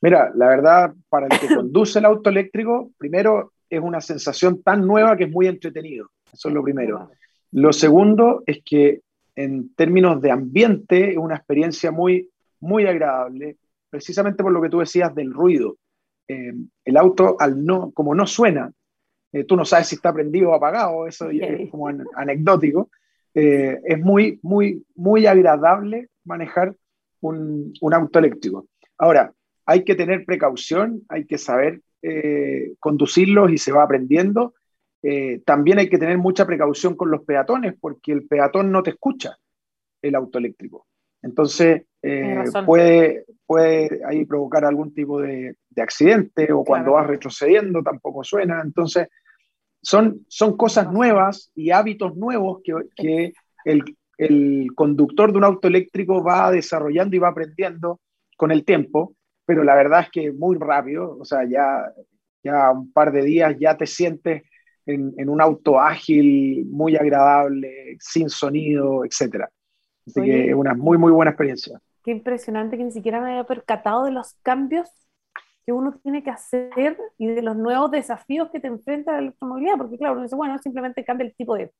Mira, 0.03 0.31
la 0.35 0.48
verdad, 0.48 0.94
para 1.09 1.26
el 1.26 1.38
que 1.38 1.46
conduce 1.55 1.98
el 1.98 2.07
auto 2.07 2.31
eléctrico, 2.31 2.90
primero 2.98 3.53
es 3.68 3.81
una 3.81 4.00
sensación 4.00 4.62
tan 4.62 4.87
nueva 4.87 5.16
que 5.16 5.24
es 5.24 5.31
muy 5.31 5.46
entretenido. 5.46 6.11
Eso 6.33 6.48
es 6.48 6.55
lo 6.55 6.62
primero. 6.62 7.11
Lo 7.52 7.72
segundo 7.72 8.42
es 8.46 8.62
que 8.64 9.00
en 9.34 9.74
términos 9.74 10.20
de 10.20 10.30
ambiente 10.30 11.12
es 11.12 11.16
una 11.16 11.36
experiencia 11.36 11.90
muy, 11.90 12.28
muy 12.60 12.86
agradable, 12.86 13.56
precisamente 13.88 14.42
por 14.42 14.52
lo 14.52 14.60
que 14.62 14.68
tú 14.68 14.78
decías 14.78 15.14
del 15.14 15.32
ruido. 15.32 15.76
Eh, 16.28 16.52
el 16.84 16.96
auto, 16.96 17.36
al 17.40 17.64
no, 17.64 17.90
como 17.92 18.14
no 18.14 18.26
suena, 18.26 18.70
eh, 19.32 19.44
tú 19.44 19.56
no 19.56 19.64
sabes 19.64 19.88
si 19.88 19.96
está 19.96 20.12
prendido 20.12 20.50
o 20.50 20.54
apagado, 20.54 21.06
eso 21.06 21.30
es 21.30 21.70
como 21.70 21.88
anecdótico, 21.88 22.90
eh, 23.34 23.80
es 23.84 23.98
muy, 23.98 24.38
muy, 24.42 24.84
muy 24.94 25.26
agradable 25.26 26.08
manejar 26.24 26.74
un, 27.20 27.72
un, 27.80 27.94
auto 27.94 28.18
eléctrico. 28.18 28.66
Ahora, 28.98 29.32
hay 29.66 29.84
que 29.84 29.94
tener 29.94 30.24
precaución, 30.24 31.02
hay 31.08 31.26
que 31.26 31.38
saber 31.38 31.80
conducirlos 32.78 33.52
y 33.52 33.58
se 33.58 33.72
va 33.72 33.82
aprendiendo. 33.82 34.54
Eh, 35.02 35.40
también 35.44 35.78
hay 35.78 35.88
que 35.88 35.98
tener 35.98 36.18
mucha 36.18 36.46
precaución 36.46 36.94
con 36.94 37.10
los 37.10 37.24
peatones 37.24 37.74
porque 37.80 38.12
el 38.12 38.26
peatón 38.26 38.70
no 38.70 38.82
te 38.82 38.90
escucha 38.90 39.36
el 40.02 40.14
auto 40.14 40.38
eléctrico. 40.38 40.86
Entonces, 41.22 41.82
eh, 42.02 42.44
puede, 42.64 43.24
puede 43.46 44.00
ahí 44.06 44.24
provocar 44.24 44.64
algún 44.64 44.94
tipo 44.94 45.20
de, 45.20 45.56
de 45.68 45.82
accidente 45.82 46.52
o 46.52 46.64
cuando 46.64 46.92
vas 46.92 47.06
retrocediendo 47.06 47.82
tampoco 47.82 48.24
suena. 48.24 48.62
Entonces, 48.62 49.08
son, 49.82 50.24
son 50.28 50.56
cosas 50.56 50.90
nuevas 50.92 51.50
y 51.54 51.70
hábitos 51.70 52.16
nuevos 52.16 52.60
que, 52.62 52.74
que 52.96 53.32
el, 53.64 53.84
el 54.18 54.68
conductor 54.74 55.32
de 55.32 55.38
un 55.38 55.44
auto 55.44 55.68
eléctrico 55.68 56.22
va 56.22 56.50
desarrollando 56.50 57.16
y 57.16 57.18
va 57.18 57.28
aprendiendo 57.28 58.00
con 58.36 58.50
el 58.50 58.64
tiempo, 58.64 59.14
pero 59.44 59.64
la 59.64 59.74
verdad 59.74 60.02
es 60.02 60.10
que 60.10 60.32
muy 60.32 60.56
rápido, 60.58 61.18
o 61.18 61.24
sea, 61.24 61.44
ya, 61.44 61.90
ya 62.42 62.70
un 62.70 62.92
par 62.92 63.12
de 63.12 63.22
días 63.22 63.56
ya 63.58 63.76
te 63.76 63.86
sientes 63.86 64.42
en, 64.94 65.29
un 65.29 65.40
auto 65.40 65.79
ágil, 65.79 66.66
muy 66.66 66.96
agradable, 66.96 67.96
sin 68.00 68.29
sonido, 68.29 69.05
etc. 69.05 69.46
Así 70.07 70.20
que 70.22 70.50
es 70.50 70.55
una 70.55 70.74
muy, 70.74 70.98
muy 70.98 71.12
buena 71.12 71.31
experiencia. 71.31 71.81
Qué 72.03 72.11
impresionante 72.11 72.76
que 72.76 72.85
ni 72.85 72.92
siquiera 72.92 73.20
me 73.20 73.33
haya 73.33 73.44
percatado 73.44 74.05
de 74.05 74.12
los 74.12 74.35
cambios 74.42 74.88
que 75.64 75.72
uno 75.72 75.92
tiene 76.03 76.22
que 76.22 76.31
hacer 76.31 76.98
y 77.18 77.26
de 77.26 77.42
los 77.42 77.57
nuevos 77.57 77.90
desafíos 77.90 78.50
que 78.50 78.61
te 78.61 78.68
enfrenta 78.68 79.12
la 79.12 79.18
electromovilidad, 79.18 79.76
porque 79.76 79.98
claro, 79.98 80.14
uno 80.14 80.22
dice, 80.22 80.37
bueno, 80.37 80.59
simplemente 80.59 81.05
cambia 81.05 81.26
el 81.26 81.35
tipo 81.35 81.55
de, 81.55 81.72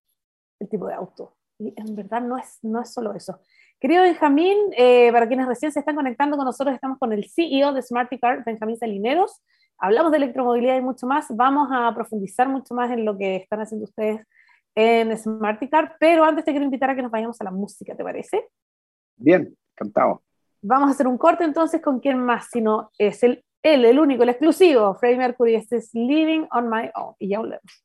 el 0.59 0.69
tipo 0.69 0.87
de 0.87 0.95
auto. 0.95 1.37
Y 1.59 1.73
en 1.77 1.95
verdad 1.95 2.21
no 2.23 2.37
es, 2.37 2.59
no 2.63 2.81
es 2.81 2.93
solo 2.93 3.15
eso. 3.15 3.41
Querido 3.81 4.03
Benjamín, 4.03 4.57
eh, 4.77 5.11
para 5.11 5.27
quienes 5.27 5.47
recién 5.47 5.73
se 5.73 5.81
están 5.81 5.97
conectando 5.97 6.37
con 6.37 6.45
nosotros, 6.45 6.75
estamos 6.75 6.99
con 6.99 7.13
el 7.13 7.25
CEO 7.31 7.73
de 7.73 7.83
Smarticar, 7.83 8.45
Benjamín 8.45 8.77
Salineros. 8.77 9.41
Hablamos 9.81 10.13
de 10.13 10.19
electromovilidad 10.19 10.77
y 10.77 10.83
mucho 10.83 11.07
más. 11.07 11.27
Vamos 11.31 11.69
a 11.73 11.95
profundizar 11.95 12.49
mucho 12.49 12.75
más 12.75 12.91
en 12.91 13.05
lo 13.05 13.17
que 13.17 13.37
están 13.37 13.61
haciendo 13.61 13.85
ustedes 13.85 14.27
en 14.75 15.17
Smarticar, 15.17 15.97
pero 15.99 16.25
antes 16.25 16.45
te 16.45 16.53
quiero 16.53 16.65
invitar 16.65 16.91
a 16.91 16.95
que 16.95 17.03
nos 17.03 17.11
vayamos 17.11 17.41
a 17.41 17.45
la 17.45 17.51
música, 17.51 17.97
¿te 17.97 18.05
parece? 18.05 18.49
Bien, 19.17 19.57
encantado. 19.75 20.23
Vamos 20.63 20.89
a 20.89 20.93
hacer 20.93 21.07
un 21.07 21.19
corte 21.19 21.45
entonces 21.45 21.81
con 21.81 22.01
quién 22.01 22.23
más, 22.23 22.49
sino 22.51 22.91
es 22.99 23.23
el, 23.23 23.43
él, 23.63 23.85
el 23.85 23.99
único, 23.99 24.23
el 24.23 24.29
exclusivo, 24.29 24.95
Freddie 24.95 25.17
Mercury. 25.17 25.55
Este 25.55 25.79
es 25.79 25.91
Living 25.95 26.47
on 26.53 26.69
My 26.69 26.91
Own. 26.95 27.15
Y 27.19 27.29
ya 27.29 27.39
volvemos. 27.39 27.85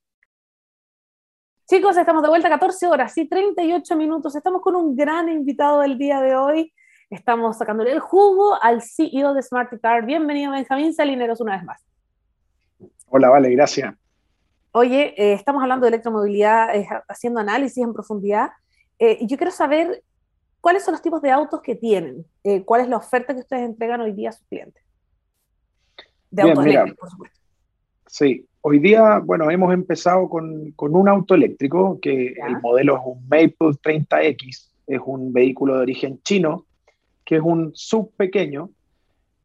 Chicos, 1.68 1.98
estamos 1.98 2.22
de 2.22 2.30
vuelta 2.30 2.50
14 2.50 2.88
horas 2.88 3.18
y 3.18 3.28
38 3.28 3.96
minutos. 3.96 4.36
Estamos 4.36 4.62
con 4.62 4.76
un 4.76 4.96
gran 4.96 5.30
invitado 5.30 5.80
del 5.80 5.98
día 5.98 6.22
de 6.22 6.36
hoy. 6.36 6.74
Estamos 7.10 7.58
sacándole 7.58 7.92
el 7.92 8.00
jugo 8.00 8.62
al 8.62 8.82
CEO 8.82 9.34
de 9.34 9.42
Car. 9.82 10.06
Bienvenido, 10.06 10.52
Benjamín 10.52 10.94
Salineros, 10.94 11.40
una 11.40 11.56
vez 11.56 11.64
más. 11.64 11.86
Hola, 13.08 13.30
vale, 13.30 13.50
gracias. 13.52 13.94
Oye, 14.72 15.14
eh, 15.16 15.34
estamos 15.34 15.62
hablando 15.62 15.86
de 15.86 15.90
electromovilidad, 15.90 16.76
eh, 16.76 16.88
haciendo 17.08 17.40
análisis 17.40 17.84
en 17.84 17.94
profundidad. 17.94 18.50
Eh, 19.00 19.20
y 19.22 19.28
yo 19.28 19.38
quiero 19.38 19.52
saber 19.52 20.04
cuáles 20.62 20.84
son 20.84 20.94
los 20.94 21.02
tipos 21.02 21.22
de 21.22 21.32
autos 21.32 21.62
que 21.62 21.76
tienen, 21.76 22.26
cuál 22.66 22.82
es 22.82 22.90
la 22.90 22.98
oferta 22.98 23.34
que 23.34 23.42
ustedes 23.42 23.64
entregan 23.64 24.02
hoy 24.02 24.12
día 24.12 24.30
a 24.30 24.34
sus 24.34 24.48
clientes. 24.48 24.84
De 26.32 26.42
autos 26.42 26.66
eléctricos, 26.66 27.00
por 27.00 27.10
supuesto. 27.12 27.40
Sí, 28.08 28.48
Hoy 28.68 28.80
día, 28.80 29.20
bueno, 29.20 29.52
hemos 29.52 29.72
empezado 29.72 30.28
con, 30.28 30.72
con 30.72 30.96
un 30.96 31.08
auto 31.08 31.36
eléctrico, 31.36 32.00
que 32.02 32.30
el 32.30 32.60
modelo 32.64 32.96
es 32.96 33.02
un 33.06 33.22
Maple 33.26 33.78
30X, 33.80 34.72
es 34.88 35.02
un 35.06 35.32
vehículo 35.32 35.76
de 35.76 35.82
origen 35.82 36.20
chino, 36.24 36.66
que 37.26 37.38
es 37.38 37.42
un 37.42 37.72
sub 37.74 38.12
pequeño, 38.16 38.70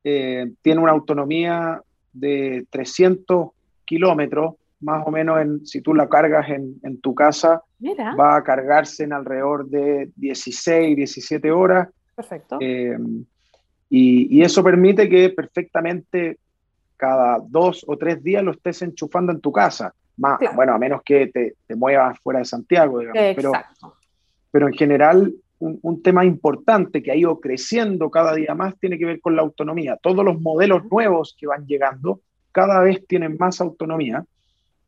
eh, 0.04 0.52
tiene 0.62 0.80
una 0.80 0.92
autonomía 0.92 1.82
de 2.12 2.66
300 2.70 3.48
kilómetros, 3.84 4.54
más 4.80 5.06
o 5.06 5.10
menos 5.10 5.40
en, 5.40 5.66
si 5.66 5.80
tú 5.80 5.94
la 5.94 6.08
cargas 6.08 6.48
en, 6.50 6.76
en 6.82 7.00
tu 7.00 7.14
casa, 7.14 7.62
va 8.18 8.36
a 8.36 8.44
cargarse 8.44 9.04
en 9.04 9.12
alrededor 9.12 9.68
de 9.68 10.10
16, 10.16 10.96
17 10.96 11.50
horas. 11.50 11.88
Perfecto. 12.14 12.58
Eh, 12.60 12.96
y, 13.88 14.38
y, 14.38 14.42
eso 14.42 14.62
permite 14.62 15.08
que 15.08 15.30
perfectamente 15.30 16.38
cada 16.96 17.38
dos 17.40 17.84
o 17.88 17.96
tres 17.96 18.22
días 18.22 18.42
lo 18.42 18.52
estés 18.52 18.82
enchufando 18.82 19.32
en 19.32 19.40
tu 19.40 19.50
casa. 19.50 19.92
Más, 20.16 20.38
Bueno, 20.54 20.74
a 20.74 20.78
menos 20.78 21.02
que 21.02 21.28
te, 21.28 21.54
te, 21.66 21.74
muevas 21.74 22.18
fuera 22.20 22.40
de 22.40 22.44
Santiago, 22.44 23.00
digamos. 23.00 23.34
Pero, 23.34 23.52
pero 24.50 24.68
en 24.68 24.74
general, 24.74 25.34
un, 25.60 26.02
tema 26.02 26.24
importante 26.24 27.02
que 27.02 27.12
ha 27.12 27.16
ido 27.16 27.38
creciendo 27.38 28.10
cada 28.10 28.34
día 28.34 28.54
más 28.54 28.78
tiene 28.78 28.98
que 28.98 29.04
ver 29.04 29.20
con 29.20 29.36
la 29.36 29.42
autonomía. 29.42 29.96
Todos 29.96 30.24
los 30.24 30.40
modelos 30.40 30.84
nuevos 30.90 31.36
que 31.38 31.46
van 31.46 31.66
llegando 31.66 32.20
cada 32.52 32.80
vez 32.80 33.06
tienen 33.06 33.36
más 33.38 33.60
autonomía. 33.60 34.24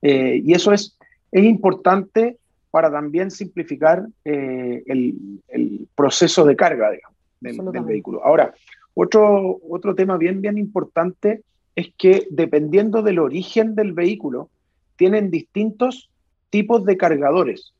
Eh, 0.00 0.40
y 0.44 0.54
eso 0.54 0.72
es, 0.72 0.98
es 1.30 1.44
importante 1.44 2.38
para 2.70 2.90
también 2.90 3.30
simplificar 3.30 4.06
eh, 4.24 4.82
el, 4.87 5.14
el, 5.48 5.87
proceso 5.94 6.44
de 6.44 6.56
carga 6.56 6.90
digamos, 6.90 7.18
del, 7.40 7.72
del, 7.72 7.85
vehículo. 7.85 8.24
Ahora, 8.24 8.54
otro, 8.94 9.61
otro 9.68 9.94
tema 9.94 10.16
bien, 10.16 10.40
bien 10.40 10.56
importante 10.56 11.42
es 11.76 11.92
que 11.96 12.26
dependiendo 12.30 13.02
del 13.02 13.18
origen 13.18 13.74
del 13.74 13.92
vehículo, 13.92 14.48
tienen 14.96 15.30
distintos 15.30 16.11
tipos 16.50 16.85
de 16.85 16.96
cargadores. 16.96 17.74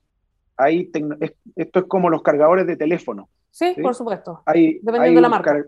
Hay 0.63 0.91
esto 1.57 1.79
es 1.81 1.85
como 1.87 2.11
los 2.11 2.23
cargadores 2.23 2.67
de 2.67 2.77
teléfono. 2.77 3.29
Sí, 3.51 3.75
por 3.83 3.95
supuesto. 3.95 4.43
Hay, 4.47 4.79
dependiendo 4.83 5.19
de 5.19 5.23
la 5.23 5.29
marca. 5.29 5.65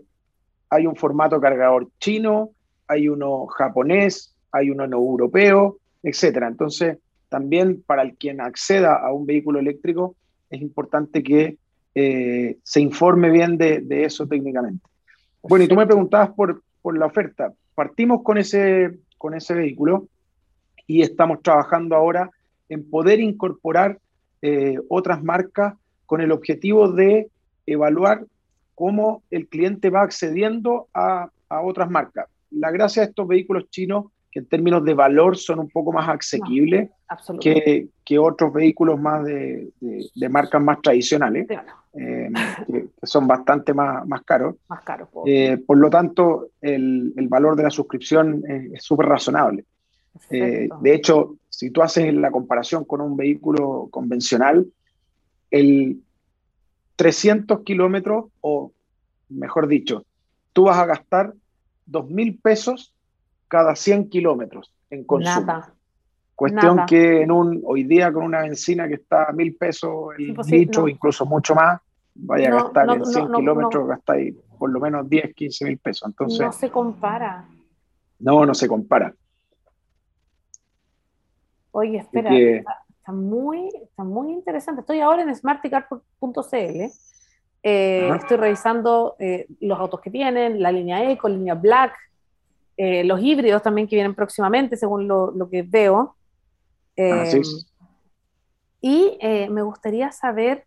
Hay 0.69 0.87
un 0.87 0.95
formato 0.95 1.39
cargador 1.39 1.89
chino, 1.99 2.51
hay 2.87 3.07
uno 3.07 3.45
japonés, 3.45 4.33
hay 4.51 4.69
uno 4.69 4.87
no 4.87 4.97
europeo, 4.97 5.77
etc. 6.01 6.43
Entonces, 6.47 6.97
también 7.29 7.83
para 7.85 8.01
el 8.01 8.15
quien 8.15 8.41
acceda 8.41 8.95
a 8.95 9.13
un 9.13 9.25
vehículo 9.25 9.59
eléctrico, 9.59 10.15
es 10.49 10.61
importante 10.61 11.21
que 11.21 11.57
eh, 11.93 12.57
se 12.63 12.81
informe 12.81 13.29
bien 13.29 13.57
de, 13.57 14.03
eso 14.03 14.27
técnicamente. 14.27 14.85
Bueno, 15.43 15.65
y 15.65 15.67
tú 15.67 15.75
me 15.75 15.85
preguntabas 15.85 16.31
por, 16.31 16.63
por 16.81 16.97
la 16.97 17.05
oferta 17.05 17.53
partimos 17.75 18.23
con 18.23 18.37
ese, 18.37 18.97
con 19.17 19.35
ese 19.35 19.53
vehículo 19.53 20.07
y 20.87 21.01
estamos 21.01 21.41
trabajando 21.43 21.95
ahora 21.95 22.31
en 22.69 22.89
poder 22.89 23.19
incorporar 23.19 23.99
eh, 24.47 24.77
otras 24.89 25.23
marcas 25.23 25.73
con 26.05 26.21
el 26.21 26.31
objetivo 26.31 26.91
de 26.91 27.29
evaluar 27.65 28.25
cómo 28.75 29.23
el 29.31 29.47
cliente 29.47 29.89
va 29.89 30.03
accediendo 30.03 30.87
a, 30.93 31.29
a, 31.49 31.61
otras 31.61 31.89
marcas. 31.89 32.27
La 32.51 32.69
gracia 32.69 33.01
de 33.01 33.09
estos 33.09 33.27
vehículos 33.27 33.71
chinos, 33.71 34.05
que 34.31 34.41
en 34.41 34.45
términos 34.45 34.85
de 34.85 34.93
valor 34.93 35.35
son 35.35 35.61
un 35.61 35.69
poco 35.69 35.91
más 35.91 36.07
asequibles 36.07 36.91
que, 37.41 37.87
que, 38.03 38.19
otros 38.19 38.53
vehículos 38.53 38.99
más 38.99 39.23
de, 39.25 39.69
de, 39.79 40.29
marcas 40.29 40.61
más 40.61 40.79
tradicionales. 40.79 41.47
Eh, 41.97 42.29
que, 42.67 42.87
son 43.01 43.25
bastante 43.25 43.73
más, 43.73 44.05
más 44.05 44.21
caros. 44.21 44.57
Más 44.67 44.83
caros. 44.83 45.09
Eh, 45.25 45.57
por 45.65 45.77
lo 45.77 45.89
tanto, 45.89 46.49
el, 46.61 47.13
el, 47.17 47.27
valor 47.29 47.55
de 47.55 47.63
la 47.63 47.71
suscripción 47.71 48.43
es 48.47 48.83
súper 48.83 49.07
razonable. 49.07 49.65
Eh, 50.29 50.69
de 50.81 50.93
hecho, 50.93 51.35
si 51.55 51.71
tú 51.71 51.81
haces 51.81 52.13
la 52.13 52.31
comparación 52.31 52.83
con 52.83 52.99
un 52.99 53.15
vehículo 53.15 53.87
convencional, 53.89 54.67
el 55.51 56.01
300 56.97 57.61
kilómetros, 57.61 58.25
o 58.41 58.73
mejor 59.29 59.67
dicho, 59.67 60.05
tú 60.51 60.63
vas 60.63 60.77
a 60.77 60.85
gastar 60.85 61.33
2.000 61.89 62.41
pesos 62.41 62.93
cada 63.47 63.73
100 63.77 64.09
kilómetros 64.09 64.73
en 64.89 65.05
consumo. 65.05 65.45
Nada. 65.45 65.73
Cuestión 66.35 66.85
que 66.85 67.21
en 67.21 67.31
un, 67.31 67.61
hoy 67.63 67.85
día 67.85 68.11
con 68.11 68.23
una 68.23 68.41
benzina 68.41 68.89
que 68.89 68.95
está 68.95 69.29
a 69.29 69.31
mil 69.31 69.55
pesos 69.55 70.09
el 70.17 70.35
litro, 70.47 70.89
incluso 70.89 71.25
mucho 71.25 71.55
más, 71.55 71.79
vaya 72.15 72.49
a 72.49 72.63
gastar 72.63 72.89
en 72.89 73.05
100 73.05 73.31
kilómetros, 73.31 73.87
gastáis 73.87 74.35
por 74.59 74.69
lo 74.69 74.81
menos 74.81 75.09
10, 75.09 75.33
15 75.33 75.65
mil 75.65 75.77
pesos. 75.77 76.09
Entonces, 76.09 76.41
no 76.41 76.51
se 76.51 76.69
compara. 76.69 77.45
No, 78.19 78.45
no 78.45 78.53
se 78.53 78.67
compara. 78.67 79.13
Oye, 81.77 81.97
espera, 81.97 82.29
está, 82.33 83.11
muy, 83.11 83.67
está 83.83 84.03
muy 84.03 84.31
interesante. 84.31 84.81
Estoy 84.81 84.99
ahora 84.99 85.23
en 85.23 85.35
smarticar.cl. 85.35 86.91
Eh, 87.63 88.09
estoy 88.15 88.37
revisando 88.37 89.15
eh, 89.19 89.47
los 89.59 89.79
autos 89.79 89.99
que 89.99 90.11
tienen, 90.11 90.61
la 90.61 90.71
línea 90.71 91.09
Eco, 91.11 91.27
la 91.27 91.35
línea 91.35 91.55
Black, 91.55 91.95
eh, 92.77 93.03
los 93.03 93.19
híbridos 93.21 93.63
también 93.63 93.87
que 93.87 93.95
vienen 93.95 94.15
próximamente, 94.15 94.77
según 94.77 95.07
lo, 95.07 95.31
lo 95.31 95.49
que 95.49 95.63
veo. 95.63 96.15
Eh, 96.95 97.41
y 98.81 99.17
me 99.49 99.61
gustaría 99.61 100.11
saber 100.11 100.65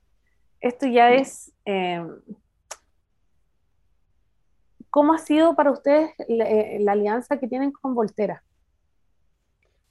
esto 0.60 0.86
ya 0.86 1.12
es... 1.12 1.52
Eh, 1.64 2.04
¿Cómo 4.90 5.12
ha 5.12 5.18
sido 5.18 5.54
para 5.54 5.70
ustedes 5.70 6.10
la, 6.28 6.92
alianza 6.92 7.38
que 7.38 7.46
tienen 7.46 7.72
con 7.72 7.94
Voltera? 7.94 8.42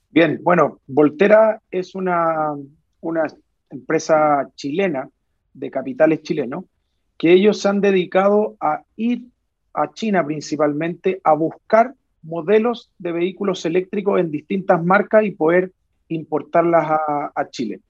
Bien, 0.09 0.39
bueno, 0.43 0.79
Voltera 0.87 1.61
es 1.69 1.95
una, 1.95 2.55
una 3.01 3.23
empresa 3.69 4.47
chilena 4.55 5.09
de 5.53 5.71
capitales 5.71 6.21
chilenos 6.23 6.65
que 7.17 7.33
ellos 7.33 7.59
se 7.61 7.69
han 7.69 7.81
dedicado 7.81 8.55
a 8.59 8.83
ir 8.95 9.23
a 9.73 9.91
China 9.91 10.25
principalmente 10.25 11.19
a 11.23 11.33
buscar 11.33 11.93
modelos 12.21 12.91
de 12.99 13.11
vehículos 13.11 13.65
eléctricos 13.65 14.19
en 14.19 14.31
distintas 14.31 14.83
marcas 14.83 15.23
y 15.23 15.31
poder 15.31 15.71
importarlas 16.09 16.87
a 17.35 17.49
Chile. 17.49 17.81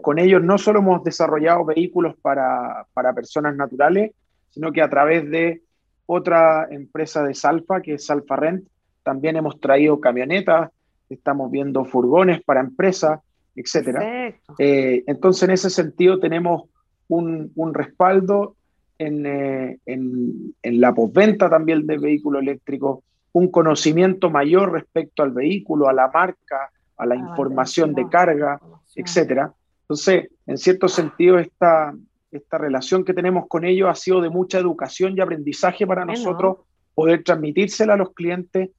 Con 0.00 0.18
ellos 0.18 0.42
no 0.42 0.58
solo 0.58 0.80
hemos 0.80 1.04
desarrollado 1.04 1.64
vehículos 1.64 2.14
para, 2.20 2.86
personas 3.14 3.54
naturales, 3.56 4.12
sino 4.50 4.72
que 4.72 4.82
a 4.82 4.90
través 4.90 5.28
de 5.30 5.62
otra 6.06 6.68
empresa 6.70 7.22
de 7.22 7.34
Salfa, 7.34 7.80
que 7.80 7.94
es 7.94 8.06
Salfa 8.06 8.36
Rent, 8.36 8.66
también 9.02 9.36
hemos 9.36 9.60
traído 9.60 10.00
camionetas, 10.00 10.70
estamos 11.08 11.50
viendo 11.50 11.84
furgones 11.84 12.42
para 12.42 12.60
empresas, 12.60 13.20
etc. 13.54 14.32
Eh, 14.58 15.04
entonces, 15.06 15.44
en 15.44 15.50
ese 15.50 15.70
sentido, 15.70 16.18
tenemos 16.18 16.64
un, 17.08 17.52
respaldo 17.72 18.56
eh, 18.98 19.78
en, 19.86 20.54
en, 20.62 20.80
la 20.80 20.94
postventa 20.94 21.50
también 21.50 21.86
del 21.86 22.00
vehículo 22.00 22.38
eléctrico, 22.38 23.02
un 23.32 23.48
conocimiento 23.48 24.30
mayor 24.30 24.72
respecto 24.72 25.22
al 25.22 25.32
vehículo, 25.32 25.88
a 25.88 25.92
la 25.92 26.08
marca, 26.08 26.70
a 26.96 27.06
la 27.06 27.16
información 27.16 27.94
de 27.94 28.08
carga, 28.08 28.60
etcétera. 28.94 29.52
Entonces, 29.82 30.28
en 30.46 30.56
cierto 30.56 30.88
sentido, 30.88 31.38
esta, 31.38 31.94
esta 32.30 32.58
relación 32.58 33.04
que 33.04 33.12
tenemos 33.12 33.46
con 33.48 33.64
ellos 33.64 33.88
ha 33.88 33.94
sido 33.94 34.20
de 34.20 34.30
mucha 34.30 34.58
educación 34.58 35.14
y 35.16 35.20
aprendizaje 35.20 35.86
para 35.86 36.04
nosotros 36.04 36.58
poder 36.94 37.24
transmitírsela 37.24 37.94
a 37.94 37.96
los 37.96 38.12
clientes 38.14 38.70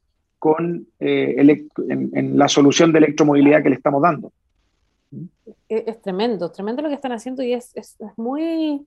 con, 0.45 0.87
eh, 0.99 1.57
en, 1.89 2.37
la 2.37 2.47
solución 2.47 2.93
de 2.93 2.99
electromovilidad 2.99 3.63
que 3.63 3.69
le 3.69 3.77
estamos 3.77 3.99
dando. 3.99 4.31
Es, 5.67 5.99
tremendo, 6.03 6.51
tremendo 6.51 6.83
lo 6.83 6.89
que 6.89 6.93
están 6.93 7.13
haciendo 7.13 7.41
y 7.41 7.53
es, 7.53 7.75
es, 7.75 7.97
muy 8.15 8.85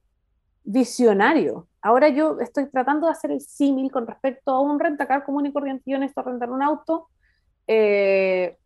visionario. 0.62 1.66
Ahora 1.82 2.10
yo 2.10 2.38
estoy 2.38 2.70
tratando 2.70 3.08
de 3.08 3.12
hacer 3.12 3.32
el 3.32 3.40
símil 3.40 3.90
con 3.90 4.06
respecto 4.06 4.52
a 4.52 4.60
un 4.60 4.78
rentacar 4.78 5.24
común 5.24 5.46
y 5.46 5.52
corriente. 5.52 5.82
Yo 5.90 5.98
necesito 5.98 6.22
rentar 6.22 6.48
un 6.52 6.62
auto 6.62 7.08
eh, 7.66 8.56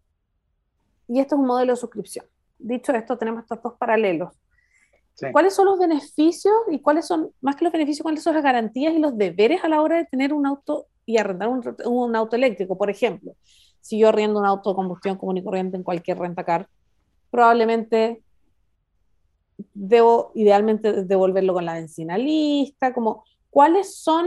y 1.08 1.18
esto 1.18 1.36
es 1.36 1.40
un 1.40 1.46
modelo 1.46 1.72
de 1.72 1.76
suscripción. 1.76 2.26
Dicho 2.58 2.92
esto, 2.92 3.16
tenemos 3.16 3.44
estos 3.44 3.62
dos 3.62 3.72
paralelos. 3.78 4.34
¿Cuáles 5.32 5.54
son 5.54 5.64
los 5.64 5.78
beneficios 5.78 6.52
y 6.70 6.78
cuáles 6.80 7.06
son, 7.06 7.30
más 7.40 7.56
que 7.56 7.64
los 7.64 7.72
beneficios, 7.72 8.02
cuáles 8.02 8.22
son 8.22 8.34
las 8.34 8.42
garantías 8.42 8.92
y 8.92 8.98
los 8.98 9.16
deberes 9.16 9.64
a 9.64 9.68
la 9.68 9.80
hora 9.80 9.96
de 9.96 10.04
tener 10.04 10.34
un 10.34 10.46
auto 10.46 10.88
y 11.06 11.18
arrendar 11.18 11.48
un, 11.48 11.62
un 11.84 12.16
auto 12.16 12.36
eléctrico? 12.36 12.76
Por 12.76 12.90
ejemplo, 12.90 13.34
si 13.80 13.98
yo 13.98 14.08
arriendo 14.08 14.38
un 14.38 14.46
auto 14.46 14.70
de 14.70 14.76
combustión 14.76 15.16
común 15.16 15.36
y 15.36 15.44
corriente 15.44 15.76
en 15.76 15.82
cualquier 15.82 16.18
rentacar, 16.18 16.68
probablemente 17.30 18.22
debo 19.74 20.32
idealmente 20.34 21.04
devolverlo 21.04 21.54
con 21.54 21.64
la 21.64 21.74
benzina 21.74 22.18
lista, 22.18 22.92
como 22.94 23.24
cuáles 23.50 23.96
son 23.96 24.26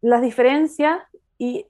las 0.00 0.22
diferencias 0.22 0.98
y, 1.38 1.66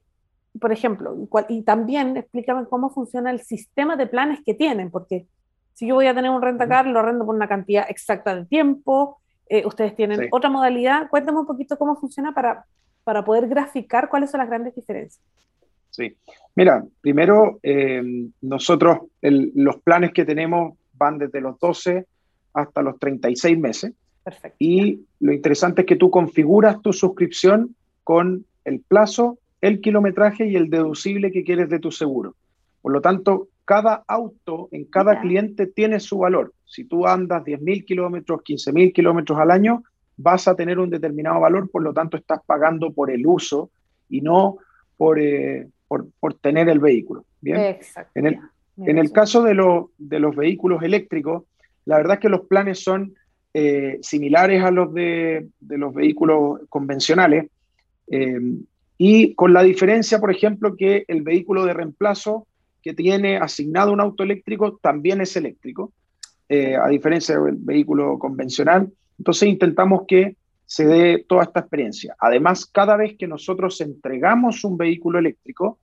por 0.61 0.73
ejemplo, 0.73 1.17
y, 1.49 1.63
también 1.63 2.17
explícame 2.17 2.67
cómo 2.67 2.91
funciona 2.91 3.31
el 3.31 3.41
sistema 3.41 3.97
de 3.97 4.07
planes 4.07 4.41
que 4.45 4.55
tienen, 4.55 4.91
porque 4.91 5.27
si 5.75 5.87
yo 5.87 5.95
voy 5.95 6.07
a 6.07 6.15
tener 6.15 6.31
un 6.31 6.43
rentacar, 6.43 6.87
lo 6.87 7.01
arrendo 7.01 7.25
por 7.25 7.35
una 7.35 7.49
cantidad 7.49 7.87
exacta 7.89 8.35
de 8.35 8.45
tiempo, 8.45 9.19
eh, 9.49 9.67
ustedes 9.67 9.97
tienen 9.97 10.29
otra 10.31 10.51
modalidad, 10.51 11.09
cuéntame 11.09 11.41
un 11.41 11.47
poquito 11.47 11.77
cómo 11.79 11.97
funciona 11.97 12.33
para, 12.33 12.67
para 13.05 13.25
poder 13.25 13.49
graficar 13.49 14.09
cuáles 14.09 14.31
son 14.31 14.39
las 14.39 14.49
grandes 14.49 14.75
diferencias. 14.75 15.23
Sí, 15.91 16.17
mira, 16.55 16.85
primero 17.01 17.59
eh, 17.63 18.03
nosotros 18.43 18.99
los 19.21 19.77
planes 19.83 20.13
que 20.13 20.25
tenemos 20.25 20.79
van 20.95 21.19
desde 21.19 21.41
los 21.41 21.59
12 21.59 22.07
hasta 22.55 22.83
los 22.83 22.99
36 22.99 23.59
meses. 23.59 23.93
Perfecto. 24.23 24.57
Y 24.59 25.01
lo 25.19 25.33
interesante 25.33 25.83
es 25.83 25.87
que 25.87 25.97
tú 25.97 26.11
configuras 26.11 26.81
tu 26.83 26.93
suscripción 26.93 27.75
con 28.05 28.45
el 28.65 28.81
plazo, 28.81 29.39
el 29.61 29.81
kilometraje 29.81 30.47
y 30.47 30.57
el 30.57 30.71
deducible 30.71 31.33
que 31.33 31.45
quieres 31.45 31.69
de 31.69 31.79
tu 31.79 31.91
seguro. 31.91 32.35
Por 32.83 32.93
lo 32.93 33.01
tanto, 33.01 33.49
cada 33.65 34.03
auto 34.07 34.69
en 34.73 34.85
cada 34.85 35.21
cliente 35.21 35.67
tiene 35.67 36.01
su 36.01 36.19
valor. 36.19 36.53
Si 36.65 36.85
tú 36.85 37.07
andas 37.07 37.45
10.000 37.45 37.85
kilómetros, 37.85 38.41
15.000 38.41 38.93
kilómetros 38.93 39.39
al 39.39 39.51
año, 39.51 39.83
vas 40.23 40.49
a 40.49 40.55
tener 40.55 40.79
un 40.79 40.91
determinado 40.91 41.41
valor, 41.41 41.71
por 41.71 41.83
lo 41.83 41.93
tanto 41.93 42.17
estás 42.17 42.41
pagando 42.47 42.93
por 42.93 43.11
el 43.11 43.27
uso 43.27 43.71
y 44.09 44.21
no 44.21 44.59
por, 44.97 45.19
eh, 45.19 45.69
por, 45.89 46.07
por, 46.21 46.35
tener 46.35 46.69
el 46.69 46.79
vehículo. 46.79 47.25
¿bien? 47.41 47.59
Exacto. 47.61 48.11
En 48.15 48.27
el, 48.27 48.39
en 48.79 48.99
el 48.99 49.13
caso 49.13 49.43
de, 49.43 49.55
lo, 49.55 49.91
de 49.99 50.21
los 50.21 50.35
vehículos 50.37 50.83
eléctricos, 50.83 51.45
la 51.85 51.97
verdad 51.97 52.15
es 52.15 52.21
que 52.21 52.29
los 52.29 52.47
planes 52.47 52.83
son 52.83 53.15
eh, 53.53 53.99
similares 54.03 54.63
a 54.63 54.71
los 54.71 54.95
de, 54.95 55.49
los 55.61 55.93
vehículos 55.93 56.61
convencionales 56.69 57.51
eh, 58.07 58.39
y 58.97 59.35
con 59.35 59.53
la 59.53 59.63
diferencia, 59.63 60.21
por 60.21 60.31
ejemplo, 60.31 60.77
que 60.77 61.05
el 61.09 61.23
vehículo 61.23 61.65
de 61.65 61.73
reemplazo 61.73 62.47
que 62.83 62.95
tiene 62.95 63.39
asignado 63.39 63.93
un 63.93 64.01
auto 64.01 64.23
eléctrico 64.23 64.79
también 64.83 65.21
es 65.21 65.37
eléctrico, 65.37 65.93
eh, 66.49 66.77
a 66.77 66.89
diferencia 66.89 67.39
del 67.39 67.57
vehículo 67.57 68.19
convencional. 68.19 68.91
Entonces 69.21 69.51
intentamos 69.51 70.05
que 70.09 70.37
se 70.65 70.87
dé 70.87 71.27
toda 71.29 71.43
esta 71.43 71.61
experiencia. 71.61 72.17
Además, 72.19 72.65
cada 72.65 72.97
vez 72.97 73.19
que 73.19 73.29
nosotros 73.29 73.79
entregamos 73.83 74.65
un 74.65 74.79
vehículo 74.79 75.19
eléctrico, 75.19 75.79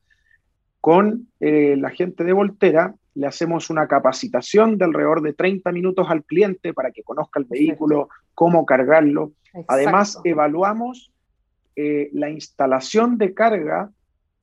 con 0.82 1.28
la 1.40 1.90
gente 1.90 2.24
de 2.24 2.34
Voltera 2.34 2.96
le 3.14 3.28
hacemos 3.28 3.70
una 3.70 3.88
capacitación 3.88 4.78
de 4.78 4.86
alrededor 4.86 5.22
de 5.22 5.34
30 5.34 5.72
minutos 5.72 6.08
al 6.10 6.24
cliente 6.24 6.74
para 6.74 6.92
que 6.92 7.04
conozca 7.04 7.40
el 7.40 7.46
vehículo, 7.46 8.10
cómo 8.34 8.66
cargarlo. 8.66 9.34
Además, 9.68 10.20
evaluamos 10.24 11.12
eh, 11.76 12.10
la 12.14 12.32
instalación 12.32 13.20
de 13.20 13.36
carga 13.36 13.92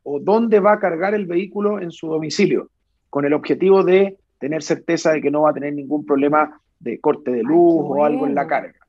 o 0.05 0.21
dónde 0.21 0.61
va 0.61 0.75
a 0.75 0.79
cargar 0.79 1.15
el 1.15 1.27
vehículo 1.27 1.81
en 1.81 1.91
su 1.91 2.07
domicilio, 2.07 2.69
con 3.11 3.25
el 3.25 3.33
objetivo 3.33 3.83
de 3.83 4.19
tener 4.39 4.63
certeza 4.63 5.13
de 5.13 5.21
que 5.21 5.33
no 5.33 5.43
va 5.43 5.51
a 5.51 5.55
tener 5.55 5.73
ningún 5.73 6.07
problema 6.07 6.61
de 6.79 7.01
corte 7.01 7.33
de 7.33 7.43
luz 7.43 7.83
o 7.89 8.05
algo 8.05 8.27
en 8.27 8.35
la 8.35 8.47
carga. 8.47 8.84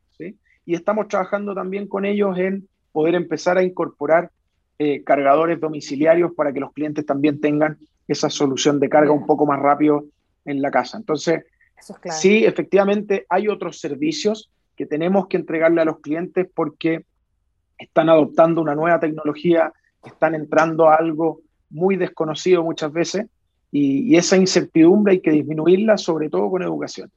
Y 0.66 0.76
estamos 0.76 1.08
trabajando 1.08 1.54
también 1.54 1.88
con 1.88 2.06
ellos 2.06 2.38
en 2.38 2.68
poder 2.92 3.16
empezar 3.16 3.58
a 3.58 3.64
incorporar 3.64 4.32
eh, 4.80 5.04
cargadores 5.04 5.60
domiciliarios 5.60 6.34
para 6.34 6.52
que 6.52 6.60
los 6.60 6.74
clientes 6.74 7.06
también 7.06 7.40
tengan 7.40 7.78
esa 8.08 8.30
solución 8.30 8.80
de 8.80 8.90
carga 8.90 9.12
un 9.12 9.26
poco 9.26 9.46
más 9.46 9.60
rápido 9.60 10.06
en 10.46 10.62
la 10.62 10.72
casa. 10.72 10.98
Entonces, 10.98 11.44
sí, 12.10 12.46
efectivamente 12.46 13.26
hay 13.30 13.48
otros 13.48 13.80
servicios 13.80 14.50
que 14.76 14.86
tenemos 14.86 15.28
que 15.28 15.38
entregarle 15.38 15.82
a 15.82 15.86
los 15.86 16.00
clientes 16.00 16.48
porque 16.54 17.06
están 17.78 18.10
adoptando 18.10 18.62
una 18.62 18.76
nueva 18.76 19.00
tecnología, 19.00 19.72
están 20.04 20.36
entrando 20.36 20.90
a 20.90 20.96
algo 20.96 21.42
muy 21.70 21.96
desconocido 21.96 22.64
muchas 22.64 22.92
veces 22.92 23.28
y, 23.72 24.16
esa 24.16 24.38
incertidumbre 24.38 25.14
hay 25.14 25.20
que 25.20 25.32
disminuirla, 25.32 25.98
sobre 25.98 26.30
todo 26.30 26.50
con 26.50 26.64
educación. 26.64 27.12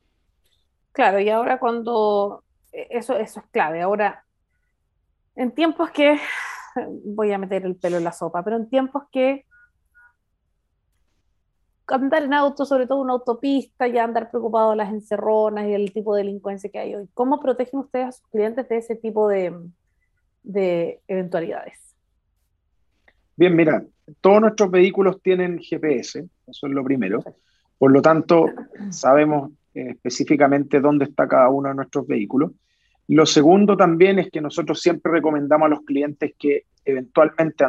Claro, 0.92 1.20
y 1.20 1.28
ahora 1.28 1.60
cuando 1.60 2.42
eso, 2.72 3.16
eso 3.16 3.40
es 3.40 3.46
clave. 3.50 3.80
Ahora, 3.82 4.24
en 5.36 5.52
tiempos 5.52 5.90
que 5.90 6.18
voy 7.04 7.32
a 7.32 7.38
meter 7.38 7.64
el 7.64 7.76
pelo 7.76 7.96
en 7.96 8.04
la 8.04 8.12
sopa, 8.12 8.42
pero 8.42 8.56
en 8.56 8.68
tiempos 8.68 9.04
que 9.10 9.44
andar 11.86 12.22
en 12.22 12.34
auto, 12.34 12.66
sobre 12.66 12.86
todo 12.86 13.00
una 13.00 13.14
autopista, 13.14 13.86
ya 13.86 14.04
andar 14.04 14.30
preocupado 14.30 14.70
de 14.70 14.76
las 14.76 14.92
encerronas 14.92 15.66
y 15.66 15.72
el 15.72 15.92
tipo 15.92 16.14
de 16.14 16.22
delincuencia 16.22 16.70
que 16.70 16.78
hay 16.78 16.94
hoy. 16.94 17.08
¿Cómo 17.14 17.40
protegen 17.40 17.80
ustedes 17.80 18.06
a 18.08 18.12
sus 18.12 18.26
clientes 18.28 18.68
de 18.68 18.76
ese 18.76 18.94
tipo 18.96 19.28
de, 19.28 19.56
de 20.42 21.00
eventualidades? 21.08 21.96
Bien, 23.36 23.54
mira, 23.54 23.84
todos 24.20 24.40
nuestros 24.40 24.70
vehículos 24.70 25.22
tienen 25.22 25.58
GPS, 25.58 26.26
eso 26.46 26.66
es 26.66 26.72
lo 26.72 26.84
primero. 26.84 27.22
Por 27.78 27.92
lo 27.92 28.02
tanto, 28.02 28.46
sabemos 28.90 29.52
eh, 29.78 29.90
específicamente 29.90 30.80
dónde 30.80 31.04
está 31.04 31.28
cada 31.28 31.48
uno 31.50 31.68
de 31.68 31.76
nuestros 31.76 32.04
vehículos. 32.04 32.50
Lo 33.06 33.24
segundo 33.26 33.76
también 33.76 34.18
es 34.18 34.28
que 34.28 34.40
nosotros 34.40 34.80
siempre 34.80 35.12
recomendamos 35.12 35.66
a 35.66 35.68
los 35.68 35.82
clientes 35.82 36.32
que 36.36 36.64
eventualmente 36.84 37.64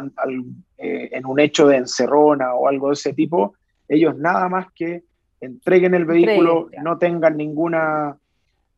eh, 0.76 1.08
en 1.12 1.24
un 1.24 1.38
hecho 1.38 1.68
de 1.68 1.76
encerrona 1.76 2.54
o 2.54 2.66
algo 2.66 2.88
de 2.88 2.94
ese 2.94 3.12
tipo, 3.12 3.54
ellos 3.88 4.16
nada 4.18 4.48
más 4.48 4.66
que 4.74 5.04
entreguen 5.40 5.94
el 5.94 6.04
vehículo, 6.04 6.68
no 6.82 6.98
tengan 6.98 7.36
ninguna, 7.36 8.16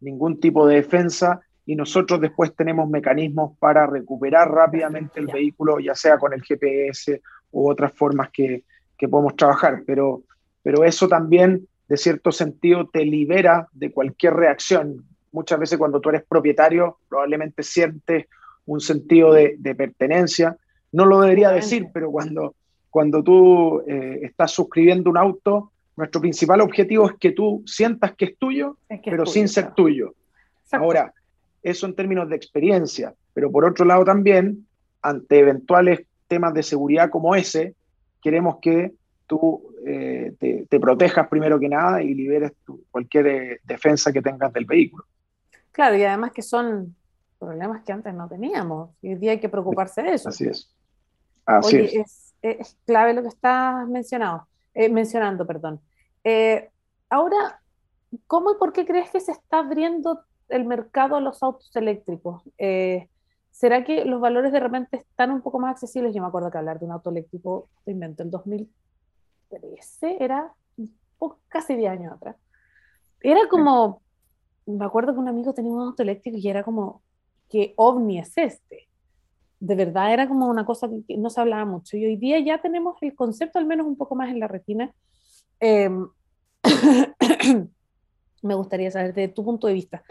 ningún 0.01 0.38
tipo 0.38 0.66
de 0.66 0.77
defensa 0.77 1.40
y 1.64 1.75
nosotros 1.75 2.21
después 2.21 2.55
tenemos 2.55 2.90
mecanismos 2.90 3.57
para 3.59 3.87
recuperar 3.87 4.51
rápidamente 4.51 5.21
el 5.21 5.29
vehículo, 5.29 5.81
ya 5.81 5.95
sea 5.95 6.18
con 6.18 6.35
el 6.35 6.42
GPS 6.42 7.23
u 7.51 7.71
otras 7.71 7.95
formas 7.95 8.29
que, 8.31 8.64
que 8.99 9.09
podemos 9.09 9.37
trabajar. 9.37 9.85
Pero, 9.87 10.23
pero 10.62 10.85
eso 10.85 11.09
también, 11.09 11.66
de 11.92 11.98
cierto 11.98 12.33
sentido, 12.33 12.88
te 12.88 13.05
libera 13.05 13.68
de 13.70 13.92
cualquier 13.92 14.33
reacción. 14.33 15.05
Muchas 15.31 15.61
veces 15.61 15.78
cuando 15.78 16.00
tú 16.00 16.09
eres 16.09 16.22
propietario, 16.26 16.96
probablemente 17.07 17.62
sientes 17.62 18.28
un 18.64 18.81
sentido 18.81 19.35
de, 19.35 19.57
de 19.59 19.74
pertenencia. 19.74 20.57
No 20.90 21.05
lo 21.05 21.20
debería 21.20 21.50
decir, 21.50 21.88
pero 21.92 22.11
cuando, 22.11 22.55
cuando 22.88 23.22
tú 23.22 23.83
eh, 23.87 24.20
estás 24.22 24.52
suscribiendo 24.52 25.11
un 25.11 25.18
auto, 25.18 25.70
nuestro 25.94 26.22
principal 26.22 26.62
objetivo 26.62 27.11
es 27.11 27.16
que 27.18 27.33
tú 27.33 27.62
sientas 27.66 28.14
que 28.16 28.24
es 28.24 28.38
tuyo, 28.38 28.78
pero 29.05 29.26
sin 29.26 29.47
ser 29.47 29.74
tuyo. 29.74 30.14
Ahora, 30.70 31.12
eso 31.62 31.84
en 31.84 31.95
términos 31.95 32.26
de 32.30 32.36
experiencia, 32.36 33.12
pero 33.34 33.53
por 33.53 33.66
otro 33.66 33.84
lado 33.84 34.03
también, 34.07 34.66
ante 35.03 35.40
eventuales 35.40 36.07
temas 36.26 36.55
de 36.55 36.62
seguridad 36.62 37.11
como 37.11 37.34
ese, 37.34 37.74
queremos 38.22 38.57
que 38.62 38.93
tú 39.33 39.74
eh, 39.87 40.66
te, 40.68 40.78
protejas 40.78 41.26
primero 41.28 41.59
que 41.59 41.66
nada 41.66 42.03
y 42.03 42.12
liberes 42.12 42.53
cualquier 42.91 43.26
eh, 43.26 43.61
defensa 43.64 44.12
que 44.12 44.20
tengas 44.20 44.53
del 44.53 44.66
vehículo. 44.66 45.07
Claro, 45.70 45.97
y 45.97 46.05
además 46.05 46.33
que 46.33 46.43
son 46.43 46.95
problemas 47.39 47.83
que 47.83 47.93
antes 47.93 48.12
no 48.12 48.28
teníamos, 48.28 48.91
y 49.01 49.09
hoy 49.09 49.14
día 49.14 49.30
hay 49.30 49.41
que 49.41 49.49
preocuparse 49.49 50.03
de 50.03 50.12
eso. 50.12 50.28
Así 50.28 50.45
es. 50.49 50.70
Así 51.47 51.76
es 51.76 52.35
es 52.43 52.76
clave 52.85 53.14
lo 53.14 53.22
que 53.22 53.28
estás 53.28 53.89
mencionado, 53.89 54.49
eh, 54.74 54.89
mencionando. 54.89 55.47
Perdón. 55.47 55.80
Ahora, 57.09 57.61
¿cómo 58.26 58.53
y 58.53 58.59
por 58.59 58.72
qué 58.72 58.85
crees 58.85 59.11
que 59.11 59.20
se 59.20 59.33
está 59.33 59.61
abriendo 59.61 60.20
el 60.49 60.64
mercado 60.64 61.16
a 61.16 61.20
los 61.20 61.43
autos 61.43 61.74
eléctricos? 61.76 62.43
¿Será 63.51 63.85
que 63.85 64.05
los 64.05 64.20
valores 64.20 64.53
de 64.53 64.61
repente 64.61 64.97
están 64.97 65.30
un 65.30 65.41
poco 65.41 65.61
más 65.61 65.72
accesibles? 65.72 66.14
Yo 66.14 66.20
me 66.20 66.28
acuerdo 66.28 66.51
que 66.51 66.59
hablar 66.59 66.80
de 66.80 66.87
un 66.87 66.93
auto 66.93 67.11
eléctrico, 67.11 67.68
invento, 67.87 68.24
el 68.24 68.30
2013 69.61 70.16
era 70.20 70.53
casi 71.48 71.76
10 71.76 71.90
años 71.90 72.12
atrás. 72.12 72.36
Era 73.20 73.48
como, 73.48 74.03
me 74.66 74.84
acuerdo 74.84 75.12
que 75.12 75.20
un 75.20 75.28
amigo 75.28 75.55
tenía 75.55 75.72
un 75.72 75.80
auto 75.80 76.03
eléctrico 76.03 76.38
y 76.38 76.48
era 76.48 76.62
como, 76.62 77.03
¿qué 77.48 77.74
ovni 77.76 78.18
es 78.18 78.36
este? 78.36 78.88
De 79.61 79.74
verdad 79.74 80.12
era 80.12 80.26
como 80.26 80.48
una 80.48 80.64
cosa 80.64 80.88
que, 81.07 81.16
no 81.16 81.30
se 81.30 81.40
hablaba 81.40 81.64
mucho. 81.64 81.96
Y 81.96 82.05
hoy 82.05 82.16
día 82.16 82.40
ya 82.40 82.61
tenemos 82.61 82.96
el 83.03 83.14
concepto 83.14 83.59
al 83.59 83.66
menos 83.66 83.86
un 83.86 83.96
poco 83.96 84.16
más 84.16 84.30
en 84.30 84.40
la 84.40 84.48
retina. 84.48 84.92
Em, 85.61 86.09
me 88.42 88.55
gustaría 88.55 88.90
saber 88.90 89.14
de 89.14 89.28
tu 89.28 89.44
punto 89.44 89.68
de 89.68 89.74
vista, 89.74 90.03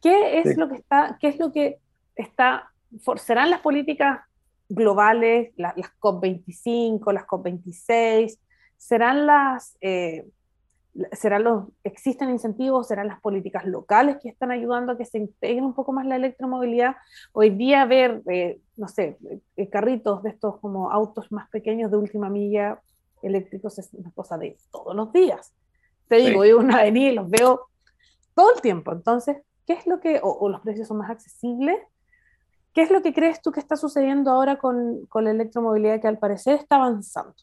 ¿qué 0.00 0.38
es 0.38 0.56
lo 0.56 0.68
que 0.68 0.76
está, 0.76 1.18
qué 1.20 1.28
es 1.28 1.38
lo 1.38 1.50
que 1.50 1.80
está, 2.14 2.70
serán 3.16 3.50
las 3.50 3.60
políticas 3.60 4.20
globales, 4.68 5.52
las 5.56 5.74
COP25, 6.00 7.12
las 7.12 7.26
COP26, 7.26 8.38
serán 8.84 9.24
las, 9.24 9.78
eh, 9.80 10.28
serán 11.12 11.44
los, 11.44 11.64
existen 11.84 12.28
incentivos, 12.28 12.88
serán 12.88 13.08
las 13.08 13.18
políticas 13.18 13.64
locales 13.64 14.18
que 14.22 14.28
están 14.28 14.50
ayudando 14.50 14.92
a 14.92 14.98
que 14.98 15.06
se 15.06 15.16
integre 15.16 15.62
un 15.62 15.72
poco 15.72 15.92
más 15.92 16.04
la 16.04 16.16
electromovilidad. 16.16 16.94
Hoy 17.32 17.48
día 17.48 17.86
ver, 17.86 18.20
eh, 18.26 18.60
no 18.76 18.86
sé, 18.88 19.16
eh, 19.56 19.70
carritos 19.70 20.22
de 20.22 20.30
estos 20.30 20.60
como 20.60 20.90
autos 20.92 21.32
más 21.32 21.48
pequeños 21.48 21.90
de 21.90 21.96
última 21.96 22.28
milla 22.28 22.78
eléctricos 23.22 23.78
es 23.78 23.88
una 23.94 24.10
cosa 24.10 24.36
de 24.36 24.58
todos 24.70 24.94
los 24.94 25.10
días. 25.14 25.54
Te 26.06 26.16
digo, 26.16 26.40
voy 26.40 26.50
a 26.50 26.56
una 26.56 26.80
avenida 26.80 27.08
y 27.08 27.14
los 27.14 27.30
veo 27.30 27.68
todo 28.34 28.54
el 28.54 28.60
tiempo. 28.60 28.92
Entonces, 28.92 29.38
¿qué 29.66 29.72
es 29.72 29.86
lo 29.86 29.98
que, 30.00 30.20
o 30.22 30.46
los 30.50 30.60
precios 30.60 30.88
son 30.88 30.98
más 30.98 31.08
accesibles? 31.08 31.78
¿Qué 32.74 32.82
es 32.82 32.90
lo 32.90 33.00
que 33.00 33.14
crees 33.14 33.40
tú 33.40 33.50
que 33.50 33.60
está 33.60 33.76
sucediendo 33.76 34.30
ahora 34.30 34.58
con, 34.58 35.06
con 35.06 35.24
la 35.24 35.30
electromovilidad 35.30 36.02
que 36.02 36.08
al 36.08 36.18
parecer 36.18 36.56
está 36.56 36.76
avanzando? 36.76 37.34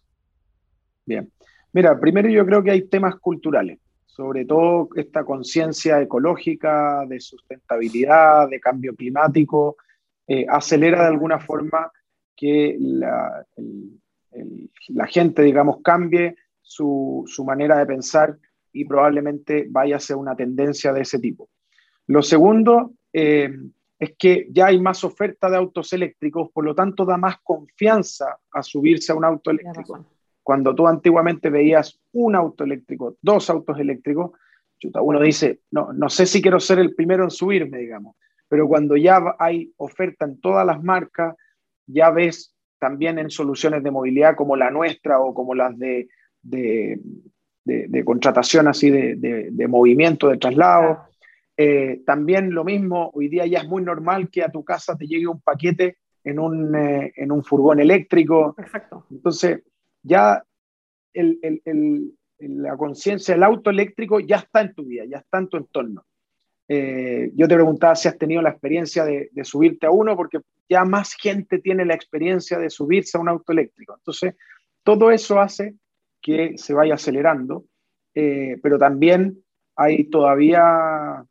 Bien. 1.05 1.31
Mira, 1.73 1.99
primero 1.99 2.29
yo 2.29 2.45
creo 2.45 2.63
que 2.63 2.71
hay 2.71 2.81
temas 2.83 3.15
culturales, 3.15 3.79
sobre 4.05 4.45
todo 4.45 4.89
esta 4.95 5.23
conciencia 5.23 6.01
ecológica, 6.01 7.05
de 7.07 7.19
sustentabilidad, 7.19 8.49
de 8.49 8.59
cambio 8.59 8.95
climático, 8.95 9.77
eh, 10.27 10.45
acelera 10.49 11.01
de 11.01 11.07
alguna 11.07 11.39
forma 11.39 11.91
que 12.35 12.75
la, 12.79 13.45
la 14.89 15.07
gente, 15.07 15.43
digamos, 15.43 15.77
cambie 15.83 16.35
su, 16.61 17.23
su, 17.27 17.43
manera 17.45 17.77
de 17.77 17.85
pensar 17.85 18.37
y 18.73 18.85
probablemente 18.85 19.67
vaya 19.69 19.97
hacia 19.97 20.17
una 20.17 20.35
tendencia 20.35 20.93
de 20.93 21.01
ese 21.01 21.19
tipo. 21.19 21.49
Lo 22.07 22.21
segundo, 22.21 22.93
eh, 23.13 23.49
es 24.01 24.15
que 24.17 24.47
ya 24.51 24.67
hay 24.67 24.79
más 24.79 25.03
oferta 25.03 25.49
de 25.49 25.57
autos 25.57 25.93
eléctricos, 25.93 26.49
por 26.51 26.65
lo 26.65 26.73
tanto 26.73 27.05
da 27.05 27.17
más 27.17 27.37
confianza 27.43 28.39
a 28.51 28.63
subirse 28.63 29.11
a 29.11 29.15
un 29.15 29.25
auto 29.25 29.51
eléctrico. 29.51 30.05
Cuando 30.51 30.75
tú 30.75 30.85
antiguamente 30.85 31.49
veías 31.49 31.97
un 32.11 32.35
auto 32.35 32.65
eléctrico, 32.65 33.15
dos 33.21 33.49
autos 33.49 33.79
eléctricos, 33.79 34.31
uno 35.01 35.21
dice, 35.21 35.61
no, 35.71 35.93
no 35.93 36.09
sé 36.09 36.25
si 36.25 36.41
quiero 36.41 36.59
ser 36.59 36.79
el 36.79 36.93
primero 36.93 37.23
en 37.23 37.31
subirme, 37.31 37.77
digamos, 37.77 38.17
pero 38.49 38.67
cuando 38.67 38.97
ya 38.97 39.21
hay 39.39 39.71
oferta 39.77 40.25
en 40.25 40.41
todas 40.41 40.65
las 40.65 40.83
marcas, 40.83 41.37
ya 41.87 42.11
ves 42.11 42.53
también 42.79 43.17
en 43.17 43.29
soluciones 43.29 43.81
de 43.81 43.91
movilidad 43.91 44.35
como 44.35 44.57
la 44.57 44.69
nuestra 44.71 45.21
o 45.21 45.33
como 45.33 45.55
las 45.55 45.79
de, 45.79 46.09
de, 46.41 46.99
de, 47.63 48.03
contratación 48.03 48.67
así 48.67 48.89
de, 48.89 49.67
movimiento, 49.69 50.27
de 50.27 50.37
traslado, 50.37 51.03
eh, 51.55 52.01
también 52.05 52.53
lo 52.53 52.65
mismo, 52.65 53.09
hoy 53.13 53.29
día 53.29 53.45
ya 53.45 53.59
es 53.59 53.69
muy 53.69 53.83
normal 53.83 54.29
que 54.29 54.43
a 54.43 54.51
tu 54.51 54.65
casa 54.65 54.97
te 54.97 55.07
llegue 55.07 55.27
un 55.27 55.39
paquete 55.39 55.99
en 56.25 56.39
un, 56.39 56.75
eh, 56.75 57.13
en 57.15 57.31
un 57.31 57.41
furgón 57.41 57.79
eléctrico. 57.79 58.53
Exacto. 58.57 59.05
Entonces, 59.09 59.61
ya 60.03 60.43
el, 61.13 61.39
el, 61.41 61.61
el, 61.65 62.13
la 62.39 62.75
conciencia 62.77 63.33
del 63.33 63.43
auto 63.43 63.69
eléctrico 63.69 64.19
ya 64.19 64.37
está 64.37 64.61
en 64.61 64.73
tu 64.73 64.85
vida, 64.85 65.03
ya 65.05 65.17
está 65.17 65.39
en 65.39 65.47
tu 65.47 65.57
entorno. 65.57 66.05
Eh, 66.67 67.31
yo 67.35 67.47
te 67.47 67.55
preguntaba 67.55 67.95
si 67.95 68.07
has 68.07 68.17
tenido 68.17 68.41
la 68.41 68.49
experiencia 68.49 69.03
de, 69.03 69.29
de, 69.31 69.43
subirte 69.43 69.87
a 69.87 69.91
uno, 69.91 70.15
porque 70.15 70.39
ya 70.69 70.85
más 70.85 71.13
gente 71.13 71.59
tiene 71.59 71.85
la 71.85 71.95
experiencia 71.95 72.57
de 72.57 72.69
subirse 72.69 73.17
a 73.17 73.21
un 73.21 73.29
auto 73.29 73.51
eléctrico. 73.51 73.93
Entonces, 73.97 74.35
todo 74.83 75.11
eso 75.11 75.39
hace 75.39 75.75
que 76.21 76.57
se 76.57 76.73
vaya 76.73 76.93
acelerando, 76.93 77.65
pero 78.13 78.77
también 78.77 79.43
hay 79.75 80.05
todavía 80.05 81.25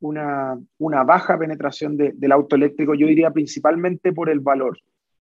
una, 0.00 0.58
una 0.78 1.04
baja 1.04 1.38
penetración 1.38 1.96
de, 1.96 2.12
del 2.14 2.32
auto 2.32 2.56
eléctrico, 2.56 2.94
yo 2.94 3.06
diría 3.06 3.30
principalmente 3.30 4.12
por 4.12 4.30
el 4.30 4.40
valor. 4.40 4.78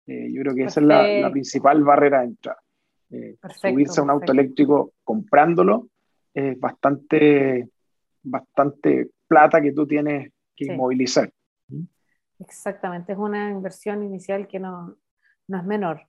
Eh, 0.08 0.32
yo 0.32 0.42
creo 0.42 0.56
que 0.56 0.64
esa 0.64 0.80
es 0.82 0.86
la, 0.86 1.08
la, 1.08 1.32
principal 1.32 1.84
barrera 1.84 2.20
de 2.20 2.26
entrada. 2.28 2.60
Eh, 3.12 3.38
subirse 3.62 4.00
a 4.00 4.04
un 4.04 4.10
auto 4.10 4.32
eléctrico 4.32 4.94
comprándolo 5.04 5.90
es 6.34 6.60
bastante, 6.60 7.70
bastante 8.24 9.12
plata 9.28 9.62
que 9.62 9.72
tú 9.72 9.88
tienes 9.88 10.32
que 10.56 10.66
sí. 10.66 10.72
inmovilizar. 10.72 11.32
Exactamente, 12.40 13.14
es 13.14 13.18
una 13.18 13.50
inversión 13.52 14.04
inicial 14.04 14.48
que 14.48 14.60
no, 14.60 14.98
no 15.48 15.58
es 15.58 15.64
menor. 15.64 16.02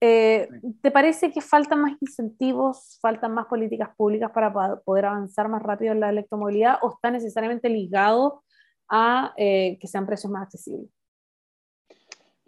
Eh, 0.00 0.48
¿Te 0.80 0.90
parece 0.92 1.32
que 1.32 1.40
faltan 1.40 1.82
más 1.82 1.96
incentivos, 2.00 2.98
faltan 3.00 3.34
más 3.34 3.46
políticas 3.46 3.90
públicas 3.96 4.30
para 4.32 4.52
poder 4.84 5.06
avanzar 5.06 5.48
más 5.48 5.62
rápido 5.62 5.92
en 5.92 6.00
la 6.00 6.10
electromovilidad 6.10 6.78
o 6.82 6.92
está 6.92 7.10
necesariamente 7.10 7.68
ligado 7.68 8.44
a 8.88 9.34
eh, 9.36 9.76
que 9.80 9.88
sean 9.88 10.06
precios 10.06 10.30
más 10.32 10.44
accesibles? 10.44 10.90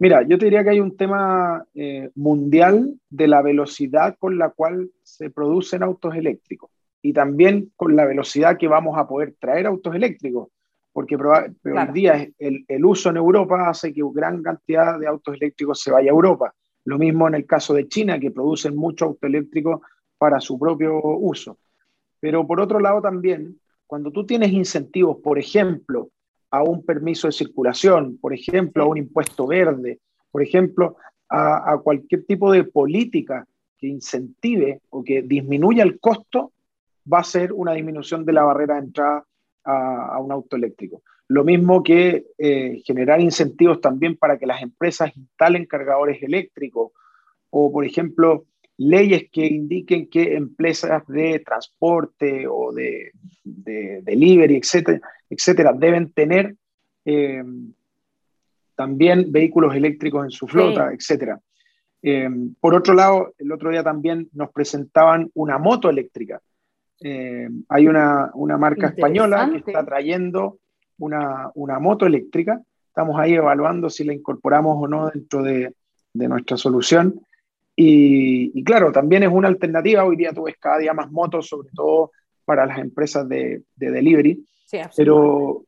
Mira, 0.01 0.23
yo 0.23 0.39
te 0.39 0.45
diría 0.45 0.63
que 0.63 0.71
hay 0.71 0.79
un 0.79 0.97
tema 0.97 1.63
eh, 1.75 2.09
mundial 2.15 2.95
de 3.11 3.27
la 3.27 3.43
velocidad 3.43 4.15
con 4.17 4.39
la 4.39 4.49
cual 4.49 4.89
se 5.03 5.29
producen 5.29 5.83
autos 5.83 6.15
eléctricos 6.15 6.71
y 7.03 7.13
también 7.13 7.71
con 7.75 7.95
la 7.95 8.05
velocidad 8.05 8.57
que 8.57 8.67
vamos 8.67 8.97
a 8.97 9.07
poder 9.07 9.35
traer 9.39 9.67
autos 9.67 9.93
eléctricos, 9.93 10.47
porque 10.91 11.15
claro. 11.17 11.53
hoy 11.63 11.93
día 11.93 12.27
el, 12.39 12.65
el 12.67 12.83
uso 12.83 13.11
en 13.11 13.17
Europa 13.17 13.69
hace 13.69 13.93
que 13.93 14.01
gran 14.11 14.41
cantidad 14.41 14.97
de 14.97 15.05
autos 15.05 15.35
eléctricos 15.35 15.79
se 15.79 15.91
vaya 15.91 16.09
a 16.09 16.15
Europa 16.15 16.51
lo 16.85 16.97
mismo 16.97 17.27
en 17.27 17.35
el 17.35 17.45
caso 17.45 17.75
de 17.75 17.87
China, 17.87 18.19
que 18.19 18.31
producen 18.31 18.75
mucho 18.75 19.05
auto 19.05 19.27
eléctrico 19.27 19.83
para 20.17 20.39
su 20.39 20.57
propio 20.57 20.99
uso. 20.99 21.59
Pero 22.19 22.47
por 22.47 22.59
otro 22.59 22.79
lado 22.79 23.03
también, 23.03 23.59
cuando 23.85 24.11
tú 24.11 24.25
tienes 24.25 24.51
incentivos, 24.51 25.17
por 25.23 25.37
ejemplo, 25.37 26.09
a 26.51 26.63
un 26.63 26.85
permiso 26.85 27.27
de 27.27 27.31
circulación, 27.33 28.17
por 28.17 28.33
ejemplo, 28.33 28.83
a 28.83 28.87
un 28.87 28.97
impuesto 28.97 29.47
verde, 29.47 29.99
por 30.31 30.43
ejemplo, 30.43 30.97
a, 31.29 31.71
a 31.71 31.77
cualquier 31.79 32.25
tipo 32.25 32.51
de 32.51 32.65
política 32.65 33.47
que 33.77 33.87
incentive 33.87 34.81
o 34.89 35.03
que 35.03 35.21
disminuya 35.21 35.83
el 35.83 35.99
costo, 35.99 36.51
va 37.11 37.19
a 37.19 37.23
ser 37.23 37.51
una 37.53 37.73
disminución 37.73 38.25
de 38.25 38.33
la 38.33 38.43
barrera 38.43 38.75
de 38.75 38.81
entrada 38.81 39.25
a, 39.63 40.15
a 40.15 40.19
un 40.19 40.31
auto 40.31 40.55
eléctrico. 40.55 41.01
Lo 41.29 41.43
mismo 41.45 41.81
que 41.81 42.25
eh, 42.37 42.81
generar 42.85 43.21
incentivos 43.21 43.79
también 43.79 44.17
para 44.17 44.37
que 44.37 44.45
las 44.45 44.61
empresas 44.61 45.15
instalen 45.15 45.65
cargadores 45.65 46.21
eléctricos 46.21 46.91
o, 47.49 47.71
por 47.71 47.85
ejemplo, 47.85 48.45
leyes 48.77 49.29
que 49.31 49.45
indiquen 49.45 50.09
que 50.09 50.35
empresas 50.35 51.07
de 51.07 51.39
transporte 51.39 52.47
o 52.47 52.73
de, 52.73 53.11
de 53.43 54.01
delivery, 54.03 54.57
etcétera, 54.57 54.99
etcétera, 55.31 55.73
deben 55.73 56.11
tener 56.11 56.55
eh, 57.05 57.43
también 58.75 59.31
vehículos 59.31 59.73
eléctricos 59.75 60.25
en 60.25 60.31
su 60.31 60.47
flota, 60.47 60.89
sí. 60.89 60.95
etcétera. 60.95 61.39
Eh, 62.03 62.29
por 62.59 62.75
otro 62.75 62.93
lado, 62.93 63.33
el 63.37 63.51
otro 63.51 63.69
día 63.71 63.83
también 63.83 64.27
nos 64.33 64.51
presentaban 64.51 65.29
una 65.33 65.57
moto 65.57 65.89
eléctrica. 65.89 66.41
Eh, 66.99 67.47
hay 67.69 67.87
una, 67.87 68.31
una 68.33 68.57
marca 68.57 68.87
española 68.87 69.49
que 69.51 69.71
está 69.71 69.85
trayendo 69.85 70.59
una, 70.99 71.49
una, 71.55 71.79
moto 71.79 72.05
eléctrica. 72.05 72.61
Estamos 72.87 73.19
ahí 73.19 73.33
evaluando 73.33 73.89
si 73.89 74.03
la 74.03 74.13
incorporamos 74.13 74.77
o 74.79 74.87
no 74.87 75.09
dentro 75.09 75.41
de, 75.43 75.73
de 76.13 76.27
nuestra 76.27 76.57
solución. 76.57 77.21
Y, 77.75 78.51
y, 78.53 78.63
claro, 78.63 78.91
también 78.91 79.23
es 79.23 79.29
una 79.31 79.47
alternativa. 79.47 80.03
Hoy 80.03 80.17
día 80.17 80.33
tú 80.33 80.43
ves 80.43 80.57
cada 80.59 80.79
día 80.79 80.93
más 80.93 81.09
motos, 81.09 81.47
sobre 81.47 81.69
todo 81.73 82.11
para 82.43 82.65
las 82.65 82.79
empresas 82.79 83.27
de, 83.29 83.63
de 83.75 83.91
delivery. 83.91 84.45
Sí, 84.71 84.77
pero, 84.95 85.65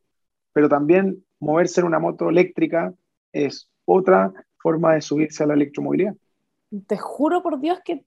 pero 0.52 0.68
también 0.68 1.22
moverse 1.38 1.80
en 1.80 1.86
una 1.86 1.98
moto 1.98 2.30
eléctrica 2.30 2.94
es 3.32 3.68
otra 3.84 4.32
forma 4.56 4.94
de 4.94 5.02
subirse 5.02 5.44
a 5.44 5.46
la 5.46 5.54
electromovilidad. 5.54 6.14
Te 6.86 6.96
juro 6.96 7.42
por 7.42 7.60
Dios 7.60 7.80
que 7.84 8.06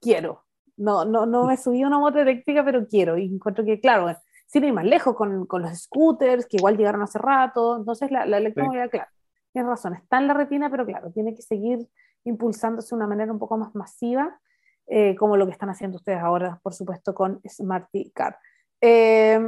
quiero. 0.00 0.44
No, 0.76 1.04
no, 1.04 1.26
no 1.26 1.46
me 1.46 1.56
subí 1.56 1.82
a 1.82 1.88
una 1.88 1.98
moto 1.98 2.20
eléctrica, 2.20 2.64
pero 2.64 2.86
quiero. 2.86 3.18
Y 3.18 3.34
encuentro 3.34 3.64
que, 3.64 3.80
claro, 3.80 4.16
sin 4.46 4.64
ir 4.64 4.72
más 4.72 4.84
lejos 4.84 5.16
con, 5.16 5.44
con, 5.46 5.62
los 5.62 5.76
scooters, 5.76 6.46
que 6.46 6.56
igual 6.56 6.76
llegaron 6.76 7.02
hace 7.02 7.18
rato. 7.18 7.76
Entonces, 7.76 8.12
la, 8.12 8.24
la 8.26 8.38
electromovilidad, 8.38 8.86
sí. 8.86 8.90
claro, 8.92 9.10
tienes 9.52 9.68
razón, 9.68 9.94
está 9.94 10.18
en 10.18 10.28
la 10.28 10.34
retina, 10.34 10.70
pero 10.70 10.86
claro, 10.86 11.10
tiene 11.10 11.34
que 11.34 11.42
seguir 11.42 11.88
impulsándose 12.22 12.90
de 12.90 12.96
una 12.96 13.08
manera 13.08 13.32
un 13.32 13.40
poco 13.40 13.58
más 13.58 13.74
masiva, 13.74 14.40
eh, 14.86 15.16
como 15.16 15.36
lo 15.36 15.46
que 15.46 15.52
están 15.52 15.70
haciendo 15.70 15.96
ustedes 15.96 16.20
ahora, 16.20 16.60
por 16.62 16.74
supuesto, 16.74 17.12
con 17.12 17.40
Smarty 17.44 18.12
Car. 18.12 18.38
Eh, 18.80 19.40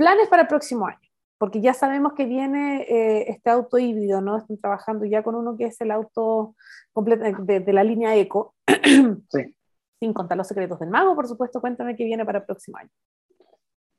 planes 0.00 0.28
para 0.28 0.42
el 0.42 0.48
próximo 0.48 0.86
año, 0.86 0.98
porque 1.36 1.60
ya 1.60 1.74
sabemos 1.74 2.14
que 2.14 2.24
viene 2.24 2.86
eh, 2.88 3.26
este 3.28 3.50
auto 3.50 3.78
híbrido, 3.78 4.22
¿no? 4.22 4.38
Están 4.38 4.56
trabajando 4.56 5.04
ya 5.04 5.22
con 5.22 5.34
uno 5.34 5.58
que 5.58 5.66
es 5.66 5.78
el 5.82 5.90
auto 5.90 6.54
completo 6.94 7.24
de, 7.42 7.60
de 7.60 7.72
la 7.74 7.84
línea 7.84 8.16
Eco. 8.16 8.54
Sí. 8.66 9.54
sin 10.00 10.14
contar 10.14 10.38
los 10.38 10.48
secretos 10.48 10.80
del 10.80 10.88
mago, 10.88 11.14
por 11.14 11.28
supuesto, 11.28 11.60
cuéntame 11.60 11.94
qué 11.94 12.04
viene 12.04 12.24
para 12.24 12.38
el 12.38 12.44
próximo 12.44 12.78
año. 12.78 12.88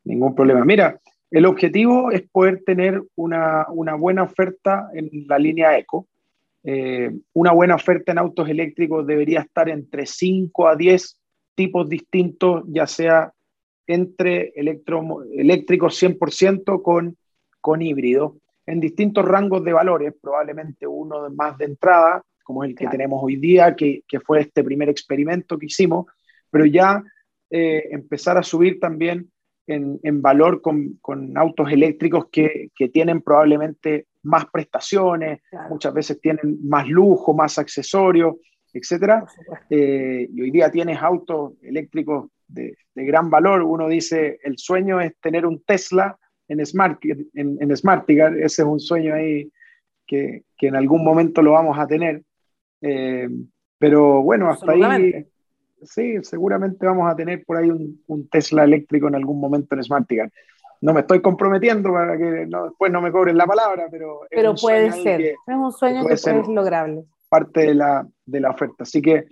Ningún 0.04 0.34
problema. 0.34 0.66
Mira, 0.66 1.00
el 1.30 1.46
objetivo 1.46 2.12
es 2.12 2.24
poder 2.24 2.64
tener 2.66 3.04
una, 3.16 3.68
una 3.70 3.94
buena 3.94 4.24
oferta 4.24 4.90
en 4.96 5.10
la 5.28 5.38
línea 5.38 5.78
Eco. 5.78 6.08
Eh, 6.64 7.12
una 7.34 7.52
buena 7.52 7.76
oferta 7.76 8.12
en 8.12 8.18
autos 8.18 8.50
eléctricos 8.50 9.06
debería 9.06 9.42
estar 9.42 9.70
entre 9.70 10.08
5 10.08 10.68
a 10.68 10.76
10 10.76 11.20
tipos 11.54 11.88
distintos, 11.88 12.64
ya 12.68 12.88
sea 12.88 13.32
entre 13.88 14.54
electro, 14.56 15.24
eléctricos 15.34 16.02
100% 16.02 16.82
con, 16.82 17.18
con 17.60 17.82
híbrido, 17.82 18.38
en 18.66 18.80
distintos 18.80 19.26
rangos 19.26 19.64
de 19.64 19.74
valores, 19.74 20.14
probablemente 20.22 20.88
uno 20.88 21.30
más 21.32 21.58
de 21.58 21.66
entrada, 21.66 22.24
como 22.44 22.64
el 22.64 22.76
que 22.76 22.88
tenemos 22.88 23.22
hoy 23.24 23.38
día, 23.38 23.76
que, 23.76 24.04
que, 24.08 24.20
fue 24.20 24.42
este 24.42 24.64
primer 24.64 24.90
experimento 24.90 25.58
que 25.58 25.68
hicimos, 25.68 26.06
pero 26.50 26.66
ya 26.66 27.04
eh, 27.50 27.88
empezar 27.92 28.38
a 28.38 28.44
subir 28.44 28.80
también 28.80 29.32
en, 29.68 30.00
en 30.04 30.22
valor 30.22 30.62
con, 30.62 30.98
con, 31.02 31.38
autos 31.38 31.72
eléctricos 31.72 32.26
que, 32.32 32.70
que, 32.76 32.90
tienen 32.90 33.22
probablemente 33.22 34.08
más 34.24 34.46
prestaciones, 34.52 35.42
muchas 35.70 35.94
veces 35.94 36.20
tienen 36.20 36.60
más 36.64 36.88
lujo, 36.88 37.34
más 37.34 37.58
accesorios, 37.58 38.36
etc. 38.74 39.24
Eh, 39.70 40.28
y 40.32 40.42
hoy 40.42 40.52
día 40.52 40.72
tienes 40.72 41.02
autos 41.02 41.54
eléctricos 41.62 42.30
de, 42.52 42.76
de, 42.94 43.06
gran 43.06 43.30
valor. 43.30 43.62
Uno 43.64 43.88
dice, 43.88 44.40
el 44.44 44.58
sueño 44.58 45.00
es 45.02 45.16
tener 45.20 45.46
un 45.46 45.64
Tesla 45.64 46.18
en 46.52 46.66
Smart, 46.66 47.00
en, 47.04 47.58
en 47.60 47.78
Smartigar, 47.78 48.36
ese 48.36 48.62
es 48.62 48.68
un 48.68 48.80
sueño 48.80 49.16
ahí 49.16 49.50
que, 50.06 50.44
que, 50.58 50.68
en 50.68 50.76
algún 50.76 51.04
momento 51.04 51.42
lo 51.42 51.54
vamos 51.54 51.80
a 51.80 51.88
tener. 51.88 52.24
Eh, 52.82 53.30
pero 53.78 54.22
bueno, 54.22 54.50
hasta 54.50 54.74
ahí, 54.74 55.26
sí, 55.84 56.18
seguramente 56.24 56.86
vamos 56.86 57.10
a 57.10 57.16
tener 57.16 57.46
por 57.46 57.58
ahí 57.58 57.70
un, 57.70 58.04
un, 58.08 58.28
Tesla 58.28 58.66
eléctrico 58.66 59.08
en 59.08 59.16
algún 59.16 59.40
momento 59.40 59.76
en 59.76 59.84
Smartigan. 59.84 60.32
No 60.82 60.94
me 60.94 61.02
estoy 61.02 61.22
comprometiendo 61.22 61.94
para 61.94 62.18
que 62.18 62.46
no, 62.48 62.66
después 62.66 62.92
no 62.92 63.02
me 63.02 63.12
cobren 63.12 63.38
la 63.38 63.46
palabra, 63.46 63.88
pero... 63.90 64.22
Pero 64.30 64.56
puede 64.56 64.92
ser, 64.92 65.22
es 65.22 65.38
un 65.48 65.72
sueño 65.72 66.02
que, 66.02 66.16
puede 66.16 66.22
que 66.22 66.40
es 66.42 66.48
lograble. 66.48 67.04
Parte 67.30 67.62
de 67.62 67.76
la, 67.76 68.06
de 68.26 68.40
la 68.42 68.50
oferta. 68.50 68.84
Así 68.84 69.02
que 69.02 69.26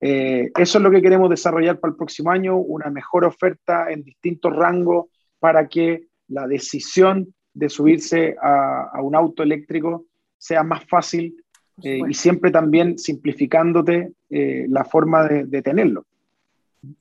eh, 0.00 0.50
eso 0.58 0.78
es 0.78 0.84
lo 0.84 0.90
que 0.90 1.02
queremos 1.02 1.30
desarrollar 1.30 1.78
para 1.80 1.92
el 1.92 1.96
próximo 1.96 2.30
año, 2.30 2.56
una 2.56 2.90
mejor 2.90 3.24
oferta 3.24 3.90
en 3.90 4.02
distintos 4.02 4.54
rangos 4.54 5.06
para 5.38 5.68
que 5.68 6.08
la 6.28 6.46
decisión 6.46 7.34
de 7.54 7.68
subirse 7.68 8.36
a, 8.40 8.90
a 8.92 9.02
un 9.02 9.14
auto 9.14 9.42
eléctrico 9.42 10.06
sea 10.38 10.62
más 10.62 10.84
fácil 10.84 11.34
eh, 11.82 12.00
y 12.08 12.14
siempre 12.14 12.50
también 12.50 12.98
simplificándote 12.98 14.12
eh, 14.30 14.66
la 14.68 14.84
forma 14.84 15.26
de, 15.28 15.44
de, 15.44 15.62
tenerlo. 15.62 16.04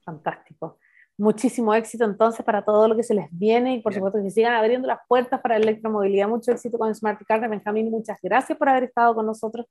Fantástico. 0.04 0.78
Muchísimo 1.18 1.74
éxito 1.74 2.04
entonces 2.04 2.46
para 2.46 2.64
todo 2.64 2.90
lo 2.90 2.96
que 2.96 3.04
se 3.04 3.14
les 3.14 3.28
viene 3.32 3.76
y 3.76 3.82
por 3.82 3.94
Bien. 3.94 4.00
supuesto 4.00 4.22
que 4.22 4.32
sigan 4.32 4.54
abriendo 4.54 4.88
las 4.88 5.00
puertas 5.08 5.40
para 5.40 5.58
la 5.58 5.64
electromovilidad. 5.64 6.28
Mucho 6.28 6.52
éxito 6.52 6.78
con 6.78 6.94
Smart 6.94 7.22
Car. 7.26 7.48
Benjamín, 7.50 7.90
muchas 7.90 8.20
gracias 8.22 8.58
por 8.58 8.68
haber 8.68 8.84
estado 8.84 9.16
con 9.16 9.26
nosotros, 9.26 9.66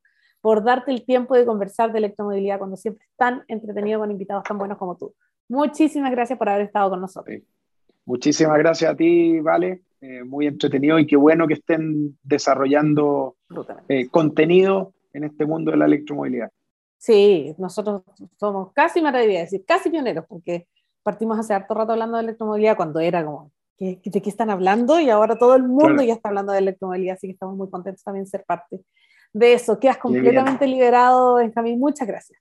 por 0.45 0.63
darte 0.63 0.91
el 0.91 1.07
tiempo 1.07 1.35
de 1.35 1.47
conversar 1.47 1.91
de 1.91 1.97
electromovilidad 1.97 2.59
cuando 2.59 2.77
siempre 2.77 3.07
es 3.07 3.17
tan 3.17 3.43
entretenido 3.49 3.99
con 3.99 4.11
invitados 4.11 4.45
tan 4.45 4.59
buenos 4.59 4.77
como 4.77 4.95
tú. 4.95 5.15
Muchísimas 5.49 6.11
gracias 6.11 6.39
por 6.39 6.51
haber 6.51 6.67
estado 6.67 6.91
con 6.91 7.01
nosotros. 7.01 7.41
Muchísimas 8.05 8.59
gracias 8.59 8.93
a 8.93 8.95
ti, 8.95 9.41
Vale. 9.41 9.85
Eh, 10.03 10.23
muy 10.23 10.47
entretenido 10.47 10.99
y 10.99 11.07
qué 11.07 11.17
bueno 11.17 11.49
que 11.49 11.55
estén 11.55 12.19
desarrollando 12.23 13.37
eh, 13.89 14.11
contenido 14.11 14.93
en 15.15 15.25
este 15.25 15.47
mundo 15.47 15.71
de 15.71 15.79
la 15.79 15.87
electromovilidad. 15.87 16.51
Sí, 16.99 17.55
nosotros 17.57 18.03
somos 18.39 18.71
casi, 18.75 19.01
me 19.01 19.09
atrevería 19.09 19.39
a 19.39 19.43
decir, 19.45 19.65
casi 19.67 19.89
pioneros, 19.89 20.27
porque 20.29 20.69
partimos 21.03 21.39
hace 21.39 21.55
harto 21.55 21.73
rato 21.73 21.93
hablando 21.93 22.19
de 22.19 22.25
electromovilidad 22.25 22.77
cuando 22.77 23.01
era 23.01 23.25
como, 23.25 23.51
¿de 23.79 23.99
qué 24.03 24.29
están 24.29 24.51
hablando? 24.51 25.01
Y 25.01 25.09
ahora 25.09 25.39
todo 25.39 25.55
el 25.55 25.63
mundo 25.63 25.87
claro. 25.87 26.03
ya 26.03 26.13
está 26.13 26.29
hablando 26.29 26.53
de 26.53 26.59
electromovilidad, 26.59 27.15
así 27.15 27.29
que 27.29 27.33
estamos 27.33 27.57
muy 27.57 27.71
contentos 27.71 28.05
también 28.05 28.25
de 28.25 28.31
ser 28.31 28.45
parte 28.45 28.85
de 29.35 29.53
eso. 29.53 29.79
Quedas 29.79 29.99
completamente 29.99 30.67
liberado, 30.67 31.35
Benjamín. 31.35 31.79
Muchas 31.79 32.09
gracias. 32.09 32.41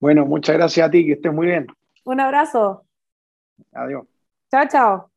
Bueno, 0.00 0.26
muchas 0.26 0.56
gracias 0.56 0.88
a 0.88 0.90
ti, 0.90 1.06
que 1.06 1.12
estés 1.12 1.32
muy 1.32 1.46
bien. 1.46 1.66
Un 2.04 2.18
abrazo. 2.18 2.84
Adiós. 3.72 4.04
Chao, 4.50 4.66
chao. 4.68 5.12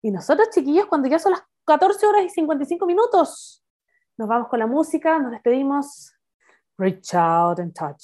Y 0.00 0.10
nosotros, 0.10 0.48
chiquillos, 0.50 0.86
cuando 0.86 1.08
ya 1.08 1.18
son 1.18 1.32
las 1.32 1.42
14 1.66 2.06
horas 2.06 2.24
y 2.24 2.30
55 2.30 2.86
minutos, 2.86 3.62
nos 4.16 4.28
vamos 4.28 4.48
con 4.48 4.58
la 4.58 4.66
música, 4.66 5.18
nos 5.18 5.32
despedimos. 5.32 6.12
Reach 6.76 7.14
out 7.14 7.60
and 7.60 7.72
touch 7.72 8.02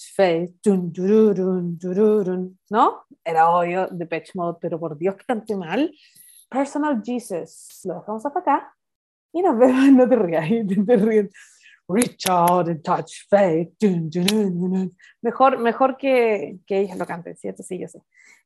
dururun. 0.62 2.58
¿No? 2.68 3.04
Era 3.24 3.50
obvio 3.50 3.88
de 3.88 4.06
Pitch 4.06 4.34
Mode, 4.34 4.58
pero 4.60 4.78
por 4.78 4.96
Dios 4.96 5.16
que 5.16 5.24
canté 5.24 5.56
mal. 5.56 5.92
Personal 6.48 7.02
Jesus. 7.04 7.80
Lo 7.84 7.94
dejamos 7.94 8.24
hasta 8.24 8.38
acá. 8.38 8.76
Y 9.32 9.42
nos 9.42 9.58
vemos. 9.58 9.90
No 9.92 10.08
te 10.08 10.16
rías, 10.16 10.48
te 10.86 10.96
ríes. 10.96 11.30
Reach 11.92 12.28
out 12.28 12.68
and 12.68 12.82
touch 12.82 13.26
faith. 13.28 13.70
Mejor, 15.22 15.58
mejor 15.58 15.96
que, 15.96 16.58
que 16.66 16.80
ellos 16.80 16.96
lo 16.96 17.04
canten, 17.04 17.36
¿cierto? 17.36 17.62
Sí, 17.62 17.78
yo 17.80 17.88
sé. 17.88 18.00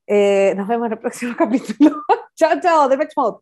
Eh, 0.07 0.55
nos 0.57 0.67
vemos 0.67 0.87
en 0.87 0.93
el 0.93 0.99
próximo 0.99 1.35
capítulo. 1.39 2.03
chao, 2.35 2.59
chao, 2.61 2.89
de 2.89 2.97
Mode. 3.17 3.39